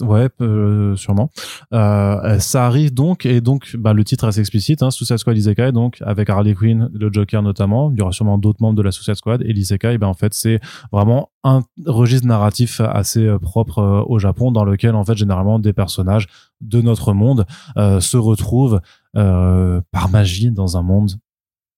[0.00, 1.30] Ouais, euh, sûrement.
[1.72, 5.70] Euh, ça arrive donc et donc bah, le titre assez explicite, hein, Suicide Squad Isekai,
[5.70, 7.92] donc avec Harley Quinn, le Joker notamment.
[7.92, 10.34] Il y aura sûrement d'autres membres de la Suicide Squad et l'Isekai, ben en fait
[10.34, 10.58] c'est
[10.90, 15.60] vraiment un registre narratif assez euh, propre euh, au Japon dans lequel en fait généralement
[15.60, 16.26] des personnages
[16.60, 18.80] de notre monde euh, se retrouvent
[19.16, 21.12] euh, par magie dans un monde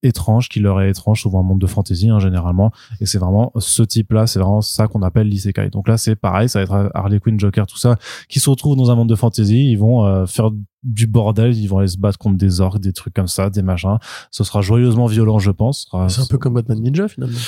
[0.02, 2.72] étrange qui leur est étrange souvent un monde de fantasy hein, généralement.
[3.00, 5.70] Et c'est vraiment ce type là c'est vraiment ça qu'on appelle l'isekai.
[5.70, 7.96] Donc là c'est pareil ça va être Harley Quinn Joker tout ça
[8.28, 9.70] qui se retrouvent dans un monde de fantasy.
[9.70, 10.50] Ils vont euh, faire
[10.82, 11.56] du bordel.
[11.56, 13.98] Ils vont aller se battre contre des orques des trucs comme ça des machins.
[14.30, 15.88] Ce sera joyeusement violent je pense.
[16.08, 17.38] C'est un peu comme Batman Ninja finalement.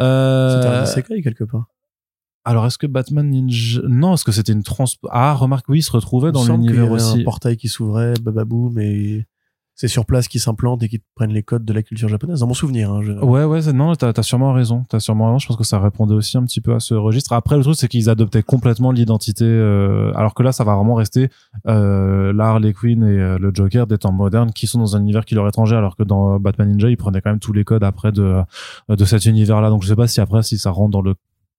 [0.00, 1.66] Euh, C'était un isekai quelque part.
[2.44, 5.82] alors est-ce que Batman Ninja non est-ce que c'était une trans ah remarque oui il
[5.82, 9.26] se retrouvait dans l'univers aussi un portail qui s'ouvrait, bababou, mais
[9.74, 12.40] c'est sur place qu'ils s'implantent et qu'ils prennent les codes de la culture japonaise.
[12.40, 12.92] Dans mon souvenir.
[12.92, 14.84] Hein, je- Ouais, ouais, non, t'as as sûrement raison.
[14.88, 15.38] T'as sûrement raison.
[15.38, 17.32] Je pense que ça répondait aussi un petit peu à ce registre.
[17.32, 20.94] Après, le truc, c'est qu'ils adoptaient complètement l'identité, euh, alors que là, ça va vraiment
[20.94, 21.28] rester
[21.66, 25.00] euh, la Harley Quinn et euh, le Joker des temps modernes qui sont dans un
[25.00, 27.52] univers qui leur est étranger, alors que dans Batman Ninja, ils prenaient quand même tous
[27.52, 28.36] les codes après de
[28.88, 29.70] de cet univers-là.
[29.70, 31.14] Donc, je sais pas si après, si ça rentre dans le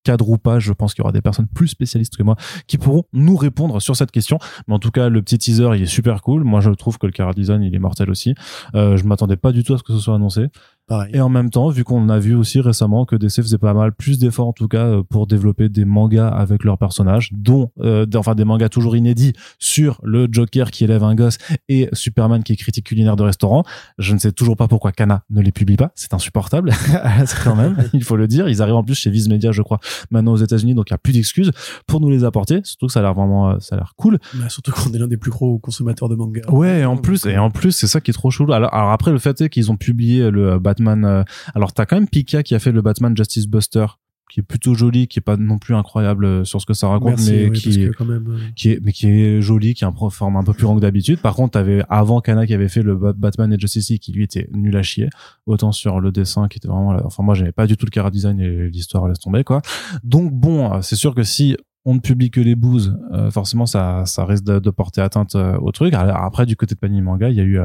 [0.05, 2.35] cadre ou pas, je pense qu'il y aura des personnes plus spécialistes que moi
[2.67, 4.37] qui pourront nous répondre sur cette question.
[4.67, 6.43] Mais en tout cas, le petit teaser, il est super cool.
[6.43, 8.35] Moi, je trouve que le Design, il est mortel aussi.
[8.75, 10.47] Euh, je m'attendais pas du tout à ce que ce soit annoncé.
[10.87, 11.11] Pareil.
[11.15, 13.91] Et en même temps, vu qu'on a vu aussi récemment que DC faisait pas mal
[13.91, 18.05] plus d'efforts en tout cas euh, pour développer des mangas avec leurs personnages, dont euh,
[18.15, 21.37] enfin des mangas toujours inédits sur le Joker qui élève un gosse
[21.69, 23.63] et Superman qui est critique culinaire de restaurant.
[23.97, 26.71] Je ne sais toujours pas pourquoi Kana ne les publie pas, c'est insupportable
[27.43, 28.47] quand même, il faut le dire.
[28.47, 29.79] Ils arrivent en plus chez Viz Media, je crois,
[30.11, 31.51] maintenant aux États-Unis, donc il y a plus d'excuses
[31.87, 32.61] pour nous les apporter.
[32.63, 34.19] Surtout que ça a l'air vraiment, euh, ça a l'air cool.
[34.35, 36.41] Bah, surtout qu'on est l'un des plus gros consommateurs de manga.
[36.49, 38.53] Ouais, et en plus, et en plus, c'est ça qui est trop chelou.
[38.53, 41.05] Alors, alors après, le fait est qu'ils ont publié le euh, Batman.
[41.05, 41.23] euh,
[41.53, 43.85] alors, t'as quand même Pika qui a fait le Batman Justice Buster,
[44.31, 46.87] qui est plutôt joli, qui est pas non plus incroyable euh, sur ce que ça
[46.87, 48.25] raconte, Merci, mais oui, qui, que quand même.
[48.27, 50.75] euh, qui est, mais qui est joli, qui a un forme un peu plus grand
[50.75, 51.19] que d'habitude.
[51.19, 54.11] Par contre, t'avais avant Kana qui avait fait le Ba- Batman et Justice League, qui
[54.11, 55.09] lui était nul à chier.
[55.45, 57.91] Autant sur le dessin, qui était vraiment, là- enfin, moi, j'aimais pas du tout le
[57.91, 59.61] cara design et l'histoire laisse tomber, quoi.
[60.03, 61.55] Donc, bon, c'est sûr que si
[61.87, 65.35] on ne publie que les bouses, euh, forcément, ça, ça risque de, de porter atteinte
[65.35, 65.93] euh, au truc.
[65.93, 67.59] Alors, après, du côté de Panini Manga, il y a eu,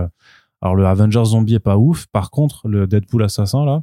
[0.62, 2.06] alors, le Avengers Zombie est pas ouf.
[2.12, 3.82] Par contre, le Deadpool Assassin, là,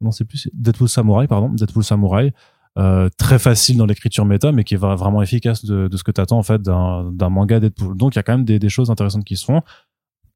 [0.00, 2.32] non, c'est plus Deadpool Samurai, pardon, Deadpool Samurai,
[2.78, 6.04] euh, très facile dans l'écriture méta, mais qui est vra- vraiment efficace de, de ce
[6.04, 7.96] que t'attends en fait d'un manga Deadpool.
[7.96, 9.62] Donc il y a quand même des, des choses intéressantes qui se font.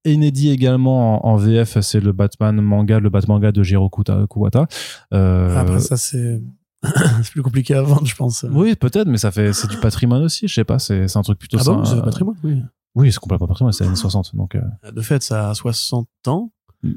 [0.04, 4.66] Inédit également en, en VF, c'est le Batman manga, le Batman manga de Jiro Kuwata.
[5.14, 6.42] Euh, Après, ça, c'est
[7.22, 8.44] c'est plus compliqué à vendre, je pense.
[8.50, 10.48] oui, peut-être, mais ça fait c'est du patrimoine aussi.
[10.48, 12.60] Je sais pas, c'est un truc plutôt Ah bon, sain- c'est le patrimoine, oui.
[12.94, 14.34] Oui, c'est complètement patrimoine, c'est les années 60.
[14.36, 14.60] Donc euh,
[14.92, 16.52] De fait, ça a 60 ans.
[16.82, 16.90] Mm.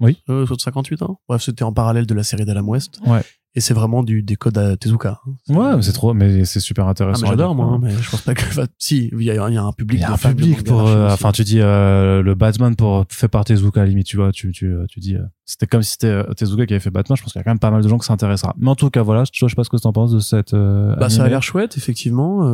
[0.00, 0.18] Oui.
[0.28, 1.20] Euh, 58 ans.
[1.28, 3.00] Bref, c'était en parallèle de la série d'Adam West.
[3.06, 3.22] Ouais.
[3.56, 5.20] Et c'est vraiment du, des codes à Tezuka.
[5.26, 5.54] hein.
[5.54, 7.22] Ouais, mais c'est trop, mais c'est super Ah, intéressant.
[7.22, 8.44] mais j'adore, moi, hein, mais je pense pas que.
[8.44, 9.98] enfin, si, il y, a il y a un public.
[9.98, 13.26] Il y a un public pour, euh, enfin, tu dis euh, le Batman pour fait
[13.26, 15.92] par Tezuka à la limite, tu vois, tu tu tu dis, euh, c'était comme si
[16.00, 17.16] c'était Tezuka qui avait fait Batman.
[17.16, 18.54] Je pense qu'il y a quand même pas mal de gens que ça intéressera.
[18.56, 20.54] Mais en tout cas, voilà, je, je sais pas ce que t'en penses de cette.
[20.54, 22.44] Bah, ça a l'air chouette, effectivement.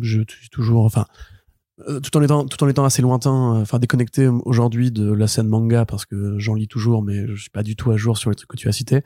[0.00, 1.06] Je suis toujours, enfin,
[1.88, 5.26] euh, tout en étant, tout en étant assez lointain, euh, enfin déconnecté aujourd'hui de la
[5.26, 8.16] scène manga parce que j'en lis toujours, mais je suis pas du tout à jour
[8.16, 9.02] sur les trucs que tu as cités.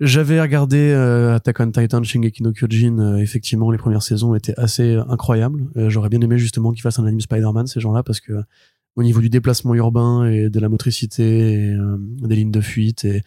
[0.00, 2.98] J'avais regardé euh, Attack on Titan, Shingeki no Kyojin.
[3.00, 5.66] euh, effectivement, les premières saisons étaient assez incroyables.
[5.76, 8.32] Euh, J'aurais bien aimé justement qu'ils fassent un anime Spider-Man, ces gens-là, parce que
[8.94, 13.04] au niveau du déplacement urbain et de la motricité, et, euh, des lignes de fuite,
[13.04, 13.22] et,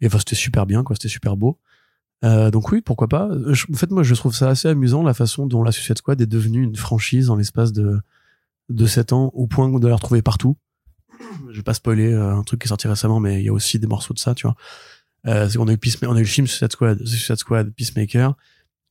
[0.00, 0.96] et enfin, c'était super bien, quoi.
[0.96, 1.58] C'était super beau.
[2.24, 3.28] Euh, donc oui, pourquoi pas.
[3.28, 6.20] Euh, en fait, moi, je trouve ça assez amusant la façon dont la Suicide Squad
[6.20, 8.00] est devenue une franchise en l'espace de
[8.70, 10.56] de 7 ans, au point de la retrouver partout.
[11.50, 13.52] Je vais pas spoiler euh, un truc qui est sorti récemment, mais il y a
[13.52, 14.56] aussi des morceaux de ça, tu vois.
[15.26, 18.34] Euh, qu'on a eu Peacema- on a eu le film Suicide Squad, Suicide Squad, Peacemaker.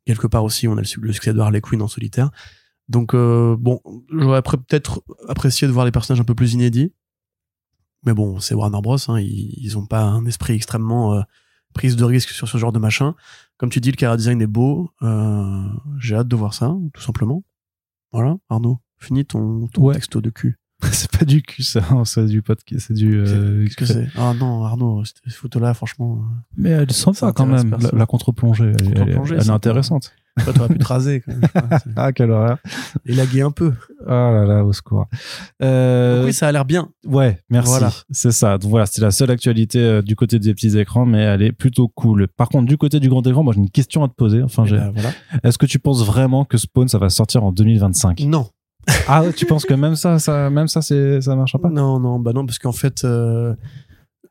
[0.05, 2.29] Quelque part aussi, on a le, su- le succès de Harley Quinn en solitaire.
[2.87, 3.79] Donc euh, bon,
[4.11, 6.93] j'aurais peut-être apprécié de voir des personnages un peu plus inédits.
[8.05, 8.97] Mais bon, c'est Warner Bros.
[9.07, 11.17] Hein, ils, ils ont pas un esprit extrêmement
[11.73, 13.15] prise de risque sur ce genre de machin.
[13.57, 14.91] Comme tu dis, le chara design est beau.
[15.01, 15.63] Euh,
[15.99, 17.43] J'ai hâte de voir ça, tout simplement.
[18.11, 19.95] Voilà, Arnaud, finis ton, ton Ouais.
[19.95, 20.59] texto de cul.
[20.91, 21.81] c'est pas du cul, ça.
[22.05, 23.15] c'est du podcast, c'est du.
[23.17, 24.07] euh, Qu'est-ce que c'est?
[24.17, 27.75] Ah non, Arnaud, cette photo-là, franchement, euh, Mais elle est sympa Ça quand même.
[27.93, 29.09] La, contre-plongée, elle,
[29.39, 30.13] est intéressante.
[30.43, 31.41] Toi, t'aurais pu te raser quand même.
[31.95, 32.57] Ah, quelle horreur.
[33.05, 33.73] Élaguer un peu.
[34.01, 35.05] Oh là là, au secours.
[35.61, 36.89] Euh, Donc oui, ça a l'air bien.
[37.05, 37.69] Ouais, merci.
[37.69, 37.91] Voilà.
[38.11, 38.57] C'est ça.
[38.57, 41.51] Donc voilà, c'était la seule actualité euh, du côté des petits écrans, mais elle est
[41.51, 42.27] plutôt cool.
[42.27, 44.41] Par contre, du côté du grand écran, moi j'ai une question à te poser.
[44.41, 45.11] Enfin, Et j'ai- ben, voilà.
[45.43, 48.47] est-ce que tu penses vraiment que Spawn ça va sortir en 2025 Non.
[49.07, 51.69] Ah, tu penses que même ça, ça, même ça, c'est, ça marchera pas?
[51.69, 53.53] Non, non, bah non, parce qu'en fait, euh,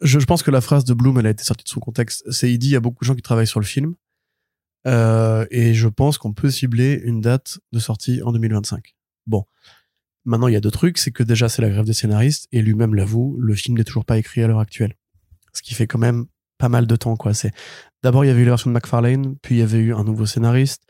[0.03, 2.23] je, je pense que la phrase de Bloom, elle a été sortie de son contexte.
[2.31, 3.95] C'est il dit, il y a beaucoup de gens qui travaillent sur le film,
[4.87, 8.95] euh, et je pense qu'on peut cibler une date de sortie en 2025.
[9.27, 9.45] Bon,
[10.25, 12.63] maintenant il y a deux trucs, c'est que déjà c'est la grève des scénaristes, et
[12.63, 14.95] lui-même l'avoue, le film n'est toujours pas écrit à l'heure actuelle,
[15.53, 16.27] ce qui fait quand même
[16.59, 17.35] pas mal de temps, quoi.
[17.35, 17.53] C'est
[18.03, 20.05] d'abord il y avait eu la version de McFarlane, puis il y avait eu un
[20.05, 20.83] nouveau scénariste.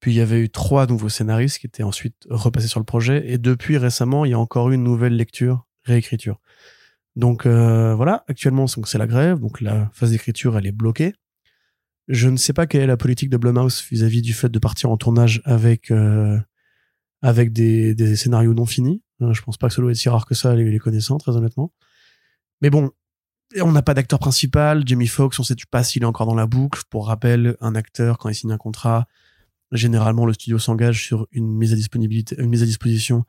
[0.00, 3.30] Puis il y avait eu trois nouveaux scénaristes qui étaient ensuite repassés sur le projet.
[3.30, 6.40] Et depuis récemment, il y a encore eu une nouvelle lecture, réécriture.
[7.16, 11.12] Donc euh, voilà, actuellement c'est la grève, donc la phase d'écriture elle est bloquée.
[12.10, 14.90] Je ne sais pas quelle est la politique de Blumhouse vis-à-vis du fait de partir
[14.90, 16.38] en tournage avec euh,
[17.22, 19.00] avec des, scénarios non finis.
[19.22, 21.18] Euh, je pense pas que ça doit être si rare que ça les, les connaissant
[21.18, 21.72] très honnêtement.
[22.62, 22.90] Mais bon,
[23.60, 24.82] on n'a pas d'acteur principal.
[24.84, 26.82] Jamie Foxx, on sait pas s'il est encore dans la boucle.
[26.90, 29.06] Pour rappel, un acteur quand il signe un contrat,
[29.70, 33.24] généralement le studio s'engage sur une mise à disponibilité, une mise à disposition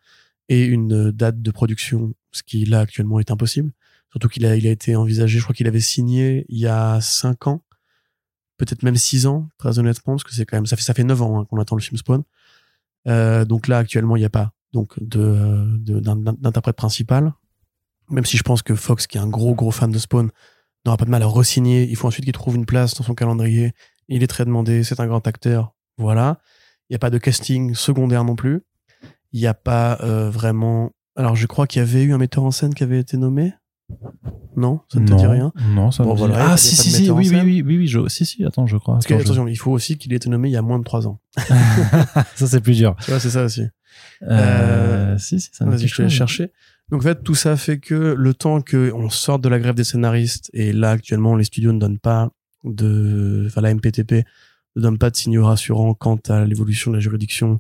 [0.50, 3.72] et une euh, date de production, ce qui là actuellement est impossible.
[4.12, 7.00] Surtout qu'il a, il a été envisagé, je crois qu'il avait signé il y a
[7.00, 7.64] cinq ans,
[8.66, 11.04] peut-être même six ans, très honnêtement, parce que c'est quand même, ça fait, ça fait
[11.04, 12.24] neuf ans hein, qu'on attend le film Spawn.
[13.08, 17.34] Euh, donc là actuellement il n'y a pas d'interprète principal.
[18.10, 20.30] Même si je pense que Fox, qui est un gros gros fan de Spawn,
[20.86, 21.90] n'aura pas de mal à re-signer.
[21.90, 23.74] Il faut ensuite qu'il trouve une place dans son calendrier.
[24.08, 25.74] Il est très demandé, c'est un grand acteur.
[25.98, 26.40] Voilà.
[26.90, 28.62] Il n'y a pas de casting secondaire non plus.
[29.32, 30.92] Il n'y a pas euh, vraiment.
[31.16, 33.54] Alors, je crois qu'il y avait eu un metteur en scène qui avait été nommé.
[34.58, 35.54] Non, ça ne te dit rien.
[35.74, 37.78] Non, ça Bon, me dit voilà, a Ah, si, si, si, oui, oui, oui, oui,
[37.78, 38.96] oui, je, si, si, attends, je crois.
[38.96, 40.62] Parce que, Attends, je- attention, il faut aussi qu'il ait été nommé il y a
[40.62, 41.20] moins de trois ans.
[41.38, 42.96] ça, c'est plus dur.
[43.04, 43.64] Tu vois, c'est ça aussi.
[44.24, 46.52] Euh, si, si, ça Vas-y, je te laisse chercher.
[46.92, 49.84] Donc, en fait, tout ça fait que le temps qu'on sorte de la grève des
[49.86, 52.30] scénaristes, et là, actuellement, les studios ne donnent pas
[52.66, 54.26] de, enfin, la MPTP
[54.76, 57.58] ne donne pas de signaux rassurants quant à l'évolution de la juridiction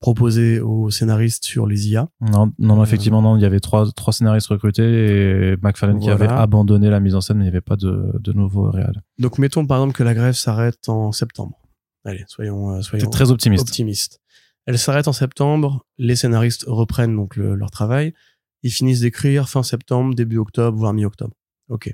[0.00, 2.08] proposée aux scénaristes sur les IA.
[2.20, 6.08] Non, non, Euh, effectivement, non, il y avait trois, trois scénaristes recrutés et McFarlane qui
[6.10, 9.02] avait abandonné la mise en scène, mais il n'y avait pas de, de nouveau réel.
[9.18, 11.58] Donc, mettons, par exemple, que la grève s'arrête en septembre.
[12.04, 13.62] Allez, soyons, euh, soyons très optimiste.
[13.62, 14.20] optimiste.
[14.66, 18.14] Elle s'arrête en septembre, les scénaristes reprennent donc le- leur travail,
[18.62, 21.34] ils finissent d'écrire fin septembre, début octobre, voire mi-octobre.
[21.68, 21.92] Ok.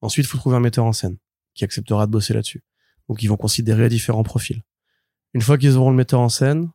[0.00, 1.16] Ensuite, il faut trouver un metteur en scène
[1.54, 2.62] qui acceptera de bosser là-dessus.
[3.08, 4.62] Donc, ils vont considérer différents profils.
[5.34, 6.70] Une fois qu'ils auront le metteur en scène,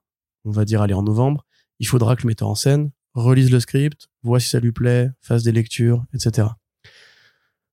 [0.49, 1.45] on va dire aller en novembre,
[1.79, 5.09] il faudra que le metteur en scène relise le script, voit si ça lui plaît,
[5.21, 6.47] fasse des lectures, etc.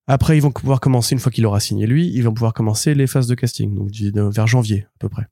[0.06, 2.94] Après, ils vont pouvoir commencer, une fois qu'il aura signé lui, ils vont pouvoir commencer
[2.94, 3.90] les phases de casting, donc
[4.32, 5.26] vers janvier à peu près.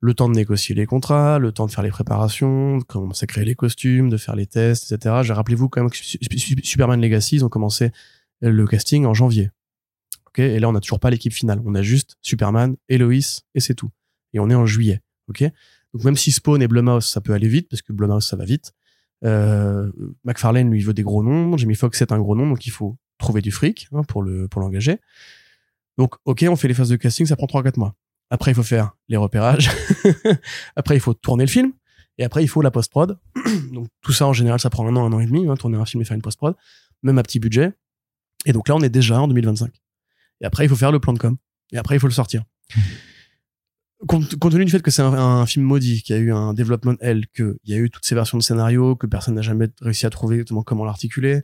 [0.00, 3.26] Le temps de négocier les contrats, le temps de faire les préparations, de commencer à
[3.26, 5.14] créer les costumes, de faire les tests, etc.
[5.28, 7.90] Rappelez-vous quand même que Su- Su- Su- Superman Legacy, ils ont commencé
[8.40, 9.50] le casting en janvier.
[10.36, 13.74] Et là on n'a toujours pas l'équipe finale, on a juste Superman, Eloïs et c'est
[13.74, 13.90] tout.
[14.32, 15.02] Et on est en juillet.
[15.28, 15.44] Ok,
[15.94, 18.44] donc même si Spawn et Blumhouse ça peut aller vite parce que Blumhouse ça va
[18.44, 18.72] vite.
[19.24, 19.90] Euh,
[20.24, 22.96] McFarlane lui veut des gros noms, Jamie Foxx c'est un gros nom donc il faut
[23.18, 24.98] trouver du fric hein, pour le l'engager.
[25.98, 27.94] Donc, ok, on fait les phases de casting, ça prend 3-4 mois.
[28.30, 29.70] Après, il faut faire les repérages.
[30.76, 31.72] après, il faut tourner le film.
[32.18, 33.18] Et après, il faut la post-prod.
[33.72, 35.78] donc, tout ça, en général, ça prend un an, un an et demi, hein, tourner
[35.78, 36.54] un film et faire une post-prod.
[37.02, 37.72] Même à petit budget.
[38.46, 39.72] Et donc là, on est déjà en 2025.
[40.40, 41.36] Et après, il faut faire le plan de com.
[41.72, 42.44] Et après, il faut le sortir.
[44.08, 46.54] Compte, compte tenu du fait que c'est un, film maudit, qu'il y a eu un
[46.54, 49.68] développement L, qu'il y a eu toutes ces versions de scénario, que personne n'a jamais
[49.80, 51.42] réussi à trouver exactement comment l'articuler,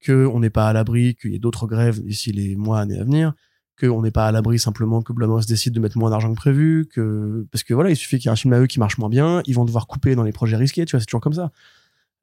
[0.00, 2.98] que on n'est pas à l'abri, qu'il y ait d'autres grèves d'ici les mois, années
[2.98, 3.32] à venir,
[3.76, 6.36] que on n'est pas à l'abri simplement que Blumhouse décide de mettre moins d'argent que
[6.36, 8.78] prévu, que parce que voilà, il suffit qu'il y ait un film à eux qui
[8.78, 11.22] marche moins bien, ils vont devoir couper dans les projets risqués, tu vois, c'est toujours
[11.22, 11.52] comme ça.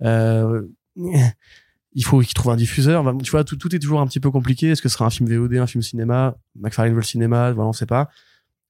[0.03, 0.61] Euh,
[1.93, 4.31] il faut qu'ils trouvent un diffuseur, tu vois, tout, tout est toujours un petit peu
[4.31, 4.69] compliqué.
[4.69, 7.69] Est-ce que ce sera un film VOD, un film cinéma, McFarlane veut le cinéma, voilà,
[7.69, 8.09] on sait pas.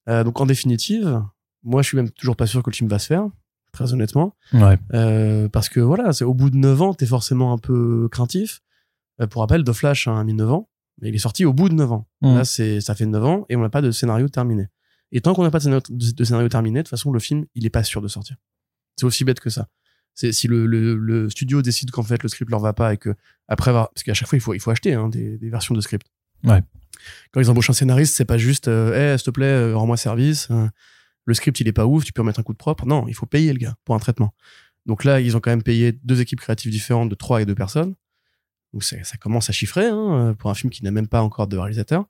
[0.09, 1.23] Euh, donc en définitive,
[1.63, 3.27] moi je suis même toujours pas sûr que le film va se faire,
[3.71, 4.35] très honnêtement.
[4.53, 4.77] Ouais.
[4.93, 8.61] Euh, parce que voilà, c'est au bout de 9 ans, t'es forcément un peu craintif.
[9.21, 10.69] Euh, pour rappel, The Flash a mis 9 ans,
[11.01, 12.07] mais il est sorti au bout de 9 ans.
[12.21, 12.35] Mm.
[12.35, 14.67] Là, c'est, ça fait 9 ans et on n'a pas de scénario terminé.
[15.11, 17.19] Et tant qu'on n'a pas de scénario, de- de scénario terminé, de toute façon, le
[17.19, 18.37] film, il est pas sûr de sortir.
[18.97, 19.67] C'est aussi bête que ça.
[20.13, 22.97] C'est si le, le, le studio décide qu'en fait le script leur va pas et
[22.97, 23.15] que
[23.47, 25.73] après avoir, parce qu'à chaque fois il faut il faut acheter hein, des, des versions
[25.73, 26.05] de script.
[27.31, 30.49] Quand ils embauchent un scénariste, c'est pas juste, hey, s'il te plaît, euh, rends-moi service.
[30.51, 30.67] euh,
[31.25, 32.85] le script il est pas ouf, tu peux remettre un coup de propre.
[32.85, 34.33] Non, il faut payer le gars pour un traitement.
[34.85, 37.55] Donc là, ils ont quand même payé deux équipes créatives différentes de trois et deux
[37.55, 37.95] personnes.
[38.73, 41.57] Donc ça, commence à chiffrer hein, pour un film qui n'a même pas encore de
[41.57, 42.05] réalisateur.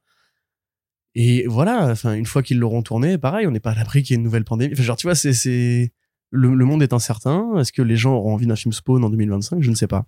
[1.14, 4.14] Et voilà, enfin une fois qu'ils l'auront tourné, pareil, on n'est pas à l'abri qu'il
[4.14, 4.74] y ait une nouvelle pandémie.
[4.74, 5.92] Enfin, genre tu vois, c'est
[6.32, 7.58] le monde est incertain.
[7.58, 10.06] Est-ce que les gens auront envie d'un film Spawn en 2025 Je ne sais pas.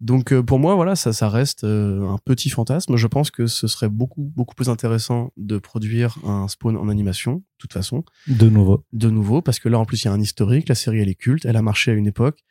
[0.00, 2.96] Donc euh, pour moi, voilà, ça, ça reste euh, un petit fantasme.
[2.96, 7.36] Je pense que ce serait beaucoup, beaucoup plus intéressant de produire un Spawn en animation,
[7.36, 8.84] de toute façon, De nouveau.
[8.92, 10.68] de nouveau, parce que là, en plus, il y a un historique.
[10.68, 12.42] La série, elle est culte, elle a marché à une époque.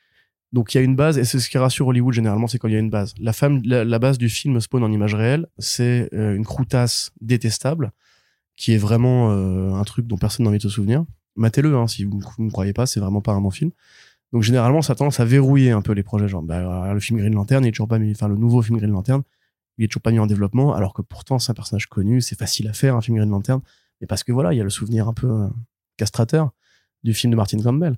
[0.51, 2.67] Donc il y a une base, et c'est ce qui rassure Hollywood généralement, c'est quand
[2.67, 3.13] il y a une base.
[3.19, 7.11] La, femme, la, la base du film Spawn en image réelle, c'est euh, une croutasse
[7.21, 7.91] détestable,
[8.55, 11.05] qui est vraiment euh, un truc dont personne n'a envie de se souvenir.
[11.35, 13.71] Matez-le, hein, si vous ne me croyez pas, c'est vraiment pas un bon film.
[14.31, 16.27] Donc généralement, ça a tendance à verrouiller un peu les projets.
[16.27, 18.77] Genre, bah, le film Green Lantern, il est toujours pas mis, enfin le nouveau film
[18.77, 19.23] Green Lantern,
[19.77, 22.37] il est toujours pas mis en développement, alors que pourtant c'est un personnage connu, c'est
[22.37, 23.61] facile à faire un film Green Lantern,
[24.01, 25.47] mais parce que voilà, il y a le souvenir un peu euh,
[25.97, 26.51] castrateur
[27.03, 27.95] du film de Martin Campbell.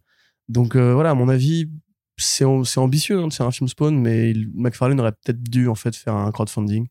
[0.48, 1.70] Donc euh, voilà, à mon avis,
[2.18, 5.76] c'est c'est ambitieux, hein, c'est un film Spawn, mais il- McFarlane aurait peut-être dû en
[5.76, 6.88] fait faire un crowdfunding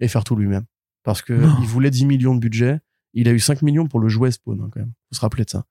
[0.00, 0.64] et faire tout lui-même,
[1.02, 1.56] parce que Non.
[1.60, 2.78] il voulait 10 millions de budget,
[3.14, 4.92] il a eu 5 millions pour le jouet Spawn hein, quand même.
[5.10, 5.64] Faut se rappeler de ça.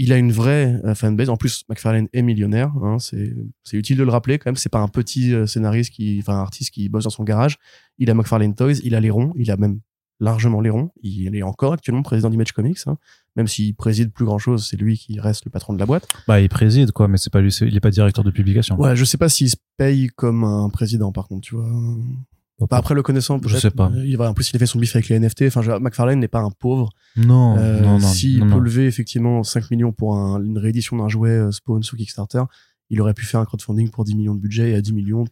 [0.00, 1.28] Il a une vraie euh, fanbase.
[1.28, 2.72] En plus, McFarlane est millionnaire.
[2.82, 4.56] Hein, c'est utile de le rappeler quand même.
[4.56, 7.58] C'est pas un petit euh, scénariste qui, enfin un artiste qui bosse dans son garage.
[7.98, 9.80] Il a McFarlane Toys, il a les ronds, il a même
[10.20, 10.90] largement les ronds.
[11.02, 12.96] Il est encore actuellement président d'Image Comics, hein.
[13.36, 14.66] même s'il préside plus grand chose.
[14.68, 16.08] C'est lui qui reste le patron de la boîte.
[16.26, 18.80] Bah, il préside, quoi, mais c'est pas lui, il est pas directeur de publication.
[18.80, 21.68] Ouais, je sais pas s'il se paye comme un président, par contre, tu vois.
[22.60, 23.60] Bah, après le connaissant, peut-être.
[23.60, 23.90] sais pas.
[23.94, 25.42] euh, Il va, en plus, il a fait son bif avec les NFT.
[25.46, 26.90] Enfin, je- McFarlane n'est pas un pauvre.
[27.16, 28.08] Non, Euh, non, non.
[28.08, 31.94] S'il peut lever effectivement 5 millions pour un- une réédition d'un jouet euh, Spawn sous
[31.96, 32.42] Kickstarter,
[32.90, 35.24] il aurait pu faire un crowdfunding pour 10 millions de budget et à 10 millions,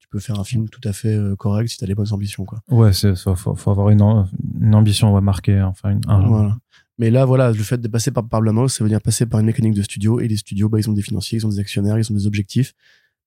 [0.00, 2.44] tu peux faire un film tout à fait euh, correct si t'as les bonnes ambitions,
[2.44, 2.60] quoi.
[2.70, 4.26] Ouais, c'est, faut, avoir une, am-
[4.60, 6.58] une ambition ouais, marquée, enfin, une, un- Voilà.
[7.00, 9.46] Mais là, voilà, le fait de passer par, par ça veut dire passer par une
[9.46, 11.96] mécanique de studio et les studios, bah, ils ont des financiers, ils ont des actionnaires,
[11.96, 12.74] ils ont des objectifs.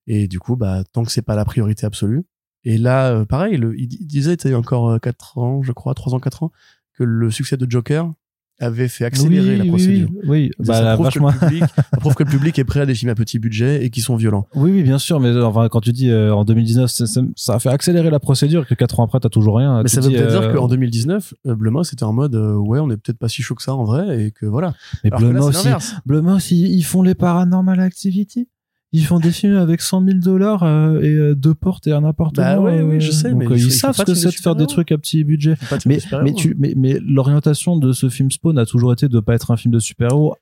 [0.07, 2.23] Et du coup, bah, tant que c'est pas la priorité absolue.
[2.63, 5.93] Et là, euh, pareil, le, il, disait, il y a encore 4 ans, je crois,
[5.95, 6.51] 3 ans, 4 ans,
[6.97, 8.11] que le succès de Joker
[8.59, 10.09] avait fait accélérer oui, la procédure.
[10.11, 10.51] Oui, oui.
[10.59, 11.31] Ça, Bah, ça là, prouve vachement.
[11.31, 13.39] que le public, ça prouve que le public est prêt à des films à petit
[13.39, 14.45] budget et qui sont violents.
[14.53, 17.21] Oui, oui, bien sûr, mais euh, enfin, quand tu dis euh, en 2019, c'est- c'est-
[17.35, 19.81] ça a fait accélérer la procédure, que quatre ans après, t'as toujours rien.
[19.81, 22.79] Mais ça veut peut-être euh, dire qu'en 2019, euh, Blumhouse était en mode euh, ouais,
[22.79, 24.75] on est peut-être pas si chaud que ça en vrai et que voilà.
[25.03, 25.95] Mais l'inverse.
[26.05, 28.47] Blumhouse, ils, ils font les paranormal activity.
[28.93, 32.03] Ils font des films avec 100 000 dollars euh, et euh, deux portes et un
[32.03, 32.45] appartement.
[32.45, 34.27] Bah ouais, oui, je sais, donc, mais euh, il faut- ils savent ce que c'est
[34.27, 35.55] de faire des trucs à petit budget.
[35.85, 39.33] Mais, mais, tu, mais, mais l'orientation de ce film Spawn a toujours été de pas
[39.35, 40.35] être un film de super-héros,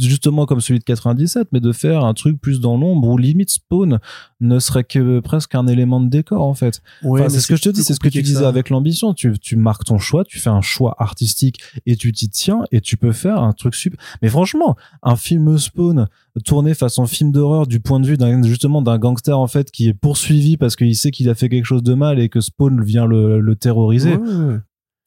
[0.00, 3.50] justement comme celui de 97, mais de faire un truc plus dans l'ombre où limite
[3.50, 3.98] Spawn
[4.40, 6.82] ne serait que presque un élément de décor en fait.
[7.02, 8.48] Ouais, Enfin, mais c'est ce que je te dis, c'est ce que tu disais ça.
[8.48, 9.14] avec l'ambition.
[9.14, 12.80] Tu, tu marques ton choix, tu fais un choix artistique et tu t'y tiens et
[12.80, 13.98] tu peux faire un truc super.
[14.22, 16.08] Mais franchement, un film Spawn
[16.44, 19.88] tourné façon film d'horreur du point de vue d'un, justement d'un gangster en fait qui
[19.88, 22.82] est poursuivi parce qu'il sait qu'il a fait quelque chose de mal et que Spawn
[22.82, 24.14] vient le, le terroriser.
[24.16, 24.58] Ouais, ouais, ouais.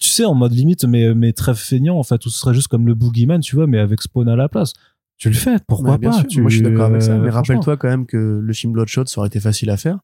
[0.01, 2.67] Tu sais, en mode limite, mais, mais très feignant en fait, ou ce serait juste
[2.67, 4.73] comme le Boogeyman, tu vois, mais avec Spawn à la place.
[5.17, 6.27] Tu le fais, pourquoi Ouais, bien pas sûr.
[6.27, 7.11] tu, Moi, je suis d'accord avec ça.
[7.13, 9.99] euh, Mais rappelle-toi quand même que le film Bloodshot, ça aurait été facile à faire.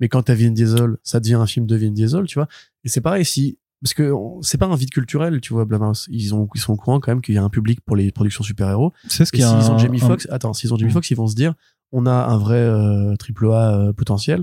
[0.00, 2.48] Mais quand t'as Vin Diesel, ça devient un film de Vin Diesel, tu vois.
[2.84, 4.10] Et c'est pareil si, parce que
[4.40, 6.06] c'est pas un vide culturel, tu vois, Blumhouse.
[6.10, 8.10] Ils ont, ils sont au courant quand même qu'il y a un public pour les
[8.10, 8.94] productions super-héros.
[9.08, 10.90] C'est ce Et qui s'ils a ont un- Jamie un- Foxx, attends, s'ils ont Jamie
[10.90, 10.94] Mm.
[10.94, 11.52] Foxx, ils vont se dire,
[11.92, 14.42] on a un vrai euh, triple A euh, potentiel.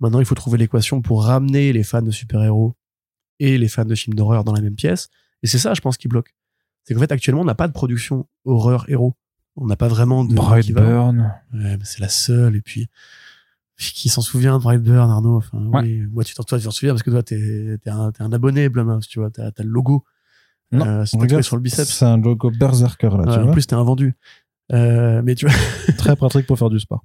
[0.00, 2.74] Maintenant, il faut trouver l'équation pour ramener les fans de super-héros
[3.40, 5.08] et les fans de films d'horreur dans la même pièce.
[5.42, 6.34] Et c'est ça, je pense, qui bloque.
[6.84, 9.16] C'est qu'en fait, actuellement, on n'a pas de production horreur héros.
[9.56, 10.34] On n'a pas vraiment de.
[10.34, 11.34] Brightburn.
[11.52, 12.54] Ouais, c'est la seule.
[12.56, 12.88] Et puis,
[13.76, 15.80] qui s'en souvient de Brightburn, Arnaud Enfin, Ouais.
[15.82, 16.02] oui.
[16.12, 18.32] Moi, tu t'en toi, tu t'en souviens parce que toi, t'es t'es un, t'es un
[18.32, 19.30] abonné, Blumhouse, tu vois.
[19.30, 20.04] T'as le logo.
[20.72, 21.88] Non, Euh, c'est sur le biceps.
[21.90, 23.52] C'est un logo berserker là, tu en vois.
[23.52, 24.14] plus, t'es un vendu.
[24.72, 25.54] Euh, mais tu vois,
[25.98, 27.04] Très pratique pour faire du sport.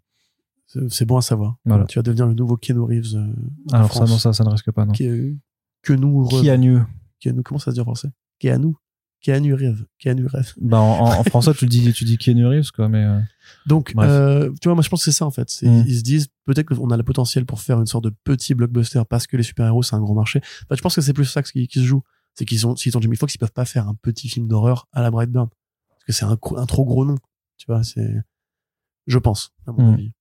[0.68, 1.56] c'est- bon à savoir.
[1.66, 1.86] Voilà.
[1.86, 3.16] Tu vas devenir le nouveau Keanu Reeves.
[3.16, 3.26] euh,
[3.74, 4.10] Alors ça, France.
[4.12, 4.92] non, ça, ça ne risque pas, non.
[4.92, 5.38] Qui,
[5.86, 6.80] que nous, Qui a nu
[7.20, 8.10] Keanu, comment ça se dit en français?
[8.40, 8.74] Keanu.
[9.22, 9.86] Keanu Reeves.
[9.98, 10.54] Keanu Reeves.
[10.62, 13.04] Bah, en, en- en français, tu dis, tu dis Keanu Reeves, quoi, mais.
[13.04, 13.20] euh,
[13.66, 15.48] Donc, euh, tu vois, moi, je pense que c'est ça, en fait.
[15.64, 15.84] Mm.
[15.88, 19.02] Ils se disent, peut-être qu'on a le potentiel pour faire une sorte de petit blockbuster
[19.10, 20.42] parce que les super-héros, c'est un gros marché.
[20.64, 22.04] Enfin, je pense que c'est plus ça qui, qui se joue.
[22.36, 24.88] C'est qu'ils ont, s'ils ont Jimmy Fox, ils peuvent pas faire un petit film d'horreur
[24.92, 25.48] à la Brightburn.
[25.90, 26.36] Parce que c'est un
[26.66, 27.18] trop gros nom.
[27.58, 28.14] Tu vois, c'est,
[29.08, 29.94] je pense, à mon Mm.
[29.94, 30.12] avis.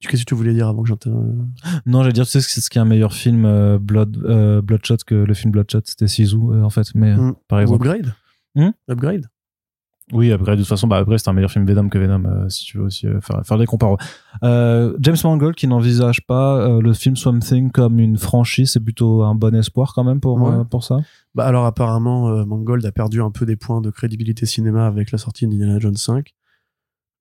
[0.00, 1.48] Qu'est-ce que tu voulais dire avant que j'entende
[1.84, 4.62] Non, j'allais dire, tu sais, c'est ce qui est un meilleur film euh, Blood, euh,
[4.62, 6.86] Bloodshot que le film Bloodshot, c'était Sisu, euh, en fait.
[6.94, 7.34] Mais, euh, Mm.
[7.48, 7.86] par Ou exemple.
[7.88, 8.14] Upgrade?
[8.54, 8.70] Hmm?
[8.88, 9.26] Upgrade?
[10.12, 12.48] Oui, après, de toute façon, bah, après, c'est un meilleur film Venom que Venom, euh,
[12.48, 13.98] si tu veux aussi faire, faire des comparos.
[14.42, 19.34] James Mangold, qui n'envisage pas le film Swamp Thing comme une franchise, c'est plutôt un
[19.34, 20.64] bon espoir quand même pour, Ouais.
[20.70, 20.98] pour ça?
[21.34, 25.18] Bah alors apparemment, Mangold a perdu un peu des points de crédibilité cinéma avec la
[25.18, 26.32] sortie d'Indiana Jones 5.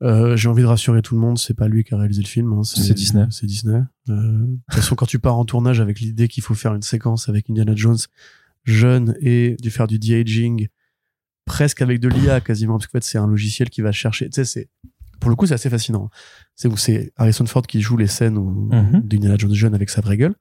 [0.03, 2.27] Euh, J'ai envie de rassurer tout le monde, c'est pas lui qui a réalisé le
[2.27, 2.53] film.
[2.53, 3.25] hein, C'est Disney.
[3.31, 3.81] C'est Disney.
[4.09, 6.81] Euh, de toute façon, quand tu pars en tournage avec l'idée qu'il faut faire une
[6.83, 7.97] séquence avec Indiana Jones
[8.65, 10.67] jeune et de faire du de-aging
[11.45, 14.25] presque avec de l'IA quasiment, parce qu'en fait c'est un logiciel qui va chercher.
[14.29, 14.69] Tu sais, c'est
[15.19, 16.09] pour le coup c'est assez fascinant.
[16.55, 19.01] C'est où c'est Harrison Ford qui joue les scènes Mhm.
[19.05, 20.35] d'Indiana Jones jeune avec sa vraie gueule.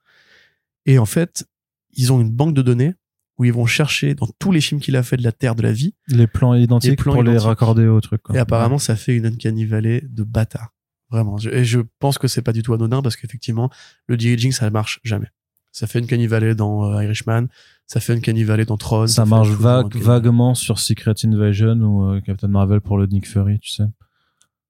[0.84, 1.46] Et en fait,
[1.94, 2.94] ils ont une banque de données
[3.38, 5.62] où ils vont chercher dans tous les films qu'il a fait de la Terre de
[5.62, 5.94] la vie.
[6.08, 8.22] Les plans identiques Les plans pour les raccorder au truc.
[8.22, 8.34] Quoi.
[8.34, 10.72] Et apparemment, ça fait une uncanny valley de bâtard.
[11.10, 11.38] Vraiment.
[11.52, 13.70] Et je pense que c'est pas du tout anodin parce qu'effectivement,
[14.06, 15.28] le de-aging, ça marche jamais.
[15.70, 17.46] Ça fait une uncanny valley dans euh, Irishman.
[17.86, 19.06] Ça fait une uncanny valley dans Tron.
[19.06, 23.60] ça marche vague, vaguement sur Secret Invasion ou euh, Captain Marvel pour le Nick Fury,
[23.60, 23.84] tu sais.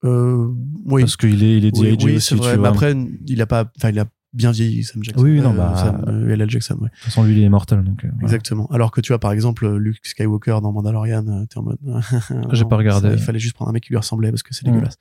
[0.05, 0.49] Euh,
[0.85, 1.03] oui.
[1.03, 2.51] Parce qu'il est, il est oui, aussi, vrai.
[2.51, 2.69] tu Mais vois.
[2.69, 2.95] après,
[3.27, 5.23] il a pas, enfin, il a bien vieilli, Sam Jackson.
[5.23, 6.89] Oui, oui, non, Euh, bah, Sam, euh, LL Jackson, ouais.
[6.89, 8.05] De toute façon, lui, il est immortel, donc.
[8.05, 8.25] euh, voilà.
[8.25, 8.67] Exactement.
[8.71, 11.79] Alors que tu vois, par exemple, Luke Skywalker dans Mandalorian, euh, t'es en mode.
[12.53, 13.09] J'ai non, pas regardé.
[13.09, 14.97] ça, il fallait juste prendre un mec qui lui ressemblait parce que c'est dégueulasse.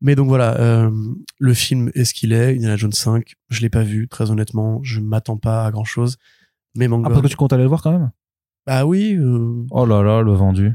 [0.00, 0.90] Mais donc voilà, euh,
[1.40, 2.54] le film est ce qu'il est.
[2.54, 4.80] Indiana Jones 5, je l'ai pas vu, très honnêtement.
[4.84, 6.18] Je m'attends pas à grand chose.
[6.76, 7.12] Mais Ah, Mangold.
[7.14, 8.10] parce que tu comptes aller le voir quand même?
[8.66, 10.72] Bah oui, euh, Oh là là, le vendu.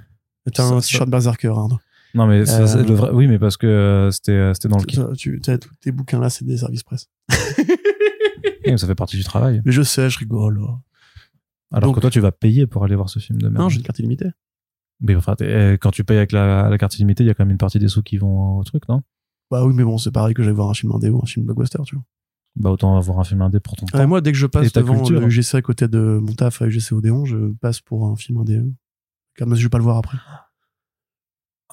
[0.51, 1.80] t'as un t-shirt Berserker, Arnaud.
[2.15, 3.10] Non, mais ça, Euh, c'est le vrai.
[3.11, 4.99] Oui, mais parce que euh, c'était euh, c'était dans le kit.
[5.18, 7.07] Tu- tous tes bouquins là, c'est des services presse.
[8.65, 9.61] Et Ça fait partie du travail.
[9.65, 10.60] Mais je sais, je rigole.
[10.61, 10.77] oh.
[11.72, 13.61] Alors Donc- que toi, tu vas payer pour aller voir ce film de merde.
[13.64, 14.30] Non, j'ai une carte illimitée.
[15.02, 15.35] Mais enfin,
[15.81, 17.80] quand tu payes avec la, la carte illimitée, il y a quand même une partie
[17.80, 19.02] des sous qui vont au truc, non?
[19.52, 21.45] Bah oui, mais bon, c'est pareil que j'allais voir un film indé ou un film
[21.45, 22.06] blockbuster, tu vois.
[22.56, 23.98] Bah autant avoir un film indé pour ton temps.
[23.98, 25.19] Ouais, moi, dès que je passe devant culture.
[25.19, 28.38] le UGC à côté de mon taf à UGC Odéon, je passe pour un film
[28.38, 28.61] indé.
[29.35, 30.18] Car je vais pas le voir après.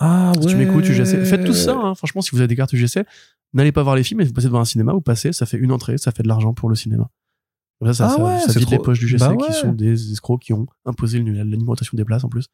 [0.00, 1.24] Ah Si tu m'écoutes, UGC.
[1.24, 1.94] Faites tout ça, hein.
[1.94, 3.04] franchement, si vous avez des cartes UGC,
[3.52, 5.58] n'allez pas voir les films, mais vous passez devant un cinéma, vous passez, ça fait
[5.58, 7.08] une entrée, ça fait de l'argent pour le cinéma.
[7.82, 9.52] Ça, ça, Ah ça, ouais, ça vide trop- les poches du Bah qui ouais.
[9.52, 12.46] sont des escrocs qui ont imposé une- la numérotation des places en plus.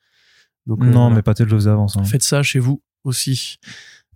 [0.66, 2.02] Donc, euh, Non, mais pas tel que je le faisais avant ça.
[2.04, 3.56] Faites ça chez vous aussi.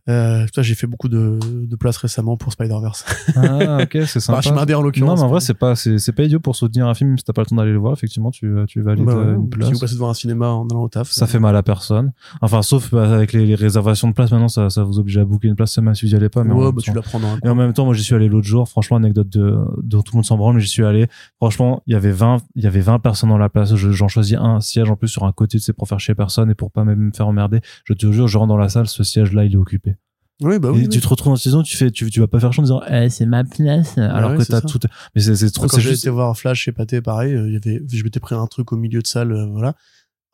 [0.09, 3.05] Euh, toi, j'ai fait beaucoup de, de places récemment pour Spider-Verse.
[3.36, 4.39] Ah, ok, c'est sympa.
[4.40, 5.18] Bah, je m'adhère en non, l'occurrence.
[5.20, 7.43] mais en vrai, c'est pas, c'est, pas idiot pour soutenir un film si t'as pas
[7.43, 7.93] le temps d'aller le voir.
[7.93, 9.72] Effectivement, tu, tu valides Bah ouais, euh, une si place.
[9.72, 11.10] vous passez devant un cinéma en allant au taf.
[11.10, 12.12] Ça fait mal à personne.
[12.40, 15.24] Enfin, sauf bah, avec les, les réservations de place, maintenant, ça, ça vous oblige à
[15.24, 16.44] booker une place semaine si vous y allez pas.
[16.44, 17.94] Mais en ouais, même bah, tu la prends dans un Et en même temps, moi,
[17.94, 18.68] j'y suis allé l'autre jour.
[18.68, 21.06] Franchement, anecdote de, dont tout le monde s'en branle, mais j'y suis allé.
[21.36, 23.74] Franchement, il y avait 20, il y avait 20 personnes dans la place.
[23.74, 26.14] Je- J'en choisis un siège en plus sur un côté, tu sais, pour faire chier
[26.14, 27.60] personne et pour pas même me faire emmerder.
[27.85, 29.97] Je te jure, je rentre dans la salle, ce siège-là, il est occupé.
[30.40, 30.88] Oui, bah et oui.
[30.88, 31.02] tu oui.
[31.02, 32.82] te retrouves dans cette saison, tu fais, tu, tu vas pas faire chier en disant,
[32.88, 33.98] eh, c'est ma place.
[33.98, 34.78] alors ouais, que t'as tout,
[35.14, 37.52] mais c'est, trop, Quand c'est j'ai juste, été voir Flash chez Pathé, pareil, euh, il
[37.52, 39.74] y avait, je m'étais pris un truc au milieu de salle, euh, voilà.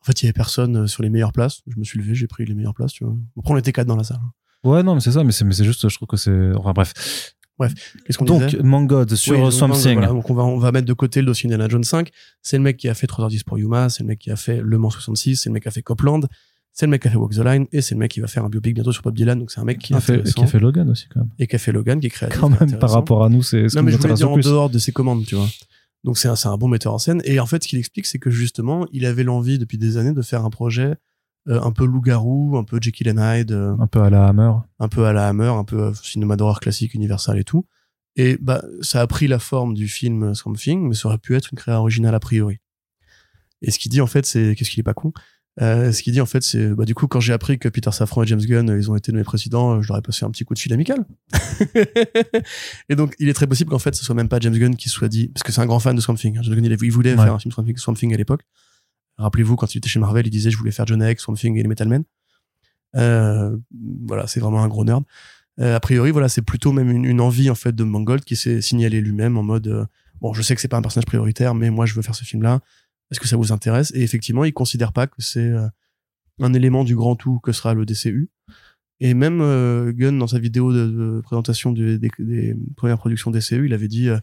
[0.01, 1.61] En fait, il y avait personne euh, sur les meilleures places.
[1.67, 3.15] Je me suis levé, j'ai pris les meilleures places, tu vois.
[3.37, 4.19] Après, on était quatre dans la salle.
[4.63, 6.71] ouais, non, mais c'est ça, mais c'est, mais c'est juste, je trouve que c'est, enfin,
[6.73, 6.93] bref.
[8.05, 9.93] Qu'est-ce qu'on Donc, Mangod sur Oui, donc, Swamp donc, Thing.
[9.93, 12.09] voilà, donc on va, on va mettre de côté le dossier Indiana Jones 5.
[12.41, 14.61] C'est le mec qui a fait 3h10 pour Yuma, c'est le mec qui a fait
[14.63, 16.21] Le Mans 66, c'est le mec qui a fait Copland,
[16.79, 18.27] c'est le mec qui a fait Walk the Line, et c'est le mec qui va
[18.27, 20.43] faire un biopic bientôt sur Bob Dylan, donc c'est un mec qui a, fait, qui
[20.43, 21.29] a fait Logan aussi, quand même.
[21.39, 22.39] et qui a fait Logan, qui est créatif.
[22.39, 24.69] Quand même, par rapport à nous, c'est ce Non, mais je voulais dire en dehors
[24.69, 25.47] de ses commandes, tu vois.
[26.03, 27.23] Donc c'est un, c'est un bon metteur en scène.
[27.25, 30.13] Et en fait, ce qu'il explique, c'est que justement, il avait l'envie depuis des années
[30.13, 30.93] de faire un projet
[31.49, 34.51] euh, un peu loup-garou, un peu Jekyll and Hyde, euh, Un peu à la Hammer.
[34.77, 37.65] un peu à la Hammer, un peu euh, cinéma d'horreur classique, universal et tout.
[38.17, 41.35] Et bah, ça a pris la forme du film Swamp Thing, mais ça aurait pu
[41.35, 42.59] être une créa originale a priori.
[43.63, 45.11] Et ce qu'il dit en fait, c'est qu'est-ce qu'il est pas con?
[45.59, 47.91] Euh, ce qu'il dit en fait, c'est bah, du coup quand j'ai appris que Peter
[47.91, 50.23] Safran et James Gunn euh, ils ont été nommés présidents, euh, je leur ai passé
[50.23, 51.03] un petit coup de fil amical.
[52.89, 54.89] et donc il est très possible qu'en fait ce soit même pas James Gunn qui
[54.89, 56.37] soit dit, parce que c'est un grand fan de Swamp Thing.
[56.37, 56.41] hein.
[56.43, 57.23] James Gunn il, il voulait Ouais.
[57.23, 58.41] faire un film Swamp Thing, Swamp Thing à l'époque.
[59.17, 61.57] Rappelez-vous quand il était chez Marvel, il disait je voulais faire John X, Swamp Thing
[61.57, 62.03] et les Metal Men.
[62.95, 63.57] Euh,
[64.05, 65.03] voilà, c'est vraiment un gros nerd.
[65.59, 68.35] Euh, a priori, voilà, c'est plutôt même une, une envie en fait de Mangold qui
[68.35, 69.85] s'est signalé lui-même en mode euh,
[70.21, 72.23] bon, je sais que c'est pas un personnage prioritaire, mais moi je veux faire ce
[72.23, 72.59] film-là.
[73.11, 73.91] Est-ce que ça vous intéresse?
[73.95, 75.67] Et effectivement, il considère pas que c'est euh,
[76.39, 78.29] un élément du grand tout que sera le DCU.
[78.99, 83.31] Et même euh, Gunn, dans sa vidéo de, de présentation du- des, des premières productions
[83.31, 84.17] DCU, il avait dit euh,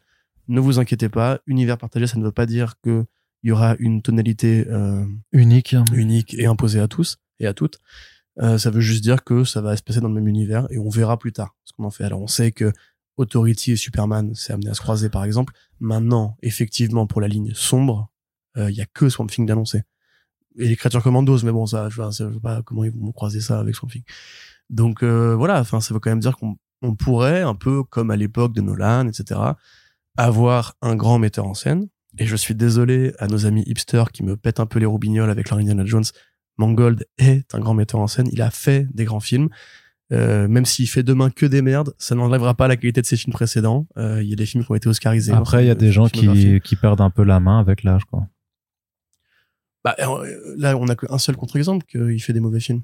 [0.49, 3.05] ne vous inquiétez pas, univers partagé, ça ne veut pas dire que
[3.43, 5.77] il y aura une tonalité euh, Unique.
[5.93, 7.79] unique et imposée à tous et à toutes.
[8.41, 10.79] Euh, ça veut juste dire que ça va se passer dans le même univers et
[10.79, 12.05] on verra plus tard ce qu'on en fait.
[12.05, 12.73] Alors on sait que
[13.17, 15.53] Authority et Superman s'est amené à se croiser par exemple.
[15.79, 18.11] Maintenant, effectivement, pour la ligne sombre,
[18.57, 19.83] il y a que Swamp Thing d'annoncer.
[20.59, 23.11] Et les créatures commandos, mais bon, ça, je, vois- je sais pas comment ils vont
[23.13, 24.03] croiser ça avec Swamp Thing.
[24.71, 28.11] Donc euh, voilà, enfin, ça veut quand même dire qu'on on pourrait, un peu comme
[28.11, 29.41] à l'époque de Nolan, etc.,
[30.17, 31.89] avoir un grand metteur en scène.
[32.19, 35.31] Et je suis désolé à nos amis hipsters qui me pètent un peu les roubignoles
[35.31, 36.05] avec leur Indiana Jones.
[36.59, 38.29] Mangold est un grand metteur en scène.
[38.31, 39.49] Il a fait des grands films.
[40.13, 43.17] Euh, même s'il fait demain que des merdes, ça n'enlèvera pas la qualité de ses
[43.17, 43.89] films précédents.
[43.97, 45.33] Euh, Il y a des films qui ont été oscarisés.
[45.33, 48.05] Après, il y a des gens qui, qui perdent un peu la main avec l'âge,
[48.05, 48.29] quoi.
[49.85, 52.83] Bah, euh, là, on a qu'un seul contre-exemple qu'il fait des mauvais films.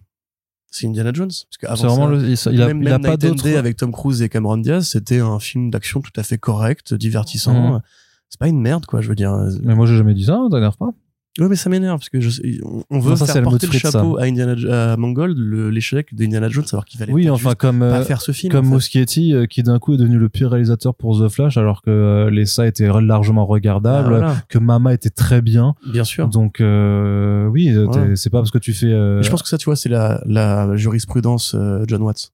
[0.70, 1.28] C'est Indiana Jones.
[1.28, 3.48] Parce que avant C'est vraiment ça, le, il, a, même, il a même pas d'autre.
[3.56, 7.74] Avec Tom Cruise et Cameron Diaz, c'était un film d'action tout à fait correct, divertissant.
[7.74, 7.80] Mhm.
[8.28, 9.34] C'est pas une merde, quoi, je veux dire.
[9.62, 10.90] Mais moi, j'ai jamais dit ça, hein, t'énerve pas.
[11.38, 13.78] Ouais, mais ça m'énerve parce que je on- on veut ça, faire porter le ça.
[13.92, 15.38] chapeau à Indiana à Mangold
[15.72, 18.50] l'échec d'Indiana Jones alors qu'il fallait Oui, enfin, comme, pas euh, faire ce film.
[18.52, 18.74] comme en fait.
[18.74, 21.90] Muschietti, euh, qui d'un coup est devenu le pire réalisateur pour The Flash, alors que
[21.90, 25.74] euh, les ça étaient largement Ah, regardables, voilà, que Mama était très bien.
[25.86, 26.26] bien sûr.
[26.28, 28.16] Donc, euh, oui, Voilà.
[28.16, 28.86] c'est pas parce que tu fais.
[28.92, 32.32] euh, je pense que ça, tu vois, c'est la, la jurisprudence euh, John Watts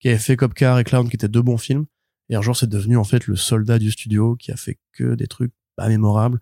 [0.00, 1.86] qui avait fait Cop Car et Clown qui étaient deux bons films
[2.30, 5.16] et un jour c'est devenu en fait le soldat du studio qui a fait que
[5.16, 6.38] des trucs pas mémorables.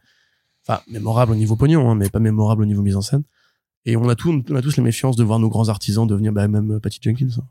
[0.69, 3.23] Enfin, mémorables au niveau pognon, hein, mais pas mémorables au niveau mise en scène.
[3.85, 6.33] Et on a, tout, on a tous les méfiances de voir nos grands artisans devenir
[6.33, 7.29] bah, même euh, Patty Jenkins.
[7.39, 7.45] hein.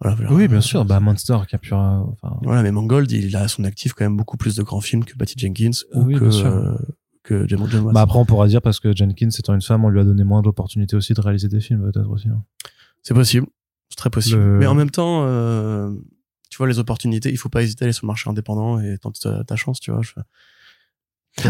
[0.00, 0.32] Voilà, voilà.
[0.32, 0.84] Oui, bien sûr.
[0.84, 1.72] Bah, Monster qui a pu.
[1.74, 4.62] euh, Enfin, Voilà, mais Mangold, il a à son actif quand même beaucoup plus de
[4.62, 6.46] grands films que Patty Jenkins ou Oui, que, bien sûr.
[6.46, 6.74] euh,
[7.22, 7.94] que John John Watts.
[7.94, 10.24] bah après, on pourra dire parce que Jenkins étant une femme, on lui a donné
[10.24, 12.28] moins d'opportunités aussi de réaliser des films, peut-être aussi.
[12.28, 12.42] hein.
[13.02, 13.46] C'est possible,
[13.90, 14.40] c'est très possible.
[14.40, 15.92] Le- Mais en même temps, euh,
[16.50, 18.96] tu vois, les opportunités, il faut pas hésiter à aller sur le marché indépendant et
[18.98, 20.00] tenter ta, ta chance, tu vois.
[20.02, 20.12] je-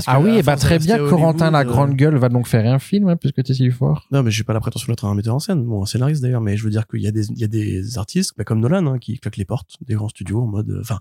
[0.06, 2.46] Ah oui, et bah force de très bien, Corentin la euh, grande gueule va donc
[2.46, 4.06] faire un film, hein, puisque tu es si fort.
[4.12, 6.40] Non, mais j'ai pas la prétention d'être un metteur en scène, bon, un scénariste d'ailleurs,
[6.40, 8.60] mais je veux dire qu'il y a des, il y a des artistes, bah, comme
[8.60, 11.00] Nolan, hein, qui claquent les portes des grands studios en mode, euh, enfin,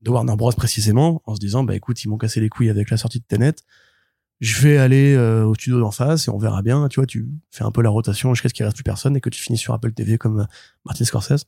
[0.00, 2.90] de Warner Bros précisément, en se disant, bah écoute, ils m'ont cassé les couilles avec
[2.90, 3.54] la sortie de Tenet,
[4.42, 7.28] je vais aller euh, au studio d'en face et on verra bien, tu vois, tu
[7.52, 9.56] fais un peu la rotation jusqu'à ce qu'il reste plus personne et que tu finis
[9.56, 10.48] sur Apple TV comme
[10.84, 11.46] Martin Scorsese.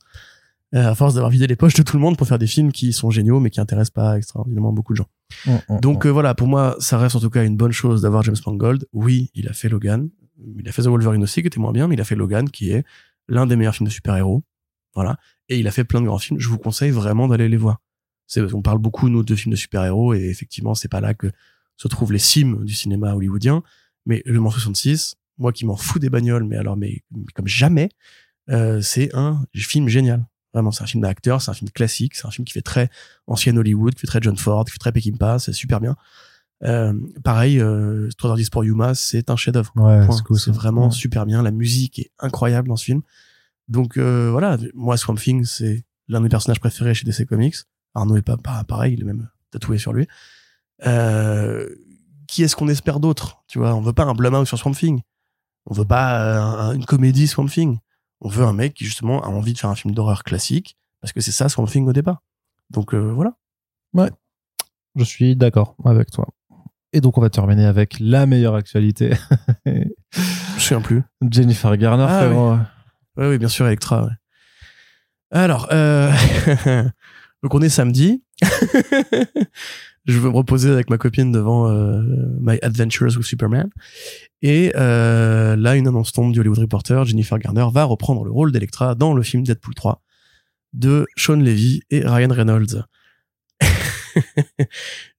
[0.75, 2.73] Euh, à force d'avoir vidé les poches de tout le monde pour faire des films
[2.73, 5.07] qui sont géniaux mais qui intéressent pas extraordinairement beaucoup de gens.
[5.81, 8.35] Donc euh, voilà, pour moi, ça reste en tout cas une bonne chose d'avoir James
[8.45, 8.85] Mangold.
[8.91, 10.09] Oui, il a fait Logan,
[10.57, 12.49] il a fait The Wolverine aussi, qui était moins bien, mais il a fait Logan,
[12.49, 12.83] qui est
[13.29, 14.43] l'un des meilleurs films de super-héros.
[14.95, 15.17] Voilà.
[15.47, 16.39] Et il a fait plein de grands films.
[16.39, 17.81] Je vous conseille vraiment d'aller les voir.
[18.27, 21.31] C'est, on parle beaucoup, nous, de films de super-héros, et effectivement, c'est pas là que
[21.77, 23.63] se trouvent les cimes du cinéma hollywoodien.
[24.05, 27.47] Mais Le Mans 66, moi qui m'en fous des bagnoles, mais alors, mais, mais comme
[27.47, 27.89] jamais,
[28.49, 30.25] euh, c'est un film génial.
[30.55, 32.89] Vraiment, c'est un film d'acteur, c'est un film classique, c'est un film qui fait très
[33.27, 35.95] ancien Hollywood, qui fait très John Ford, qui fait très Peckinpah, c'est super bien.
[36.63, 39.71] Euh, pareil, euh, 3h10 pour Yuma, c'est un chef-d'œuvre.
[39.75, 40.37] Ouais, c'est cool.
[40.53, 40.91] Vraiment Ouais.
[40.91, 41.43] super bien.
[41.43, 43.01] La musique est incroyable dans ce film.
[43.67, 47.55] Donc euh, voilà, moi Swamp Thing, c'est l'un de mes personnages préférés chez DC Comics.
[47.93, 50.07] Arnaud est pas, pas pareil, il est même tatoué sur lui.
[50.85, 51.67] Euh,
[52.27, 53.43] qui est-ce qu'on espère d'autre?
[53.47, 55.01] Tu vois, on veut pas un Blumhouse sur Swamp Thing.
[55.65, 57.79] On veut pas un- une comédie Swamp Thing.
[58.25, 61.13] On veut un mec qui justement a envie de faire un film d'horreur classique parce
[61.13, 62.23] que c'est ça Swamp Thing au départ.
[62.71, 63.37] Donc euh, voilà.
[64.95, 66.27] Je suis d'accord avec toi.
[66.91, 69.13] Et donc, on va terminer avec la meilleure actualité.
[69.65, 69.83] Je
[70.57, 71.03] souviens plus.
[71.29, 72.55] Jennifer Garner, Ah, frérot.
[73.17, 74.05] Oui, oui, bien sûr, Electra.
[74.05, 74.11] ouais.
[75.31, 76.11] Alors, euh...
[77.43, 78.23] donc on est samedi.
[80.05, 82.01] je veux me reposer avec ma copine devant euh,
[82.39, 83.69] My Adventures with Superman.
[84.41, 87.05] Et euh, là, une annonce tombe du Hollywood Reporter.
[87.05, 90.01] Jennifer Garner va reprendre le rôle d'Electra dans le film Deadpool 3
[90.73, 92.85] de Sean Levy et Ryan Reynolds.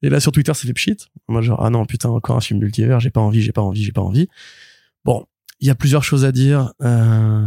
[0.02, 0.96] et là, sur Twitter, ça fait pchit.
[1.28, 3.82] Moi, genre, ah non, putain, encore un film multivers, j'ai pas envie, j'ai pas envie,
[3.82, 4.28] j'ai pas envie.
[5.04, 5.26] Bon,
[5.58, 6.72] il y a plusieurs choses à dire.
[6.82, 7.44] Euh,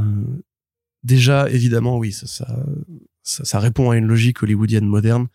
[1.04, 2.66] déjà, évidemment, oui, ça, ça,
[3.24, 5.28] ça, ça répond à une logique hollywoodienne moderne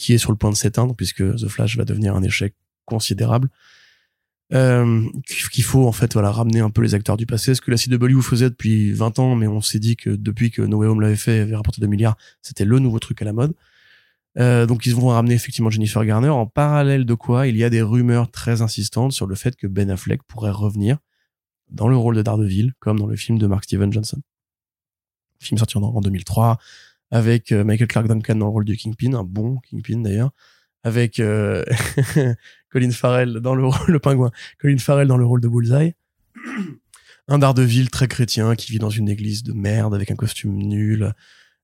[0.00, 2.54] qui est sur le point de s'éteindre puisque The Flash va devenir un échec
[2.86, 3.50] considérable.
[4.52, 5.06] Euh,
[5.52, 7.54] qu'il faut en fait voilà ramener un peu les acteurs du passé.
[7.54, 10.62] Ce que la CW faisait depuis 20 ans mais on s'est dit que depuis que
[10.62, 13.32] No Way Home l'avait fait avait rapporté 2 milliards c'était le nouveau truc à la
[13.32, 13.54] mode.
[14.38, 16.30] Euh, donc ils vont ramener effectivement Jennifer Garner.
[16.30, 19.68] En parallèle de quoi il y a des rumeurs très insistantes sur le fait que
[19.68, 20.96] Ben Affleck pourrait revenir
[21.68, 24.20] dans le rôle de Daredevil comme dans le film de Mark Steven Johnson.
[25.38, 26.58] Film sorti en 2003
[27.10, 30.30] avec euh, Michael Clark Duncan dans le rôle du Kingpin un bon Kingpin d'ailleurs
[30.82, 31.64] avec euh,
[32.70, 35.94] Colin Farrell dans le rôle, le pingouin, Colin Farrell dans le rôle de Bullseye.
[37.28, 41.12] Un Daredevil très chrétien qui vit dans une église de merde avec un costume nul.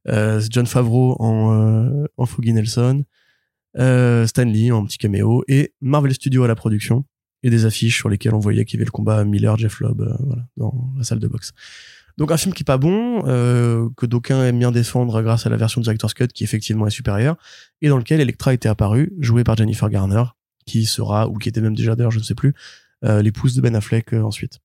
[0.09, 3.05] Euh, John Favreau en, euh, en Foggy Nelson.
[3.79, 5.43] Euh, Stan Lee en petit caméo.
[5.49, 7.05] Et Marvel Studios à la production.
[7.43, 10.17] Et des affiches sur lesquelles on voyait qu'il y avait le combat Miller-Jeff Lobb euh,
[10.21, 11.53] voilà, dans la salle de boxe.
[12.19, 15.51] Donc un film qui est pas bon, euh, que d'aucuns aiment bien défendre grâce à
[15.51, 17.37] la version Director's Cut qui effectivement est supérieure,
[17.83, 20.25] et dans lequel Electra était apparue, jouée par Jennifer Garner,
[20.65, 22.55] qui sera, ou qui était même déjà d'ailleurs, je ne sais plus,
[23.05, 24.61] euh, l'épouse de Ben Affleck euh, ensuite.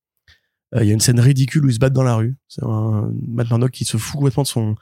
[0.74, 2.36] Euh, Il y a une scène ridicule où ils se battent dans la rue.
[2.48, 4.76] C'est un Matt Murdock qui se fout complètement de son,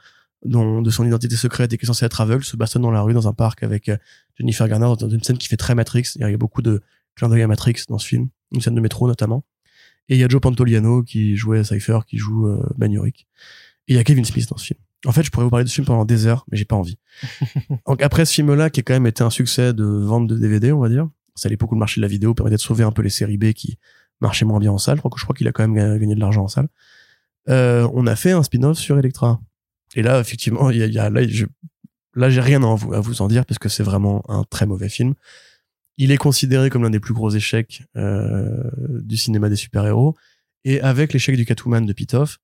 [0.45, 3.13] de son identité secrète et qui est censé être aveugle, se bastonne dans la rue
[3.13, 3.97] dans un parc avec euh,
[4.37, 6.13] Jennifer Garner dans une scène qui fait très Matrix.
[6.15, 6.81] Il y a beaucoup de
[7.15, 9.43] clins d'œil à Matrix dans ce film, une scène de métro notamment.
[10.11, 12.91] Et il y a Joe Pantoliano qui jouait Cypher, qui joue euh, Ben.
[12.93, 13.13] Et
[13.87, 14.79] il y a Kevin Smith dans ce film.
[15.05, 16.75] En fait, je pourrais vous parler de ce film pendant des heures, mais j'ai pas
[16.75, 16.99] envie.
[17.87, 20.73] Donc après ce film-là, qui a quand même été un succès de vente de DVD,
[20.73, 22.91] on va dire, ça l'époque où le marché de la vidéo permettait de sauver un
[22.91, 23.79] peu les séries B qui
[24.19, 24.97] marchaient moins bien en salle.
[24.97, 26.67] Je crois je crois qu'il a quand même ga- gagné de l'argent en salle.
[27.49, 29.39] Euh, on a fait un spin-off sur Electra.
[29.95, 31.45] Et là, effectivement, il y a, il y a- là, je,
[32.15, 34.65] là, j'ai rien à vous, à vous en dire parce que c'est vraiment un très
[34.65, 35.13] mauvais film.
[35.97, 38.69] Il est considéré comme l'un des plus gros échecs euh,
[39.01, 40.15] du cinéma des super-héros.
[40.63, 42.39] Et avec l'échec du Catwoman de Pitoff,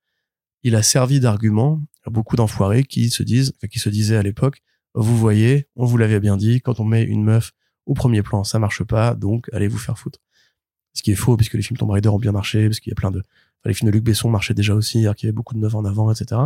[0.63, 4.61] il a servi d'argument à beaucoup d'enfoirés qui se disent, qui se disaient à l'époque,
[4.95, 7.51] vous voyez, on vous l'avait bien dit, quand on met une meuf
[7.85, 10.19] au premier plan, ça marche pas, donc allez vous faire foutre.
[10.93, 12.93] Ce qui est faux, puisque les films Tomb Raider ont bien marché, parce qu'il y
[12.93, 15.29] a plein de, enfin, les films de Luc Besson marchaient déjà aussi, alors qu'il y
[15.29, 16.41] avait beaucoup de meufs en avant, etc.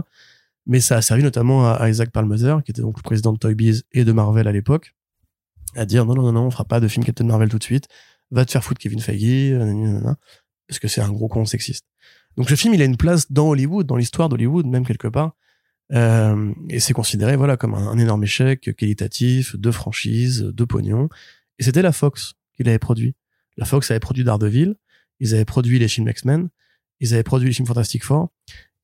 [0.65, 3.55] Mais ça a servi notamment à Isaac Palmether, qui était donc le président de Toy
[3.55, 4.93] Biz et de Marvel à l'époque,
[5.75, 7.63] à dire non, non, non, non, on fera pas de film Captain Marvel tout de
[7.63, 7.87] suite,
[8.31, 10.01] va te faire foutre Kevin Feige, euh,
[10.67, 11.85] parce que c'est un gros con sexiste.
[12.37, 15.35] Donc le film, il a une place dans Hollywood, dans l'histoire d'Hollywood, même quelque part.
[15.93, 21.09] Euh, et c'est considéré voilà comme un, énorme échec qualitatif de franchise, de pognon.
[21.59, 23.15] Et c'était la Fox qui l'avait produit.
[23.57, 24.75] La Fox avait produit Daredevil,
[25.19, 26.49] ils avaient produit les films X-Men,
[27.01, 28.29] ils avaient produit les films Fantastic Four.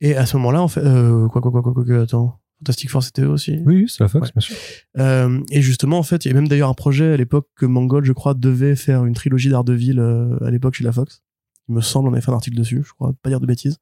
[0.02, 3.04] Et à ce moment-là, en fait, euh, quoi, quoi, quoi, quoi, quoi, attends, Fantastic Four,
[3.04, 3.60] c'était eux aussi.
[3.66, 4.32] Oui, c'est la Fox, Ouais.
[4.36, 4.56] bien sûr.
[4.98, 7.66] Euh, et justement, en fait, il y a même d'ailleurs un projet à l'époque que
[7.66, 11.22] Mangold, je crois, devait faire une trilogie d'Ardeville euh, à l'époque chez la Fox.
[11.70, 13.78] Il me semble, on avait fait un article dessus, je crois, pas dire de bêtises,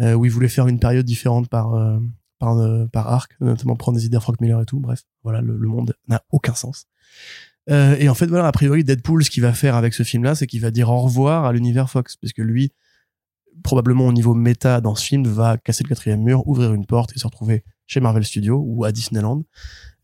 [0.00, 1.98] euh, où il voulait faire une période différente par euh,
[2.38, 4.80] par euh, par arc, notamment prendre des idées à Frank Miller et tout.
[4.80, 6.86] Bref, voilà, le, le monde n'a aucun sens.
[7.70, 10.34] Euh, et en fait, voilà, a priori, Deadpool, ce qu'il va faire avec ce film-là,
[10.34, 12.72] c'est qu'il va dire au revoir à l'univers Fox, parce que lui,
[13.62, 17.12] probablement au niveau méta dans ce film, va casser le quatrième mur, ouvrir une porte
[17.16, 19.42] et se retrouver chez Marvel Studios ou à Disneyland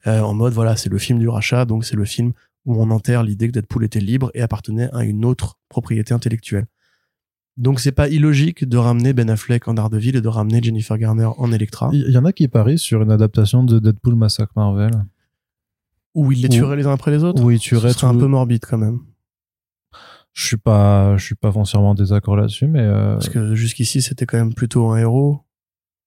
[0.07, 2.33] euh, en mode voilà c'est le film du rachat donc c'est le film
[2.67, 6.67] où on enterre l'idée que Deadpool était libre et appartenait à une autre propriété intellectuelle.
[7.57, 11.29] Donc c'est pas illogique de ramener Ben Affleck en Daredevil et de ramener Jennifer Garner
[11.37, 14.93] en Electra Il y en a qui parient sur une adaptation de Deadpool Massacre Marvel.
[16.15, 17.43] où il les tuerait les uns après les autres?
[17.43, 19.01] Où il tuerait ce serait un peu morbide quand même.
[20.33, 24.01] Je suis pas, je suis pas foncièrement en désaccord là-dessus, mais euh, parce que jusqu'ici
[24.01, 25.41] c'était quand même plutôt un héros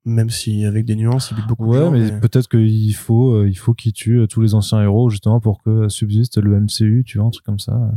[0.06, 2.94] même si avec des nuances il bute beaucoup de ouais, gens, mais, mais- peut-être qu'il
[2.96, 6.38] faut, euh, il faut qu'il tue euh, tous les anciens héros justement pour que subsiste
[6.38, 7.92] le MCU, tu vois, un truc comme ça.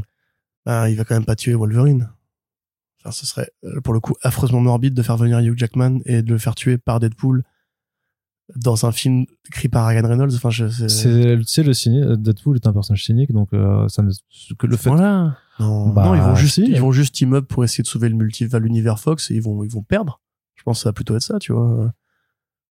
[0.65, 2.09] bah, il va quand même pas tuer Wolverine
[3.01, 6.23] enfin ce serait euh, pour le coup affreusement morbide de faire venir Hugh Jackman et
[6.23, 7.43] de le faire tuer par Deadpool
[8.55, 12.57] dans un film écrit par Ryan Reynolds enfin je c'est- C'est, tu sais, le Deadpool
[12.57, 14.11] est un personnage cynique, donc euh, ça ne,
[14.57, 14.89] que le fait.
[14.91, 15.37] Voilà.
[15.59, 16.65] Non, Bah, non, ils vont juste, si.
[16.71, 19.43] ils vont juste team up pour essayer de sauver le multivers, l'univers Fox et ils
[19.43, 20.21] vont, ils vont perdre.
[20.67, 21.93] Je pense que ça va plutôt être ça, tu vois.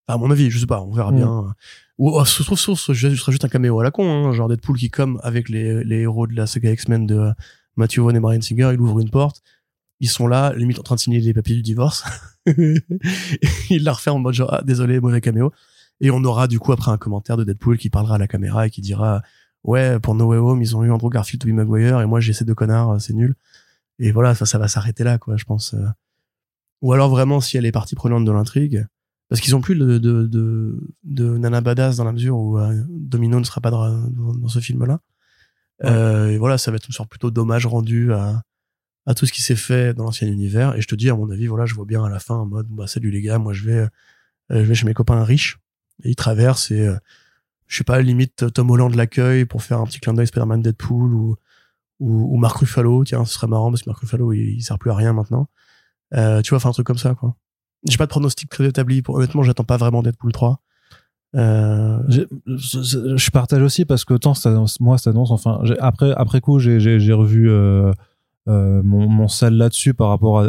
[0.08, 1.16] À mon avis, je sais pas, on verra Mm.
[1.16, 1.56] bien.
[1.98, 2.94] Ou, oh, ce trouve, ce sera
[3.32, 6.28] juste un caméo à la con, hein, genre Deadpool qui, comme avec les, les héros
[6.28, 7.32] de la saga X-Men de
[7.78, 9.42] Matthew Vaughn et Brian Singer, il ouvre une porte.
[10.02, 12.04] Ils sont là, limite en train de signer les papiers du divorce.
[12.46, 15.54] il la refait en mode genre, ah, désolé, mauvais caméo.
[16.02, 18.68] Et on aura du coup après un commentaire de Deadpool qui parlera à la caméra
[18.68, 19.22] et qui dira,
[19.64, 22.34] ouais, pour No Way Home, ils ont eu Andrew Garfield, Tobey Maguire, et moi j'ai
[22.34, 23.36] ces deux connards, c'est nul.
[24.00, 25.74] Et voilà, ça, ça va s'arrêter là, quoi, je pense.
[26.86, 28.86] Ou alors vraiment, si elle est partie prenante de l'intrigue,
[29.28, 32.80] parce qu'ils ont plus de, de, de, de Nana Badass dans la mesure où euh,
[32.88, 35.00] Domino ne sera pas dans, ce film-là.
[35.84, 38.44] Euh, et voilà, ça va être une sorte plutôt d'hommage rendu à,
[39.08, 40.76] à tout ce qui s'est fait dans l'ancien univers.
[40.76, 42.46] Et je te dis, à mon avis, voilà, je vois bien à la fin en
[42.46, 43.90] mode, bah, salut les gars, moi je vais, euh,
[44.52, 45.58] je vais chez mes copains riches.
[46.04, 46.98] Et ils traversent et, euh,
[47.66, 51.16] je sais pas, limite Tom Holland l'accueil pour faire un petit clin d'œil Spider-Man Deadpool
[51.16, 51.36] ou,
[52.00, 54.78] ou, ou Mark Ruffalo tiens ce serait marrant parce que Mark Ruffalo il, il sert
[54.78, 55.50] plus à rien maintenant
[56.14, 57.36] euh, tu vois enfin un truc comme ça quoi.
[57.88, 59.02] J'ai pas de pronostic très établi.
[59.02, 60.60] Pour honnêtement j'attends pas vraiment Deadpool 3
[61.36, 64.34] euh, Je, partage aussi parce que autant
[64.80, 67.92] moi cette annonce enfin après après coup j'ai revu euh,
[68.48, 70.46] mon mon là-dessus par rapport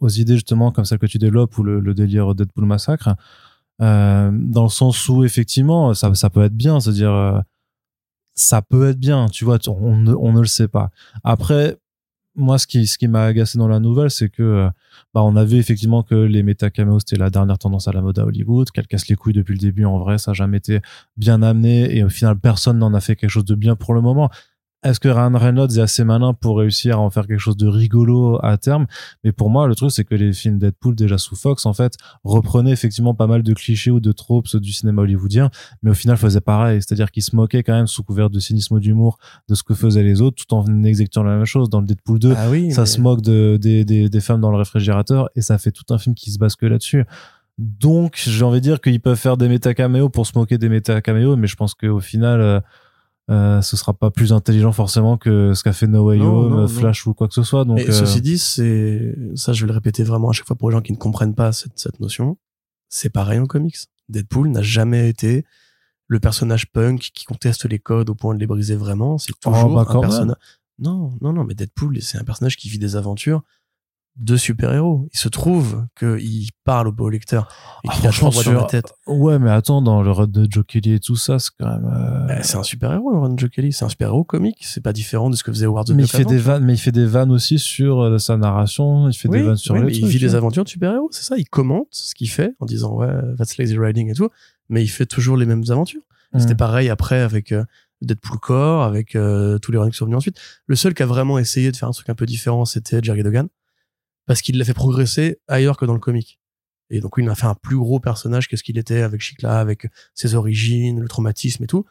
[0.00, 3.14] aux idées justement comme celle que tu développes ou le, le délire Deadpool massacre.
[3.78, 6.80] Dans le sens où effectivement ça ça peut être bien.
[6.80, 7.40] C'est à dire euh,
[8.34, 9.26] ça peut être bien.
[9.28, 10.90] Tu vois on ne, on ne le sait pas.
[11.24, 11.78] Après
[12.40, 14.68] moi ce qui ce qui m'a agacé dans la nouvelle c'est que euh,
[15.14, 18.00] bah on a vu effectivement que les méta caméos c'était la dernière tendance à la
[18.00, 20.58] mode à Hollywood qu'elle casse les couilles depuis le début en vrai ça a jamais
[20.58, 20.80] été
[21.16, 24.00] bien amené et au final personne n'en a fait quelque chose de bien pour le
[24.00, 24.30] moment
[24.82, 27.66] est-ce que Ryan Reynolds est assez malin pour réussir à en faire quelque chose de
[27.66, 28.86] rigolo à terme?
[29.24, 31.94] Mais pour moi le truc c'est que les films Deadpool déjà sous Fox en fait
[32.24, 35.50] reprenaient effectivement pas mal de clichés ou de tropes du cinéma hollywoodien
[35.82, 36.80] mais au final faisaient pareil.
[36.80, 39.74] C'est-à-dire qu'ils se moquaient quand même sous couvert de cynisme ou d'humour de ce que
[39.74, 41.68] faisaient les autres tout en exécutant la même chose.
[41.68, 44.40] Dans le Deadpool 2 ah oui ça mais- se moque de, des, des, des femmes
[44.40, 47.04] dans le réfrigérateur et ça fait tout un film qui se base que là-dessus.
[47.58, 51.36] Donc, j'ai envie de dire qu'ils peuvent faire des méta-caméos pour se moquer des méta-caméos,
[51.36, 52.62] mais je pense qu'au final,
[53.30, 56.56] euh, ce sera pas plus intelligent forcément que ce qu'a fait No Way Non, Home,
[56.56, 57.64] non, Flash ou quoi que ce soit.
[57.64, 60.56] Donc, et euh, ceci dit, c'est ça, je vais le répéter vraiment à chaque fois
[60.56, 62.38] pour les gens qui ne comprennent pas cette, cette notion.
[62.88, 63.76] C'est pareil en comics.
[64.08, 65.44] Deadpool n'a jamais été
[66.08, 69.16] le personnage punk qui conteste les codes au point de les briser vraiment.
[69.18, 70.36] C'est toujours bah, un personnage.
[70.80, 73.42] Non, non, non, mais Deadpool, c'est un personnage qui vit des aventures
[74.20, 75.08] de super-héros.
[75.12, 77.48] Il se trouve qu'il parle au beau lecteur
[77.84, 78.92] et Ah, qu'il a franchement, voix dans la sur- tête.
[79.06, 81.84] ouais, mais attends, dans le run de Joe Kelly et tout ça, c'est quand même.
[81.92, 83.72] euh, Bah, c'est un super-héros, Ron Joe Kelly.
[83.72, 84.58] C'est un super-héros comique.
[84.60, 86.64] C'est pas différent de ce que faisait Howard the mais il fait avant, des vannes,
[86.64, 89.74] mais il fait des vannes aussi sur euh, sa narration, il fait des vannes sur
[89.74, 90.36] oui, les mais il vit des vois.
[90.36, 91.36] aventures de super-héros, c'est ça.
[91.38, 94.28] Il commente ce qu'il fait en disant ouais, that's lazy riding et tout,
[94.68, 96.02] mais il fait toujours les mêmes aventures.
[96.34, 96.40] Mm.
[96.40, 97.64] C'était pareil après avec euh,
[98.02, 100.38] Deadpool Core, avec tous les runs qui sont venus ensuite.
[100.66, 103.22] Le seul qui a vraiment essayé de faire un truc un peu différent, c'était Jerry
[103.22, 103.48] Dogan,
[104.30, 106.38] parce qu'il l'a fait progresser ailleurs que dans le comic.
[106.88, 109.58] Et donc, il a fait un plus gros personnage que ce qu'il était avec Chicla,
[109.58, 111.84] avec ses origines, le traumatisme et tout.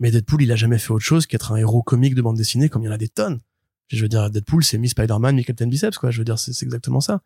[0.00, 2.68] Mais Deadpool, il a jamais fait autre chose qu'être un héros comique de bande dessinée,
[2.68, 3.38] comme il y en a des tonnes.
[3.86, 6.10] Je veux dire, Deadpool, c'est mi Spider-Man, mi Captain Biceps, quoi.
[6.10, 7.22] Je veux dire, c'est exactement ça.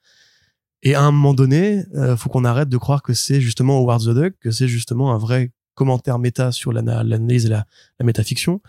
[0.82, 4.02] Et à un moment donné, euh, faut qu'on arrête de croire que c'est justement Howard
[4.02, 7.64] the Duck, que c'est justement un vrai commentaire méta sur l'ana- l'analyse et la,
[7.98, 8.60] la métafiction.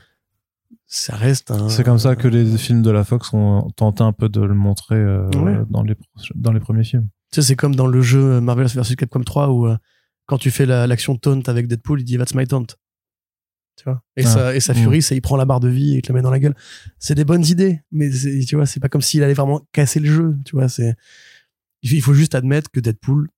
[0.86, 1.70] Ça reste un.
[1.70, 4.54] C'est comme ça que les films de la Fox ont tenté un peu de le
[4.54, 5.58] montrer euh, Ouais.
[5.70, 5.96] dans, les,
[6.36, 7.08] dans les premiers films.
[7.32, 9.78] Tu sais, c'est comme dans le jeu Marvel vs Capcom 3 où euh,
[10.26, 12.66] quand tu fais la- l'action taunt avec Deadpool, il dit That's my taunt.
[13.78, 14.02] Tu vois?
[14.18, 14.30] Et, Ah.
[14.30, 14.78] sa, et sa Mm.
[14.78, 16.56] furie, c'est il prend la barre de vie et te la met dans la gueule.
[16.98, 18.10] C'est des bonnes idées, mais
[18.48, 20.38] tu vois, c'est pas comme s'il allait vraiment casser le jeu.
[20.46, 20.96] Tu vois, c'est.
[21.84, 23.30] Il il faut juste admettre que Deadpool,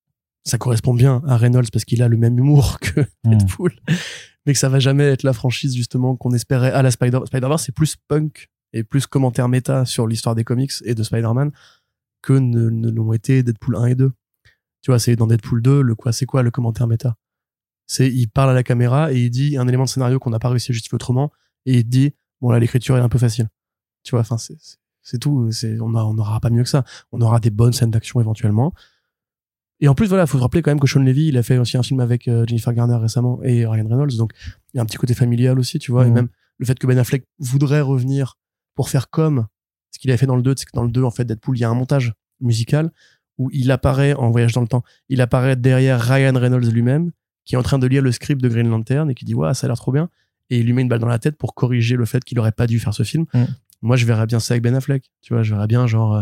[0.44, 3.38] ça correspond bien à Reynolds parce qu'il a le même humour que Mm.
[3.38, 3.74] Deadpool,
[4.46, 7.64] mais que ça va jamais être la franchise justement qu'on espérait à la Spider Spider-Verse.
[7.66, 11.52] C'est plus punk et plus commentaire méta sur l'histoire des comics et de Spider-Man
[12.24, 14.12] que ne, ne l'ont été Deadpool 1 et 2.
[14.82, 17.16] Tu vois, c'est dans Deadpool 2, le quoi, c'est quoi le commentaire méta?
[17.88, 20.40] C'est il parle à la caméra et il dit un élément de scénario qu'on n'a
[20.40, 21.32] pas réussi à justifier autrement
[21.66, 23.50] et il dit bon là l'écriture est un peu facile.
[24.04, 25.52] Tu vois, enfin c'est tout.
[25.52, 26.84] C'est on a- on n'aura pas mieux que ça.
[27.12, 28.74] On aura des bonnes scènes d'action éventuellement.
[29.82, 31.58] Et en plus voilà, faut se rappeler quand même que Sean Levy, il a fait
[31.58, 34.32] aussi un film avec euh, Jennifer Garner récemment et Ryan Reynolds, donc
[34.74, 36.06] il y a un petit côté familial aussi, tu vois.
[36.06, 36.14] Et Mhm.
[36.14, 36.28] même
[36.60, 38.38] le fait que Ben Affleck voudrait revenir
[38.76, 39.48] pour faire comme
[39.92, 41.58] ce qu'il avait fait dans le 2, c'est que dans le 2, en fait, Deadpool,
[41.58, 42.92] il y a un montage musical
[43.38, 44.84] où il apparaît en voyage dans le temps.
[45.10, 47.12] Il apparaît derrière Ryan Reynolds lui-même,
[47.44, 49.54] qui est en train de lire le script de Green Lantern et qui dit, ouais,
[49.56, 50.10] ça a l'air trop bien.
[50.52, 52.52] Et il lui met une balle dans la tête pour corriger le fait qu'il aurait
[52.52, 53.26] pas dû faire ce film.
[53.34, 53.44] Mm.
[53.82, 55.10] Moi, je verrais bien ça avec Ben Affleck.
[55.22, 56.22] Tu vois, je verrais bien, genre, euh,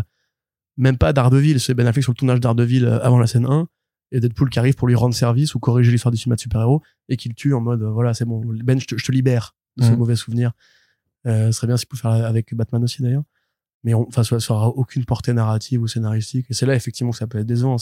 [0.80, 3.68] même pas Daredevil, c'est Ben Affleck sur le tournage Daredevil euh, avant la scène 1
[4.12, 6.82] et Deadpool qui arrive pour lui rendre service ou corriger l'histoire du cinéma de super-héros
[7.10, 9.56] et qu'il tue en mode, euh, voilà, c'est bon, Ben, je te, je te libère
[9.78, 9.96] de ce Mm.
[9.98, 10.54] mauvais souvenir.
[11.28, 13.24] Euh, ce serait bien s'il pouvait faire avec Batman aussi d'ailleurs.
[13.84, 16.48] Mais on, enfin, ça, ça aura aucune portée narrative ou scénaristique.
[16.50, 17.76] Et c'est là effectivement que ça peut être décevant.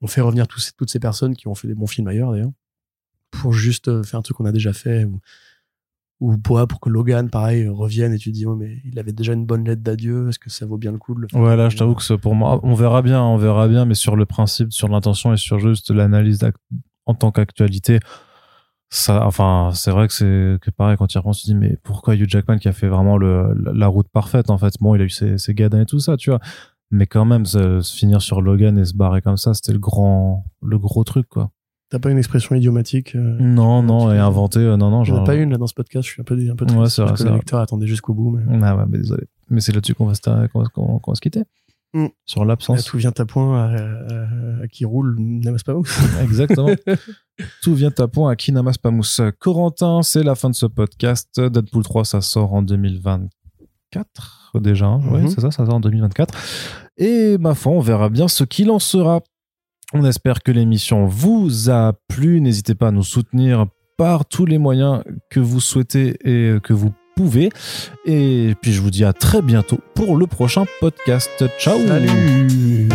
[0.00, 2.52] On fait revenir tous toutes ces personnes qui ont fait des bons films ailleurs d'ailleurs
[3.30, 5.20] pour juste faire un truc qu'on a déjà fait ou
[6.20, 9.12] ou pour, pour que Logan pareil revienne et tu te dis oh, mais il avait
[9.12, 11.40] déjà une bonne lettre d'adieu est-ce que ça vaut bien le coup de le faire
[11.40, 14.16] Ouais, là, je t'avoue que pour moi, on verra bien, on verra bien, mais sur
[14.16, 16.38] le principe, sur l'intention et sur juste l'analyse
[17.06, 17.98] en tant qu'actualité,
[18.90, 21.56] ça, enfin, c'est vrai que c'est que pareil quand tu y repenses, tu te dis
[21.56, 24.74] mais pourquoi Hugh Jackman qui a fait vraiment le, la, la route parfaite en fait?
[24.80, 26.40] Bon, il a eu ses, ses gadins et tout ça, tu vois,
[26.90, 29.78] mais quand même se, se finir sur Logan et se barrer comme ça, c'était le
[29.78, 31.50] grand, le gros truc quoi.
[31.90, 35.26] T'as pas une expression idiomatique euh, Non, non, et inventé, euh, non, non, j'en ai
[35.26, 37.14] pas une là dans ce podcast je suis un peu un peu triste Ouais, vrai,
[37.16, 39.24] que le lecteur attendait jusqu'au bout mais Ah ouais, mais désolé.
[39.50, 41.42] Mais c'est là-dessus qu'on va, se, va, va quitter.
[41.92, 42.06] Mm.
[42.24, 42.84] Sur l'absence.
[42.84, 45.74] tout vient à point à, à- à qui roule n'amasse pas
[46.22, 46.68] Exactement.
[47.62, 49.02] Tout vient à point à Kinamas Pamous.
[49.40, 51.40] Corentin, c'est la fin de ce podcast.
[51.40, 53.30] Deadpool 3, ça sort en 2024.
[53.92, 54.86] 2024 déjà.
[54.86, 55.00] hein.
[55.10, 55.28] Ouais, Mhm.
[55.30, 56.34] c'est ça, ça sort en 2024.
[56.96, 59.20] Et ma foi, on verra bien ce qu'il en sera.
[59.92, 62.40] On espère que l'émission vous a plu.
[62.40, 66.92] N'hésitez pas à nous soutenir par tous les moyens que vous souhaitez et que vous
[67.16, 67.50] pouvez.
[68.06, 71.44] Et puis je vous dis à très bientôt pour le prochain podcast.
[71.58, 72.88] Ciao Salut